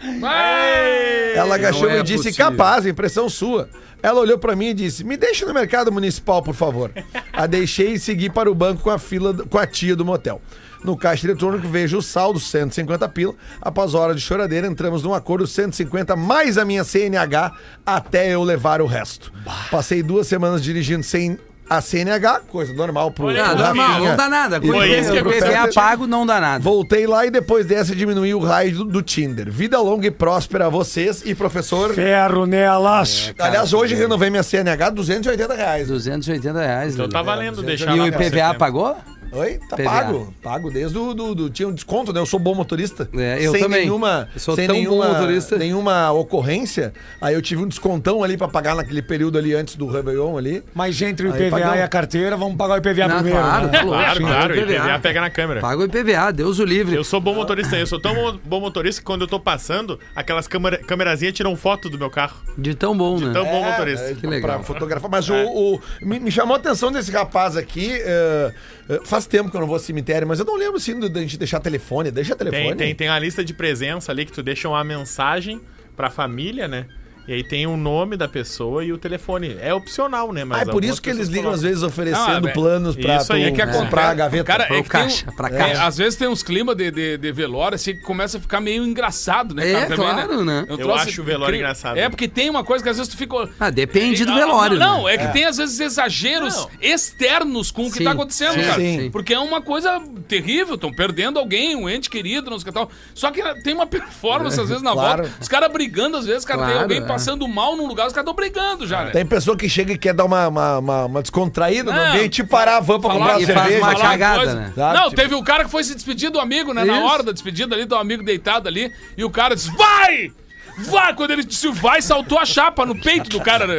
Ela 1.35 1.55
agachou 1.55 1.89
é 1.89 1.99
e 1.99 2.03
disse: 2.03 2.31
possível. 2.31 2.47
capaz, 2.47 2.87
impressão 2.87 3.29
sua. 3.29 3.69
Ela 4.03 4.21
olhou 4.21 4.39
pra 4.39 4.57
mim 4.57 4.69
e 4.69 4.75
disse: 4.75 5.05
Me 5.05 5.17
deixa 5.17 5.45
no 5.47 5.53
mercado 5.53 5.93
municipal, 5.93 6.43
por 6.43 6.55
favor. 6.55 6.91
a 7.33 7.47
deixei 7.47 7.93
e 7.93 7.99
segui 7.99 8.31
para 8.31 8.51
o 8.51 8.55
banco 8.55 8.83
com 8.83 8.91
a 8.91 8.99
fila 8.99 9.35
com 9.49 9.59
a 9.59 9.67
tia 9.67 9.95
do 9.95 10.05
motel. 10.05 10.41
No 10.83 10.97
caixa 10.97 11.27
eletrônico 11.27 11.67
vejo 11.67 11.99
o 11.99 12.03
saldo, 12.03 12.39
150 12.39 13.09
pila. 13.09 13.35
Após 13.61 13.95
hora 13.95 14.15
de 14.15 14.21
choradeira, 14.21 14.67
entramos 14.67 15.03
num 15.03 15.13
acordo 15.13 15.47
150 15.47 16.15
mais 16.15 16.57
a 16.57 16.65
minha 16.65 16.85
CNH 16.85 17.53
até 17.85 18.33
eu 18.33 18.43
levar 18.45 18.81
o 18.81 18.87
resto. 18.87 19.33
Passei 19.71 20.03
duas 20.03 20.27
semanas 20.27 20.63
dirigindo 20.63 21.03
sem 21.03 21.39
a 21.69 21.81
CNH, 21.81 22.41
coisa 22.49 22.73
normal 22.73 23.11
pro 23.11 23.27
Olha, 23.27 23.45
pro 23.45 23.59
normal, 23.59 24.01
não 24.01 24.17
dá 24.17 24.29
nada. 24.29 24.61
Quando 24.61 24.73
Foi 24.73 24.99
isso 24.99 25.13
que 25.13 25.19
o 25.19 25.23
pro 25.23 25.33
PVA 25.33 25.47
Fetter. 25.47 25.75
pago, 25.75 26.07
não 26.07 26.25
dá 26.27 26.41
nada. 26.41 26.63
Voltei 26.63 27.07
lá 27.07 27.27
e 27.27 27.31
depois 27.31 27.67
dessa 27.67 27.95
diminuiu 27.95 28.39
o 28.39 28.45
raio 28.45 28.77
do, 28.79 28.85
do 28.85 29.03
Tinder. 29.03 29.51
Vida 29.51 29.79
longa 29.81 30.07
e 30.07 30.11
próspera 30.11 30.67
a 30.67 30.69
vocês 30.69 31.23
e 31.25 31.35
professor. 31.35 31.93
Ferro 31.95 32.47
nelas. 32.47 33.33
Aliás, 33.39 33.73
hoje 33.73 33.95
renovei 33.95 34.31
minha 34.31 34.43
CNH 34.43 34.91
280 34.91 35.55
reais. 35.55 35.89
280 35.89 36.61
reais. 36.61 36.95
Então 36.95 37.09
tá 37.09 37.23
valendo 37.23 37.63
deixar 37.63 37.95
E 37.95 37.99
lá 37.99 38.05
o 38.05 38.09
IPVA 38.09 38.55
pagou? 38.55 38.97
Oi? 39.33 39.59
Tá 39.69 39.77
PVA. 39.77 39.85
pago. 39.85 40.35
Pago 40.43 40.71
desde 40.71 40.97
o 40.99 41.13
do, 41.15 41.35
do- 41.35 41.51
Tinha 41.51 41.69
um 41.69 41.73
desconto, 41.75 42.13
né? 42.13 42.21
Eu 42.21 42.27
sou 42.27 42.39
bom 42.41 42.55
motorista. 42.55 43.09
É, 43.15 43.39
eu 43.41 43.53
sem 43.53 43.61
também. 43.63 43.83
Nenhuma, 43.83 44.29
Eu 44.35 44.41
sou 44.41 44.55
sem 44.55 44.67
tão 44.67 44.75
bom 44.77 44.81
nenhuma, 44.83 45.09
motorista. 45.09 45.57
Nenhuma 45.59 46.11
ocorrência. 46.13 46.93
Aí 47.21 47.35
eu 47.35 47.43
tive 47.43 47.63
um 47.63 47.67
descontão 47.69 48.23
ali 48.25 48.37
pra 48.37 48.49
pagar 48.49 48.75
naquele 48.75 49.03
período 49.03 49.37
ali 49.39 49.55
antes 49.55 49.77
do 49.77 49.87
Réveillon 49.87 50.37
ali. 50.39 50.63
Mas 50.75 51.01
entre 51.03 51.27
o 51.29 51.31
IPVA 51.37 51.77
e 51.77 51.83
a 51.83 51.89
carteira, 51.89 52.37
vamos 52.37 52.57
pagar 52.57 52.75
o 52.75 52.79
IPVA 52.79 53.09
Não, 53.09 53.15
primeiro. 53.17 53.39
claro, 53.41 53.67
né? 53.69 53.83
Claro, 53.83 54.17
Sim, 54.19 54.25
claro. 54.27 54.55
O 54.55 54.57
IPVA 54.59 54.99
pega 55.01 55.21
na 55.21 55.31
câmera. 55.31 55.61
Paga 55.61 55.83
o 55.83 55.85
IPVA, 55.85 56.33
Deus 56.33 56.59
o 56.59 56.65
livre. 56.65 56.95
Eu 56.97 57.05
sou 57.05 57.21
bom 57.21 57.35
motorista, 57.35 57.77
eu 57.77 57.87
sou 57.87 58.01
tão 58.01 58.39
bom 58.45 58.61
motorista 58.61 59.01
que 59.01 59.07
quando 59.07 59.23
eu 59.23 59.29
tô 59.29 59.39
passando, 59.39 59.99
aquelas 60.17 60.47
câmera, 60.49 60.79
câmerazinhas 60.79 61.35
tiram 61.35 61.55
foto 61.57 61.89
do 61.91 61.99
meu 61.99 62.11
carro. 62.11 62.37
De 62.57 62.75
tão 62.75 62.97
bom, 62.97 63.19
né? 63.19 63.33
Tão 63.33 63.45
bom 63.45 63.65
É, 63.65 63.71
motorista. 63.71 64.05
é, 64.11 64.15
Que 64.15 64.27
legal. 64.27 64.57
Pra 64.57 64.63
fotografar. 64.65 65.11
Mas 65.11 65.29
o, 65.29 65.35
o- 65.35 65.81
me, 66.01 66.19
me 66.19 66.31
chamou 66.31 66.55
a 66.55 66.59
atenção 66.59 66.91
desse 66.91 67.11
rapaz 67.11 67.57
aqui. 67.57 67.91
é, 67.93 68.53
é, 68.89 69.01
faz 69.19 69.27
tempo 69.27 69.51
que 69.51 69.57
eu 69.57 69.61
não 69.61 69.67
vou 69.67 69.75
ao 69.75 69.81
cemitério, 69.81 70.27
mas 70.27 70.39
eu 70.39 70.45
não 70.45 70.57
lembro 70.57 70.77
assim 70.77 70.99
da 70.99 71.21
gente 71.21 71.37
deixar 71.37 71.59
telefone. 71.59 72.11
Deixa 72.11 72.37
telefone. 72.37 72.69
Tem, 72.69 72.77
tem, 72.77 72.95
tem 72.95 73.09
uma 73.09 73.19
lista 73.19 73.45
de 73.45 73.53
presença 73.53 74.13
ali 74.13 74.25
que 74.25 74.33
tu 74.33 74.43
deixa 74.43 74.69
uma 74.69 74.85
mensagem 74.85 75.61
pra 75.97 76.09
família, 76.09 76.69
né? 76.69 76.87
E 77.29 77.35
aí 77.35 77.45
tem 77.45 77.67
o 77.67 77.77
nome 77.77 78.17
da 78.17 78.27
pessoa 78.27 78.83
e 78.83 78.91
o 78.91 78.97
telefone. 78.97 79.55
É 79.61 79.75
opcional, 79.75 80.33
né? 80.33 80.45
Mas 80.45 80.61
Ah, 80.61 80.63
é 80.63 80.73
por 80.73 80.83
isso 80.83 81.01
que 81.03 81.11
eles 81.11 81.29
ligam 81.29 81.51
às 81.51 81.57
colocam. 81.57 81.69
vezes 81.69 81.83
oferecendo 81.83 82.47
Ah, 82.47 82.51
é- 82.51 82.53
planos 82.55 82.97
pra 82.97 83.17
isso 83.19 83.33
aí 83.35 83.43
tu 83.43 83.47
é 83.49 83.51
que 83.53 83.61
acontece. 83.61 83.85
comprar 83.85 84.09
a 84.09 84.15
gaveta. 84.15 84.45
Cara, 84.45 84.65
é 84.75 84.83
que 84.83 84.89
caixa, 84.89 85.27
um- 85.31 85.37
pra 85.37 85.49
é, 85.49 85.59
caixa. 85.59 85.85
às 85.87 85.99
vezes 85.99 86.17
tem 86.17 86.27
uns 86.27 86.43
climas 86.43 86.75
de, 86.75 86.91
de, 86.91 87.19
de 87.19 87.33
velório 87.33 87.75
assim 87.75 87.95
que 87.95 88.01
começa 88.01 88.39
a 88.39 88.41
ficar 88.41 88.63
meio 88.63 88.83
engraçado, 88.83 89.55
né, 89.55 89.69
É, 89.69 89.73
cara? 89.75 89.87
Também, 89.97 90.15
claro, 90.15 90.45
né? 90.45 90.65
um 90.69 90.73
Eu 90.73 90.79
troço 90.79 91.05
acho 91.09 91.21
o 91.21 91.25
velório 91.25 91.45
incrível. 91.55 91.67
engraçado. 91.67 91.99
É, 91.99 92.09
porque 92.09 92.27
tem 92.29 92.49
uma 92.49 92.65
coisa 92.65 92.83
que 92.83 92.89
às 92.89 92.97
vezes 92.97 93.13
tu 93.13 93.19
fica. 93.19 93.49
Ah, 93.61 93.69
depende 93.69 94.25
do 94.25 94.33
Ah, 94.33 94.35
velório, 94.37 94.79
Não, 94.79 95.05
né? 95.05 95.15
é 95.15 95.19
que 95.19 95.31
tem 95.31 95.45
às 95.45 95.59
vezes 95.59 95.79
exageros 95.81 96.57
Não. 96.57 96.71
externos 96.81 97.71
com 97.71 97.83
o 97.89 97.91
que 97.93 97.99
Sim, 97.99 98.05
tá 98.05 98.13
acontecendo, 98.13 98.55
sim, 98.55 98.63
cara. 98.63 98.81
sim. 98.81 99.11
Porque 99.11 99.35
é 99.35 99.39
uma 99.39 99.61
coisa 99.61 100.01
terrível, 100.27 100.77
estão 100.77 100.91
perdendo 100.91 101.39
alguém, 101.39 101.77
um 101.77 101.89
ente 101.91 102.09
querido, 102.09 102.51
não 102.51 102.59
sei 102.59 102.63
o 102.71 102.73
que 102.73 102.73
tal. 102.73 102.91
Só 103.15 103.31
que 103.31 103.43
tem 103.63 103.75
uma 103.75 103.87
performance 103.99 104.59
às 104.59 104.69
vezes 104.69 104.83
na 104.83 104.93
Claro. 104.93 105.25
volta. 105.25 105.37
Os 105.43 105.49
caras 105.49 105.71
brigando, 105.71 106.17
às 106.17 106.25
vezes, 106.25 106.45
cara, 106.45 106.67
tem 106.67 106.79
alguém 106.79 106.99
é. 106.99 107.01
Passando 107.19 107.47
mal 107.49 107.77
num 107.77 107.87
lugar, 107.87 108.07
os 108.07 108.13
caras 108.13 108.29
estão 108.29 108.35
brigando 108.35 108.87
já, 108.87 109.05
né? 109.05 109.11
Tem 109.11 109.27
pessoa 109.27 109.57
que 109.57 109.69
chega 109.69 109.93
e 109.93 109.99
quer 109.99 110.15
dar 110.15 110.25
uma, 110.25 110.49
uma, 110.49 110.79
uma- 110.79 111.05
uma 111.07 111.23
descontraída 111.23 111.93
no 111.93 111.99
Não, 111.99 112.07
ambiente 112.09 112.41
e 112.41 112.45
parar 112.45 112.77
a 112.77 112.81
van 112.81 113.01
pra 113.01 113.11
falar- 113.11 113.19
comprar 113.35 113.41
e 113.41 113.45
uma 113.45 113.55
faz 113.55 113.65
cerveja. 113.69 113.79
uma 113.87 113.93
falar 113.93 114.09
cagada, 114.11 114.37
coisa. 114.39 114.55
né? 114.55 114.73
Tá, 114.75 114.93
Não, 114.95 115.05
tipo- 115.05 115.17
teve 115.17 115.35
o 115.35 115.43
cara 115.43 115.65
que 115.65 115.71
foi 115.71 115.85
se 115.85 115.95
despedir 115.95 116.31
do 116.31 116.41
amigo, 116.41 116.73
né? 116.73 116.85
Na 116.85 117.01
hora 117.05 117.23
da 117.23 117.33
despedida 117.33 117.75
ali, 117.75 117.85
do 117.85 117.97
amigo 117.97 118.23
deitado 118.23 118.69
ali, 118.69 118.93
e 119.17 119.25
o 119.25 119.31
cara 119.31 119.55
disse: 119.55 119.71
Vai! 119.77 120.31
Vai! 120.79 121.15
Quando 121.15 121.33
ele 121.33 121.45
disse 121.45 121.69
vai, 121.69 122.01
saltou 122.01 122.39
a 122.39 122.47
chapa 122.47 122.87
no 122.87 123.01
peito 123.01 123.29
do 123.29 123.41
cara, 123.41 123.67
né? 123.67 123.77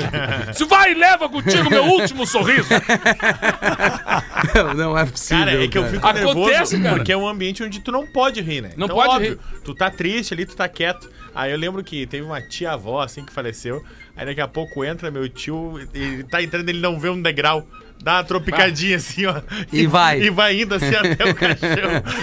Disse, 0.51 0.65
vai, 0.65 0.93
leva 0.93 1.29
contigo 1.29 1.69
meu 1.69 1.85
último 1.85 2.25
sorriso. 2.25 2.69
Não 4.75 4.97
é 4.97 5.05
possível. 5.05 5.45
Cara, 5.45 5.63
é 5.63 5.67
que 5.67 5.77
eu 5.77 5.85
fico 5.85 6.05
Acontece, 6.05 6.75
nervoso 6.75 6.81
cara. 6.81 6.95
porque 6.95 7.11
é 7.11 7.17
um 7.17 7.27
ambiente 7.27 7.63
onde 7.63 7.79
tu 7.79 7.91
não 7.91 8.05
pode 8.05 8.41
rir, 8.41 8.61
né? 8.61 8.71
Não 8.75 8.87
pode 8.87 9.37
Tu 9.63 9.75
tá 9.75 9.89
triste 9.89 10.33
ali, 10.33 10.45
tu 10.45 10.55
tá 10.55 10.67
quieto. 10.67 11.09
Aí 11.33 11.51
eu 11.51 11.57
lembro 11.57 11.83
que 11.83 12.05
teve 12.05 12.25
uma 12.25 12.41
tia-avó, 12.41 13.01
assim, 13.01 13.23
que 13.23 13.31
faleceu. 13.31 13.83
Aí 14.15 14.25
daqui 14.25 14.41
a 14.41 14.47
pouco 14.47 14.83
entra 14.83 15.11
meu 15.11 15.27
tio, 15.29 15.79
ele 15.93 16.23
tá 16.23 16.41
entrando, 16.41 16.67
ele 16.69 16.79
não 16.79 16.99
vê 16.99 17.09
um 17.09 17.21
degrau. 17.21 17.65
Dá 18.01 18.15
uma 18.15 18.23
tropicadinha 18.23 18.95
assim, 18.95 19.25
ó. 19.25 19.41
E 19.73 19.85
vai. 19.85 20.21
E 20.21 20.29
vai 20.29 20.61
indo 20.61 20.73
assim 20.73 20.95
até 20.95 21.25
o 21.29 21.35
caixão. 21.35 21.67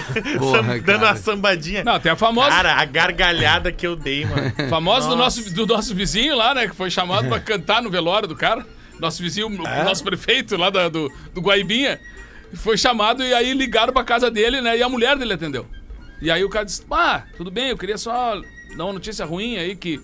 Porra, 0.39 0.63
dando 0.63 0.83
cara. 0.83 0.97
uma 0.97 1.15
sambadinha. 1.15 1.83
Não, 1.83 1.99
tem 1.99 2.11
a 2.11 2.15
famosa, 2.15 2.49
Cara, 2.49 2.73
a 2.73 2.83
gargalhada 2.85 3.71
que 3.71 3.85
eu 3.85 3.95
dei, 3.95 4.25
mano. 4.25 4.51
famosa 4.69 5.07
do, 5.07 5.15
nosso, 5.15 5.53
do 5.53 5.67
nosso 5.67 5.93
vizinho 5.93 6.35
lá, 6.35 6.55
né? 6.55 6.67
Que 6.67 6.75
foi 6.75 6.89
chamado 6.89 7.27
pra 7.29 7.39
cantar 7.39 7.81
no 7.81 7.91
velório 7.91 8.27
do 8.27 8.35
cara. 8.35 8.65
Nosso 8.99 9.21
vizinho, 9.21 9.47
o 9.47 9.83
nosso 9.83 10.03
prefeito 10.03 10.57
lá 10.57 10.71
da- 10.71 10.89
do, 10.89 11.11
do 11.33 11.41
Guaibinha. 11.41 11.99
Foi 12.55 12.75
chamado 12.77 13.23
e 13.23 13.31
aí 13.33 13.53
ligaram 13.53 13.93
pra 13.93 14.03
casa 14.03 14.31
dele, 14.31 14.61
né? 14.61 14.77
E 14.77 14.81
a 14.81 14.89
mulher 14.89 15.15
dele 15.17 15.33
atendeu. 15.33 15.67
E 16.19 16.31
aí 16.31 16.43
o 16.43 16.49
cara 16.49 16.65
disse: 16.65 16.81
Ah, 16.89 17.23
tudo 17.37 17.51
bem, 17.51 17.69
eu 17.69 17.77
queria 17.77 17.97
só 17.99 18.41
dar 18.75 18.85
uma 18.85 18.93
notícia 18.93 19.23
ruim 19.25 19.57
aí 19.57 19.75
que. 19.75 20.01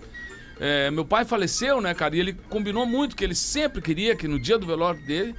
é, 0.60 0.92
meu 0.92 1.04
pai 1.06 1.26
faleceu, 1.26 1.82
né, 1.82 1.96
cara? 1.96 2.16
E 2.16 2.20
ele 2.20 2.34
combinou 2.50 2.86
muito 2.86 3.16
que 3.16 3.24
ele 3.24 3.34
sempre 3.34 3.82
queria 3.82 4.16
que 4.16 4.28
no 4.28 4.38
dia 4.40 4.60
do 4.60 4.68
velório 4.68 5.02
dele 5.02 5.34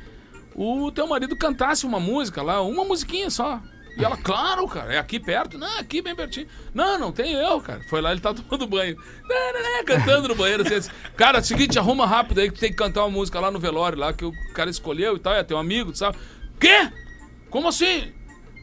o 0.55 0.91
teu 0.91 1.07
marido 1.07 1.37
cantasse 1.37 1.85
uma 1.85 1.99
música 1.99 2.43
lá, 2.43 2.63
uma 2.63 2.85
musiquinha 2.85 3.31
só. 3.31 3.61
E 3.97 4.05
ela, 4.05 4.17
claro, 4.17 4.67
cara, 4.67 4.93
é 4.93 4.99
aqui 4.99 5.21
perto? 5.21 5.57
Não, 5.57 5.79
aqui 5.79 6.03
bem 6.03 6.17
pertinho. 6.17 6.49
Não, 6.75 6.99
não 6.99 7.13
tem 7.13 7.35
erro, 7.35 7.61
cara. 7.61 7.81
Foi 7.89 8.01
lá, 8.01 8.11
ele 8.11 8.21
tá 8.21 8.35
tomando 8.35 8.67
banho. 8.67 8.97
Cantando 9.87 10.29
no 10.29 10.35
banheiro. 10.35 10.65
Assim, 10.65 10.75
assim. 10.75 10.91
cara, 11.17 11.39
é 11.39 11.41
o 11.41 11.45
seguinte, 11.45 11.79
arruma 11.79 12.07
rápido 12.07 12.41
aí 12.41 12.51
que 12.51 12.59
tem 12.59 12.71
que 12.71 12.77
cantar 12.77 13.03
uma 13.03 13.11
música 13.11 13.39
lá 13.39 13.51
no 13.51 13.61
velório, 13.61 13.99
lá 13.99 14.13
que 14.13 14.25
o 14.25 14.33
cara 14.53 14.69
escolheu 14.69 15.17
e 15.17 15.21
tal, 15.21 15.35
é 15.35 15.45
teu 15.45 15.57
amigo, 15.57 15.95
sabe? 15.95 16.19
Quê? 16.59 16.91
Como 17.51 17.69
assim? 17.69 18.13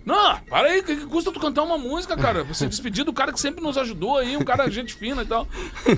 Não, 0.05 0.37
para 0.49 0.67
aí, 0.67 0.79
o 0.79 0.83
que, 0.83 0.95
que 0.95 1.05
custa 1.05 1.31
tu 1.31 1.39
cantar 1.39 1.61
uma 1.63 1.77
música, 1.77 2.17
cara? 2.17 2.43
Você 2.43 2.67
despedir 2.67 3.05
do 3.05 3.13
cara 3.13 3.31
que 3.31 3.39
sempre 3.39 3.63
nos 3.63 3.77
ajudou 3.77 4.17
aí, 4.17 4.35
um 4.35 4.43
cara 4.43 4.69
gente 4.69 4.93
fina 4.95 5.21
e 5.21 5.25
tal. 5.25 5.47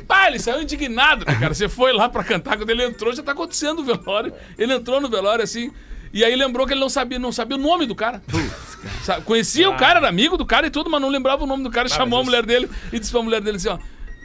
Pá, 0.08 0.28
ele 0.28 0.39
saiu 0.39 0.62
indignado, 0.62 1.26
né, 1.26 1.36
cara? 1.39 1.54
Você 1.54 1.70
foi 1.70 1.93
lá 1.93 2.10
pra 2.10 2.24
cantar, 2.24 2.58
quando 2.58 2.70
ele 2.70 2.84
entrou, 2.84 3.14
já 3.14 3.24
tá 3.24 3.32
acontecendo 3.32 3.80
o 3.80 3.84
velório. 3.84 4.34
Ele 4.58 4.74
entrou 4.74 4.99
no 4.99 5.10
velório 5.10 5.43
assim. 5.43 5.72
E 6.14 6.24
aí 6.24 6.36
lembrou 6.36 6.68
que 6.68 6.74
ele 6.74 6.80
não 6.80 6.89
sabia, 6.89 7.18
não 7.18 7.32
sabia 7.32 7.58
o 7.58 7.60
nome 7.60 7.88
do 7.88 7.95
cara. 7.95 8.22
Conhecia 9.26 9.70
o 9.70 9.76
cara, 9.76 9.99
era 9.99 10.10
amigo 10.10 10.38
do 10.38 10.45
cara 10.45 10.68
e 10.68 10.70
tudo, 10.70 10.89
mas 10.89 11.01
não 11.01 11.10
lembrava 11.10 11.43
o 11.43 11.47
nome 11.47 11.64
do 11.64 11.72
cara. 11.72 11.89
chamou 11.89 12.20
a 12.20 12.24
mulher 12.24 12.45
dele 12.45 12.70
e 12.91 12.99
disse 12.99 13.12
pra 13.12 13.22
mulher 13.24 13.41
dele 13.41 13.58
assim, 13.58 13.70
ó. 13.70 13.80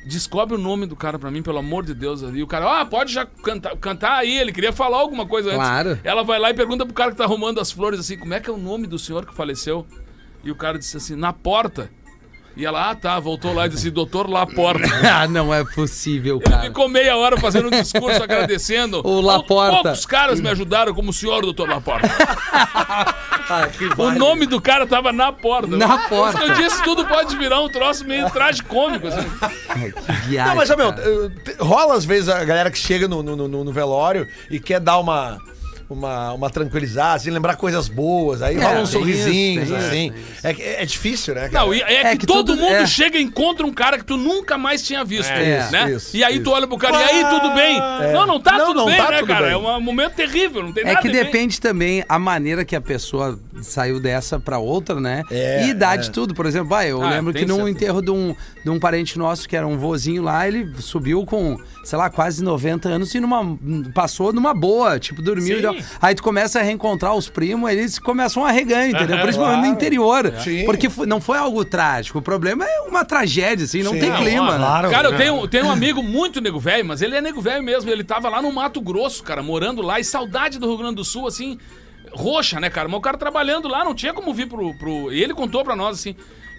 Descobre 0.08 0.54
o 0.54 0.58
nome 0.58 0.86
do 0.86 0.96
cara 0.96 1.18
pra 1.18 1.30
mim, 1.30 1.42
pelo 1.42 1.58
amor 1.58 1.84
de 1.84 1.92
Deus. 1.92 2.22
E 2.22 2.42
o 2.42 2.46
cara, 2.46 2.80
ah, 2.80 2.86
pode 2.86 3.12
já 3.12 3.26
cantar, 3.26 3.76
cantar 3.76 4.14
aí. 4.14 4.38
Ele 4.38 4.52
queria 4.52 4.72
falar 4.72 4.96
alguma 4.96 5.26
coisa 5.26 5.50
antes. 5.50 5.60
Claro. 5.60 6.00
Ela 6.02 6.22
vai 6.22 6.38
lá 6.38 6.48
e 6.48 6.54
pergunta 6.54 6.86
pro 6.86 6.94
cara 6.94 7.10
que 7.10 7.18
tá 7.18 7.24
arrumando 7.24 7.60
as 7.60 7.70
flores 7.70 8.00
assim, 8.00 8.16
como 8.16 8.32
é 8.32 8.40
que 8.40 8.48
é 8.48 8.52
o 8.52 8.56
nome 8.56 8.86
do 8.86 8.98
senhor 8.98 9.26
que 9.26 9.34
faleceu? 9.34 9.86
E 10.42 10.50
o 10.50 10.54
cara 10.54 10.78
disse 10.78 10.96
assim, 10.96 11.14
na 11.14 11.30
porta. 11.34 11.90
E 12.58 12.66
ela, 12.66 12.90
ah, 12.90 12.94
tá, 12.96 13.20
voltou 13.20 13.54
lá 13.54 13.66
e 13.66 13.68
disse, 13.68 13.88
doutor 13.88 14.28
Laporta. 14.28 14.82
ah, 15.08 15.28
não 15.28 15.54
é 15.54 15.62
possível, 15.64 16.40
cara. 16.40 16.62
Ficou 16.62 16.88
meia 16.88 17.16
hora 17.16 17.36
fazendo 17.38 17.68
um 17.68 17.70
discurso 17.70 18.20
agradecendo. 18.20 19.00
O 19.06 19.20
Laporta. 19.20 19.82
Poucos 19.82 20.04
caras 20.04 20.40
me 20.40 20.48
ajudaram, 20.48 20.92
como 20.92 21.10
o 21.10 21.12
senhor, 21.12 21.40
doutor 21.42 21.68
Laporta. 21.68 22.08
Ah, 23.50 23.66
que 23.66 23.86
O 23.86 24.10
nome 24.12 24.44
do 24.44 24.60
cara 24.60 24.86
tava 24.86 25.10
na 25.10 25.32
porta. 25.32 25.74
Na 25.74 26.06
porta. 26.06 26.44
Eu 26.44 26.54
disse, 26.56 26.82
tudo 26.82 27.06
pode 27.06 27.34
virar 27.38 27.62
um 27.62 27.68
troço 27.70 28.04
meio 28.04 28.28
tragicômico, 28.28 29.06
assim. 29.06 29.26
Ai, 29.70 29.90
que 29.90 30.12
viagem, 30.28 30.50
Não, 30.50 30.56
mas, 30.56 30.70
ó, 30.70 30.76
meu, 30.76 30.92
rola 31.58 31.94
às 31.94 32.04
vezes 32.04 32.28
a 32.28 32.44
galera 32.44 32.70
que 32.70 32.76
chega 32.76 33.08
no, 33.08 33.22
no, 33.22 33.34
no- 33.48 33.64
no 33.64 33.72
velório 33.72 34.28
e 34.50 34.60
quer 34.60 34.80
dar 34.80 34.98
uma. 34.98 35.38
Uma, 35.90 36.34
uma 36.34 36.50
tranquilizada, 36.50 37.14
assim, 37.14 37.30
lembrar 37.30 37.56
coisas 37.56 37.88
boas, 37.88 38.42
aí 38.42 38.56
É, 38.58 38.60
rola 38.62 38.80
uns 38.82 38.90
tem 38.90 39.00
sorrisinhos, 39.00 39.64
isso, 39.68 39.74
assim. 39.74 40.12
isso, 40.14 40.46
É, 40.46 40.52
que- 40.52 40.62
é 40.62 40.84
difícil, 40.84 41.34
né? 41.34 41.48
cara? 41.48 41.64
Não, 41.64 41.72
e 41.72 41.80
é, 41.80 41.94
É 42.02 42.10
que, 42.10 42.18
que 42.18 42.26
todo 42.26 42.44
tudo- 42.52 42.60
mundo 42.60 42.74
é. 42.74 42.86
chega 42.86 43.16
e 43.16 43.22
encontra 43.22 43.66
um 43.66 43.72
cara 43.72 43.96
que 43.96 44.04
tu 44.04 44.18
nunca 44.18 44.58
mais 44.58 44.82
tinha 44.82 45.02
visto, 45.02 45.30
É, 45.30 45.66
né? 45.70 45.90
isso, 45.92 46.14
e 46.14 46.22
aí 46.22 46.34
isso. 46.34 46.44
tu 46.44 46.50
olha 46.50 46.66
pro 46.66 46.76
cara, 46.76 47.00
e 47.00 47.04
aí 47.04 47.24
tudo 47.30 47.54
bem? 47.54 47.80
Não, 48.12 48.26
não 48.26 48.38
tá 48.38 48.58
Não, 48.58 48.66
tudo 48.66 48.76
não 48.80 48.86
bem, 48.86 48.96
tá 48.98 49.10
né, 49.10 49.18
tudo 49.20 49.28
cara? 49.28 49.46
bem. 49.46 49.54
É 49.54 49.56
um 49.56 49.80
momento 49.80 50.12
terrível, 50.12 50.62
não 50.62 50.72
tem 50.74 50.82
É 50.84 50.88
nada 50.88 51.00
que 51.00 51.08
de 51.08 51.14
bem. 51.14 51.24
depende 51.24 51.58
também 51.58 52.04
a 52.06 52.18
maneira 52.18 52.66
que 52.66 52.76
a 52.76 52.80
pessoa 52.82 53.38
saiu 53.62 53.98
dessa 53.98 54.38
pra 54.38 54.58
outra, 54.58 55.00
né? 55.00 55.22
É, 55.30 55.64
e 55.64 55.70
idade 55.70 56.08
é. 56.10 56.12
tudo. 56.12 56.34
Por 56.34 56.44
exemplo, 56.44 56.68
vai, 56.68 56.90
eu 56.90 57.00
Ah, 57.02 57.08
lembro 57.08 57.32
que 57.32 57.46
num 57.46 57.66
enterro 57.66 58.02
de 58.02 58.10
um, 58.10 58.36
de 58.62 58.68
um 58.68 58.78
parente 58.78 59.18
nosso, 59.18 59.48
que 59.48 59.56
era 59.56 59.66
um 59.66 59.78
vozinho 59.78 60.22
lá, 60.22 60.46
ele 60.46 60.70
subiu 60.80 61.24
com, 61.24 61.56
sei 61.82 61.96
lá, 61.98 62.10
quase 62.10 62.44
90 62.44 62.90
anos 62.90 63.14
e 63.14 63.20
numa, 63.20 63.56
passou 63.94 64.34
numa 64.34 64.52
boa, 64.52 64.98
tipo, 65.00 65.22
dormiu. 65.22 65.56
Sim. 65.56 65.77
Aí 66.00 66.14
tu 66.14 66.22
começa 66.22 66.58
a 66.60 66.62
reencontrar 66.62 67.14
os 67.14 67.28
primos, 67.28 67.70
eles 67.70 67.98
começam 67.98 68.44
a 68.44 68.50
reganhar, 68.50 68.88
entendeu? 68.90 69.18
Principalmente 69.20 69.60
no 69.60 69.66
interior. 69.66 70.32
Sim. 70.42 70.64
Porque 70.64 70.88
foi- 70.90 71.06
não 71.06 71.20
foi 71.20 71.38
algo 71.38 71.64
trágico. 71.64 72.18
O 72.18 72.22
problema 72.22 72.64
é 72.64 72.80
uma 72.82 73.04
tragédia, 73.04 73.64
assim, 73.64 73.82
não 73.82 73.92
Sim. 73.92 74.00
tem 74.00 74.10
Não, 74.10 74.18
clima. 74.18 74.52
né? 74.52 74.58
Claro. 74.58 74.90
Cara, 74.90 75.08
eu 75.08 75.16
tenho, 75.16 75.48
tenho 75.48 75.66
um 75.66 75.70
amigo 75.70 76.02
muito 76.02 76.40
nego 76.40 76.58
velho, 76.58 76.84
mas 76.84 77.02
ele 77.02 77.14
é 77.16 77.20
nego 77.20 77.40
velho 77.40 77.62
mesmo. 77.62 77.90
Ele 77.90 78.04
tava 78.04 78.28
lá 78.28 78.40
no 78.42 78.52
Mato 78.52 78.80
Grosso, 78.80 79.22
cara, 79.22 79.42
morando 79.42 79.82
lá, 79.82 79.98
e 80.00 80.04
saudade 80.04 80.58
do 80.58 80.66
Rio 80.66 80.78
Grande 80.78 80.96
do 80.96 81.04
Sul, 81.04 81.26
assim, 81.26 81.58
roxa, 82.12 82.58
né, 82.60 82.70
cara? 82.70 82.88
Mas 82.88 82.98
o 82.98 83.02
cara 83.02 83.16
trabalhando 83.18 83.68
lá, 83.68 83.84
não 83.84 83.94
tinha 83.94 84.12
como 84.14 84.32
vir 84.32 84.46
pro. 84.48 84.74
pro... 84.74 85.12
E 85.12 85.22
ele 85.22 85.34
contou 85.34 85.62
pra 85.64 85.76
nós, 85.76 85.98
assim. 85.98 86.14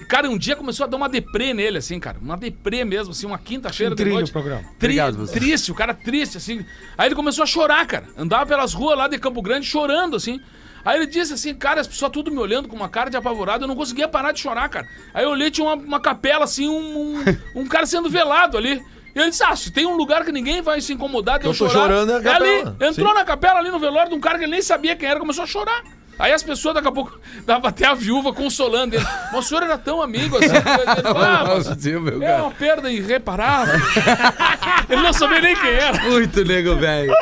Cara, 0.07 0.29
um 0.29 0.37
dia 0.37 0.55
começou 0.55 0.85
a 0.85 0.87
dar 0.87 0.97
uma 0.97 1.09
deprê 1.09 1.53
nele, 1.53 1.77
assim, 1.77 1.99
cara. 1.99 2.17
Uma 2.21 2.35
deprê 2.37 2.83
mesmo, 2.85 3.11
assim, 3.11 3.25
uma 3.25 3.37
quinta-feira 3.37 3.93
de 3.95 4.03
noite. 4.05 4.29
o 4.29 4.33
programa. 4.33 4.61
Tri- 4.61 4.71
Obrigado, 4.87 5.17
você. 5.17 5.33
triste, 5.33 5.71
o 5.71 5.75
cara 5.75 5.93
triste, 5.93 6.37
assim. 6.37 6.65
Aí 6.97 7.07
ele 7.07 7.15
começou 7.15 7.43
a 7.43 7.45
chorar, 7.45 7.85
cara. 7.85 8.05
Andava 8.17 8.45
pelas 8.45 8.73
ruas 8.73 8.97
lá 8.97 9.07
de 9.07 9.17
Campo 9.19 9.41
Grande 9.41 9.65
chorando, 9.65 10.15
assim. 10.15 10.39
Aí 10.85 10.97
ele 10.97 11.05
disse 11.07 11.33
assim, 11.33 11.53
cara, 11.53 11.81
as 11.81 11.87
pessoas 11.87 12.11
tudo 12.11 12.31
me 12.31 12.37
olhando 12.39 12.67
com 12.69 12.75
uma 12.75 12.87
cara 12.87 13.09
de 13.09 13.17
apavorado, 13.17 13.65
eu 13.65 13.67
não 13.67 13.75
conseguia 13.75 14.07
parar 14.07 14.31
de 14.31 14.39
chorar, 14.39 14.69
cara. 14.69 14.87
Aí 15.13 15.25
eu 15.25 15.29
olhei, 15.31 15.51
tinha 15.51 15.67
uma, 15.67 15.75
uma 15.75 15.99
capela, 15.99 16.45
assim, 16.45 16.69
um, 16.69 17.17
um, 17.19 17.23
um 17.61 17.67
cara 17.67 17.85
sendo 17.85 18.09
velado 18.09 18.57
ali. 18.57 18.81
E 19.13 19.19
ele 19.19 19.29
disse, 19.29 19.43
ah, 19.43 19.55
se 19.55 19.71
tem 19.71 19.85
um 19.85 19.97
lugar 19.97 20.23
que 20.23 20.31
ninguém 20.31 20.61
vai 20.61 20.79
se 20.79 20.93
incomodar 20.93 21.37
de 21.39 21.45
eu, 21.45 21.51
Eu 21.51 21.57
tô 21.57 21.67
chorar, 21.67 21.81
chorando, 21.87 22.11
é 22.11 22.15
a 22.15 22.35
ali. 22.35 22.61
capela. 22.63 22.77
Entrou 22.89 23.13
na 23.13 23.25
capela 23.25 23.59
ali 23.59 23.69
no 23.69 23.79
velório 23.79 24.09
de 24.11 24.15
um 24.15 24.19
cara 24.21 24.37
que 24.37 24.45
ele 24.45 24.51
nem 24.51 24.61
sabia 24.61 24.95
quem 24.95 25.09
era, 25.09 25.19
começou 25.19 25.43
a 25.43 25.47
chorar. 25.47 25.83
Aí 26.19 26.33
as 26.33 26.43
pessoas, 26.43 26.75
daqui 26.75 26.87
a 26.89 26.91
pouco, 26.91 27.17
dava 27.47 27.69
até 27.69 27.87
a 27.87 27.93
viúva 27.93 28.33
consolando 28.33 28.95
ele. 28.95 29.05
Mas 29.31 29.45
o 29.45 29.47
senhor 29.47 29.63
era 29.63 29.77
tão 29.77 30.01
amigo 30.01 30.37
assim. 30.37 30.49
Ele, 31.89 31.95
ah, 31.95 31.99
meu 31.99 32.23
é 32.23 32.27
cara. 32.27 32.43
uma 32.43 32.51
perda 32.51 32.91
irreparável. 32.91 33.75
ele 34.89 35.01
não 35.01 35.13
sabia 35.13 35.39
nem 35.39 35.55
quem 35.55 35.69
era. 35.69 35.97
Muito 36.03 36.43
nego, 36.43 36.75
velho. 36.75 37.13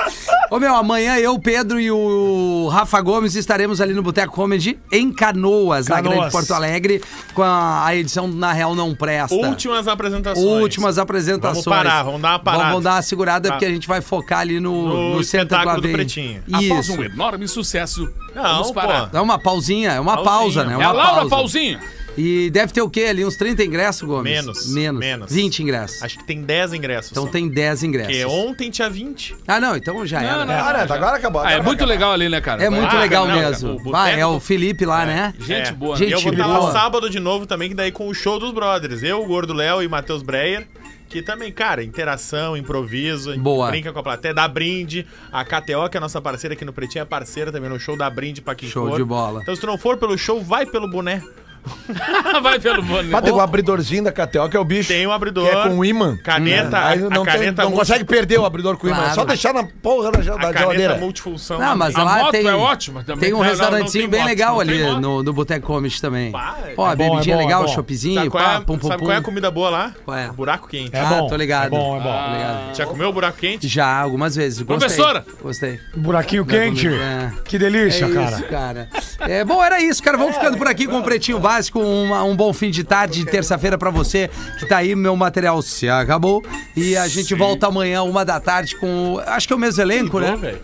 Ô, 0.49 0.59
meu, 0.59 0.75
amanhã 0.75 1.17
eu, 1.17 1.37
Pedro 1.39 1.79
e 1.79 1.91
o 1.91 2.69
Rafa 2.71 2.99
Gomes 3.01 3.35
estaremos 3.35 3.81
ali 3.81 3.93
no 3.93 4.01
Boteco 4.01 4.33
Comedy 4.33 4.79
em 4.91 5.11
Canoas, 5.11 5.87
na 5.87 5.97
Canoas. 5.97 6.15
Grande 6.17 6.31
Porto 6.31 6.53
Alegre, 6.53 7.01
com 7.33 7.43
a, 7.43 7.85
a 7.85 7.95
edição 7.95 8.27
Na 8.27 8.53
Real 8.53 8.73
Não 8.73 8.95
Presta. 8.95 9.35
Últimas 9.35 9.87
apresentações. 9.87 10.45
Últimas 10.45 10.97
apresentações. 10.97 11.65
Vamos 11.65 11.83
parar, 11.83 12.03
vamos 12.03 12.21
dar 12.21 12.29
uma 12.31 12.39
parada. 12.39 12.63
Vamos, 12.63 12.71
vamos 12.71 12.83
dar 12.83 12.93
uma 12.95 13.01
segurada, 13.01 13.47
Tá. 13.47 13.53
porque 13.55 13.65
a 13.65 13.69
gente 13.69 13.87
vai 13.87 14.01
focar 14.01 14.39
ali 14.39 14.59
no, 14.59 14.87
No 14.87 15.15
no, 15.17 15.23
Centro 15.23 15.57
do. 15.81 15.89
Pretinho. 15.89 16.43
Após 16.51 16.87
Isso. 16.87 16.99
um 16.99 17.03
enorme 17.03 17.47
sucesso, 17.47 18.11
Não, 18.33 18.43
vamos 18.43 18.71
parar. 18.71 18.86
Pô. 18.87 19.17
É 19.17 19.21
uma 19.21 19.37
pausinha, 19.39 19.91
é 19.91 19.99
uma 19.99 20.15
Pausinha. 20.23 20.33
pausa, 20.37 20.63
né? 20.65 20.73
É 20.73 20.77
Uma 20.77 20.85
a 20.87 20.91
Laura 20.91 21.13
pausa. 21.15 21.29
Pauzinho. 21.29 21.79
E 22.19 22.49
deve 22.49 22.73
ter 22.73 22.81
o 22.81 22.89
quê 22.89 23.01
ali? 23.03 23.23
Uns 23.23 23.35
30 23.37 23.63
ingressos, 23.63 24.01
Gomes? 24.01 24.23
Menos, 24.31 24.73
Menos. 24.73 24.99
menos. 24.99 25.31
20 25.31 25.59
ingressos. 25.61 26.01
Acho 26.01 26.17
que 26.17 26.23
tem 26.23 26.41
10 26.41 26.73
ingressos. 26.73 27.11
Então 27.11 27.25
só. 27.25 27.29
tem 27.31 27.47
10 27.47 27.83
ingressos. 27.83 28.11
Porque 28.11 28.25
ontem 28.25 28.71
tinha 28.71 28.89
20. 28.89 29.35
Ah, 29.47 29.59
não, 29.59 29.75
então 29.77 30.03
já 30.03 30.19
era. 30.23 30.43
não, 30.43 30.51
Ah, 30.55 30.73
não, 30.87 30.95
agora 30.95 31.15
acabou. 31.17 31.41
Ah, 31.41 31.45
é 31.45 31.47
agora 31.53 31.63
muito 31.63 31.77
acabou. 31.77 31.93
legal 31.93 32.11
ali, 32.13 32.27
né, 32.27 32.41
cara? 32.41 32.63
É 32.63 32.71
muito 32.71 32.95
Ah, 32.95 32.99
legal 33.01 33.27
não, 33.27 33.35
mesmo. 33.35 33.75
o 33.85 33.91
Vai, 33.91 34.19
é 34.19 34.25
o 34.25 34.39
Felipe 34.39 34.83
lá, 34.83 35.05
né? 35.05 35.31
Gente 35.39 35.69
É. 35.69 35.71
boa. 35.73 35.95
Gente 35.95 36.09
e 36.09 36.13
eu 36.13 36.19
vou 36.21 36.31
estar 36.31 36.47
lá 36.47 36.71
sábado 36.71 37.07
de 37.07 37.19
novo 37.19 37.45
também, 37.45 37.69
que 37.69 37.75
daí 37.75 37.91
com 37.91 38.07
o 38.07 38.13
show 38.15 38.39
dos 38.39 38.51
brothers. 38.51 39.03
Eu, 39.03 39.21
o 39.21 39.27
Gordo 39.27 39.53
Léo 39.53 39.83
e 39.83 39.87
Matheus 39.87 40.23
Breyer. 40.23 40.67
Que 41.09 41.21
também, 41.21 41.51
cara, 41.51 41.83
interação, 41.83 42.57
improviso, 42.57 43.37
Boa. 43.39 43.69
brinca 43.69 43.93
com 43.93 43.99
a 43.99 44.03
plateia, 44.03 44.33
dá 44.33 44.47
brinde. 44.47 45.07
A 45.31 45.43
KTO, 45.45 45.89
que 45.89 45.97
é 45.97 45.99
a 45.99 46.01
nossa 46.01 46.21
parceira 46.21 46.53
aqui 46.53 46.65
no 46.65 46.73
Pretinho, 46.73 47.01
é 47.01 47.05
parceira 47.05 47.51
também 47.51 47.69
no 47.69 47.79
show, 47.79 47.97
dá 47.97 48.09
brinde 48.09 48.41
pra 48.41 48.55
quem 48.55 48.67
Show 48.69 48.89
for. 48.89 48.97
de 48.97 49.03
bola. 49.03 49.41
Então 49.41 49.55
se 49.55 49.61
tu 49.61 49.67
não 49.67 49.77
for 49.77 49.97
pelo 49.97 50.17
show, 50.17 50.41
vai 50.41 50.65
pelo 50.65 50.89
boné. 50.89 51.23
Vai 52.41 52.59
pelo 52.59 52.81
boné. 52.83 53.09
Mas 53.11 53.21
tem 53.23 53.33
o 53.33 53.39
abridorzinho 53.39 54.03
da 54.03 54.11
KTO, 54.11 54.49
que 54.49 54.57
é 54.57 54.59
o 54.59 54.63
bicho. 54.65 54.87
Tem 54.89 55.05
um 55.07 55.11
abridor. 55.11 55.49
Que 55.49 55.55
é 55.55 55.63
com 55.69 55.83
imã. 55.85 56.17
Caneta, 56.17 56.77
Aí 56.85 56.99
a, 57.03 57.09
não, 57.09 57.21
a 57.23 57.25
tem- 57.25 57.33
caneta 57.33 57.63
não 57.63 57.69
multi- 57.71 57.79
consegue 57.87 58.03
perder 58.05 58.39
o 58.39 58.45
abridor 58.45 58.77
com 58.77 58.87
imã. 58.87 58.95
É 58.97 58.99
Claro. 58.99 59.15
só 59.15 59.25
deixar 59.25 59.53
na 59.53 59.63
porra 59.63 60.11
da, 60.11 60.19
a 60.19 60.21
da 60.21 60.37
caneta 60.39 60.59
geladeira. 60.59 60.95
multifunção. 60.97 61.59
Não, 61.59 61.75
mas 61.75 61.95
A 61.95 62.03
lá 62.03 62.17
moto 62.19 62.31
tem, 62.31 62.47
é 62.47 62.53
ótima 62.55 63.03
também. 63.03 63.29
tem 63.29 63.33
um 63.33 63.43
Não, 63.43 63.71
não, 63.71 63.85
tem 63.85 64.07
bem 64.07 64.19
moto, 64.21 64.27
legal 64.29 64.53
não 64.55 64.59
ali 64.61 64.83
moto. 64.83 64.99
no, 65.01 65.23
no 65.23 65.33
Boteco 65.33 65.65
Comedy 65.67 66.01
também. 66.01 66.31
Pá, 66.31 66.57
é 66.65 66.69
Pô, 66.73 66.85
a 66.85 66.95
bom, 66.95 67.03
é 67.05 67.09
bebidinha 67.09 67.35
bom, 67.35 67.41
é 67.41 67.45
legal, 67.45 67.67
choppzinho, 67.67 68.15
Sabe, 68.15 68.29
qual 68.29 68.43
pá, 68.43 68.53
é, 68.53 68.59
pum, 68.61 68.77
pum, 68.77 68.87
sabe 68.87 69.01
qual 69.03 69.11
é 69.11 69.15
a 69.15 69.19
pum. 69.19 69.25
comida 69.25 69.51
boa 69.51 69.69
lá? 69.69 69.91
Qual 70.05 70.17
é? 70.17 70.27
Buraco 70.29 70.67
quente. 70.67 70.95
É 70.95 70.99
Ah, 70.99 71.05
bom. 71.05 71.27
tô 71.27 71.35
ligado. 71.35 71.67
É 71.67 71.69
bom, 71.69 71.97
é 71.97 71.99
bom. 71.99 72.33
Ligado. 72.33 72.75
Já 72.75 72.85
comeu 72.85 73.09
o 73.09 73.13
buraco 73.13 73.37
quente? 73.37 73.67
Já, 73.67 73.99
algumas 74.01 74.35
vezes. 74.35 74.61
Gostei. 74.61 74.77
Professora! 74.87 75.25
Gostei. 75.41 75.79
Buraquinho 75.95 76.45
quente. 76.45 76.87
É. 76.87 77.31
Que 77.45 77.57
delícia, 77.57 78.05
é 78.05 78.09
cara. 78.13 78.31
isso, 78.31 78.43
cara. 78.43 78.89
É, 79.21 79.43
bom, 79.43 79.63
era 79.63 79.81
isso, 79.81 80.01
cara. 80.03 80.17
Vamos 80.17 80.35
ficando 80.35 80.57
por 80.57 80.67
aqui 80.67 80.85
com 80.87 80.99
o 80.99 81.03
Pretinho 81.03 81.39
Básico. 81.47 81.79
uma- 81.79 82.23
um 82.25 82.35
bom 82.35 82.51
fim 82.51 82.69
de 82.69 82.83
tarde, 82.83 83.19
de 83.23 83.25
terça-feira 83.31 83.77
pra 83.77 83.89
você 83.89 84.29
que 84.59 84.65
tá 84.67 84.77
aí. 84.77 84.95
Meu 84.95 85.15
material 85.15 85.61
se 85.61 85.89
acabou. 85.89 86.43
E 86.75 86.95
a 86.97 87.07
gente 87.07 87.33
volta 87.33 87.67
amanhã, 87.67 88.03
uma 88.03 88.25
da 88.25 88.39
tarde, 88.39 88.75
com. 88.75 89.13
o- 89.13 89.19
Acho 89.19 89.47
que 89.47 89.53
é 89.53 89.55
o 89.55 89.59
mesmo 89.59 89.81
elenco, 89.81 90.19
né? 90.19 90.35
velho. 90.35 90.59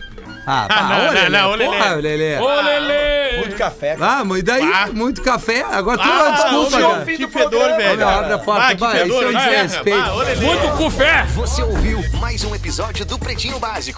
Ah, 0.46 0.66
Ah, 0.68 0.82
não, 0.82 1.08
ô, 1.08 1.10
Lelê, 1.12 1.28
não, 1.38 1.50
ô, 1.50 1.54
Lelê. 1.54 1.64
porra, 1.78 1.94
Lelê. 1.94 2.36
Ô, 2.38 2.60
Lelê! 2.60 3.38
Muito 3.38 3.56
café. 3.56 3.96
Ah, 3.98 4.22
mas 4.26 4.38
e 4.40 4.42
daí? 4.42 4.62
Ah. 4.74 4.88
Muito 4.92 5.22
café. 5.22 5.62
Agora 5.62 5.96
tu 5.96 6.04
Ah, 6.06 6.30
desculpa, 6.32 6.76
ô, 6.76 6.80
cara. 6.90 7.04
meu, 7.06 7.16
que 7.16 7.26
fedor, 7.28 7.76
velho. 7.78 7.96
Meu, 7.96 8.08
abre 8.08 8.32
a 8.34 8.38
porta, 8.38 8.66
Ah, 8.66 8.74
que 8.74 8.86
fedor, 8.86 9.06
isso 9.06 9.22
é 9.22 9.28
um 9.28 9.32
vai, 9.32 9.50
desrespeito. 9.64 10.10
Lelê. 10.16 10.34
Muito 10.46 10.68
com 10.76 10.90
fé! 10.90 11.24
Você 11.34 11.62
ouviu 11.62 11.98
mais 12.20 12.44
um 12.44 12.54
episódio 12.54 13.06
do 13.06 13.18
Pretinho 13.18 13.58
Básico. 13.58 13.92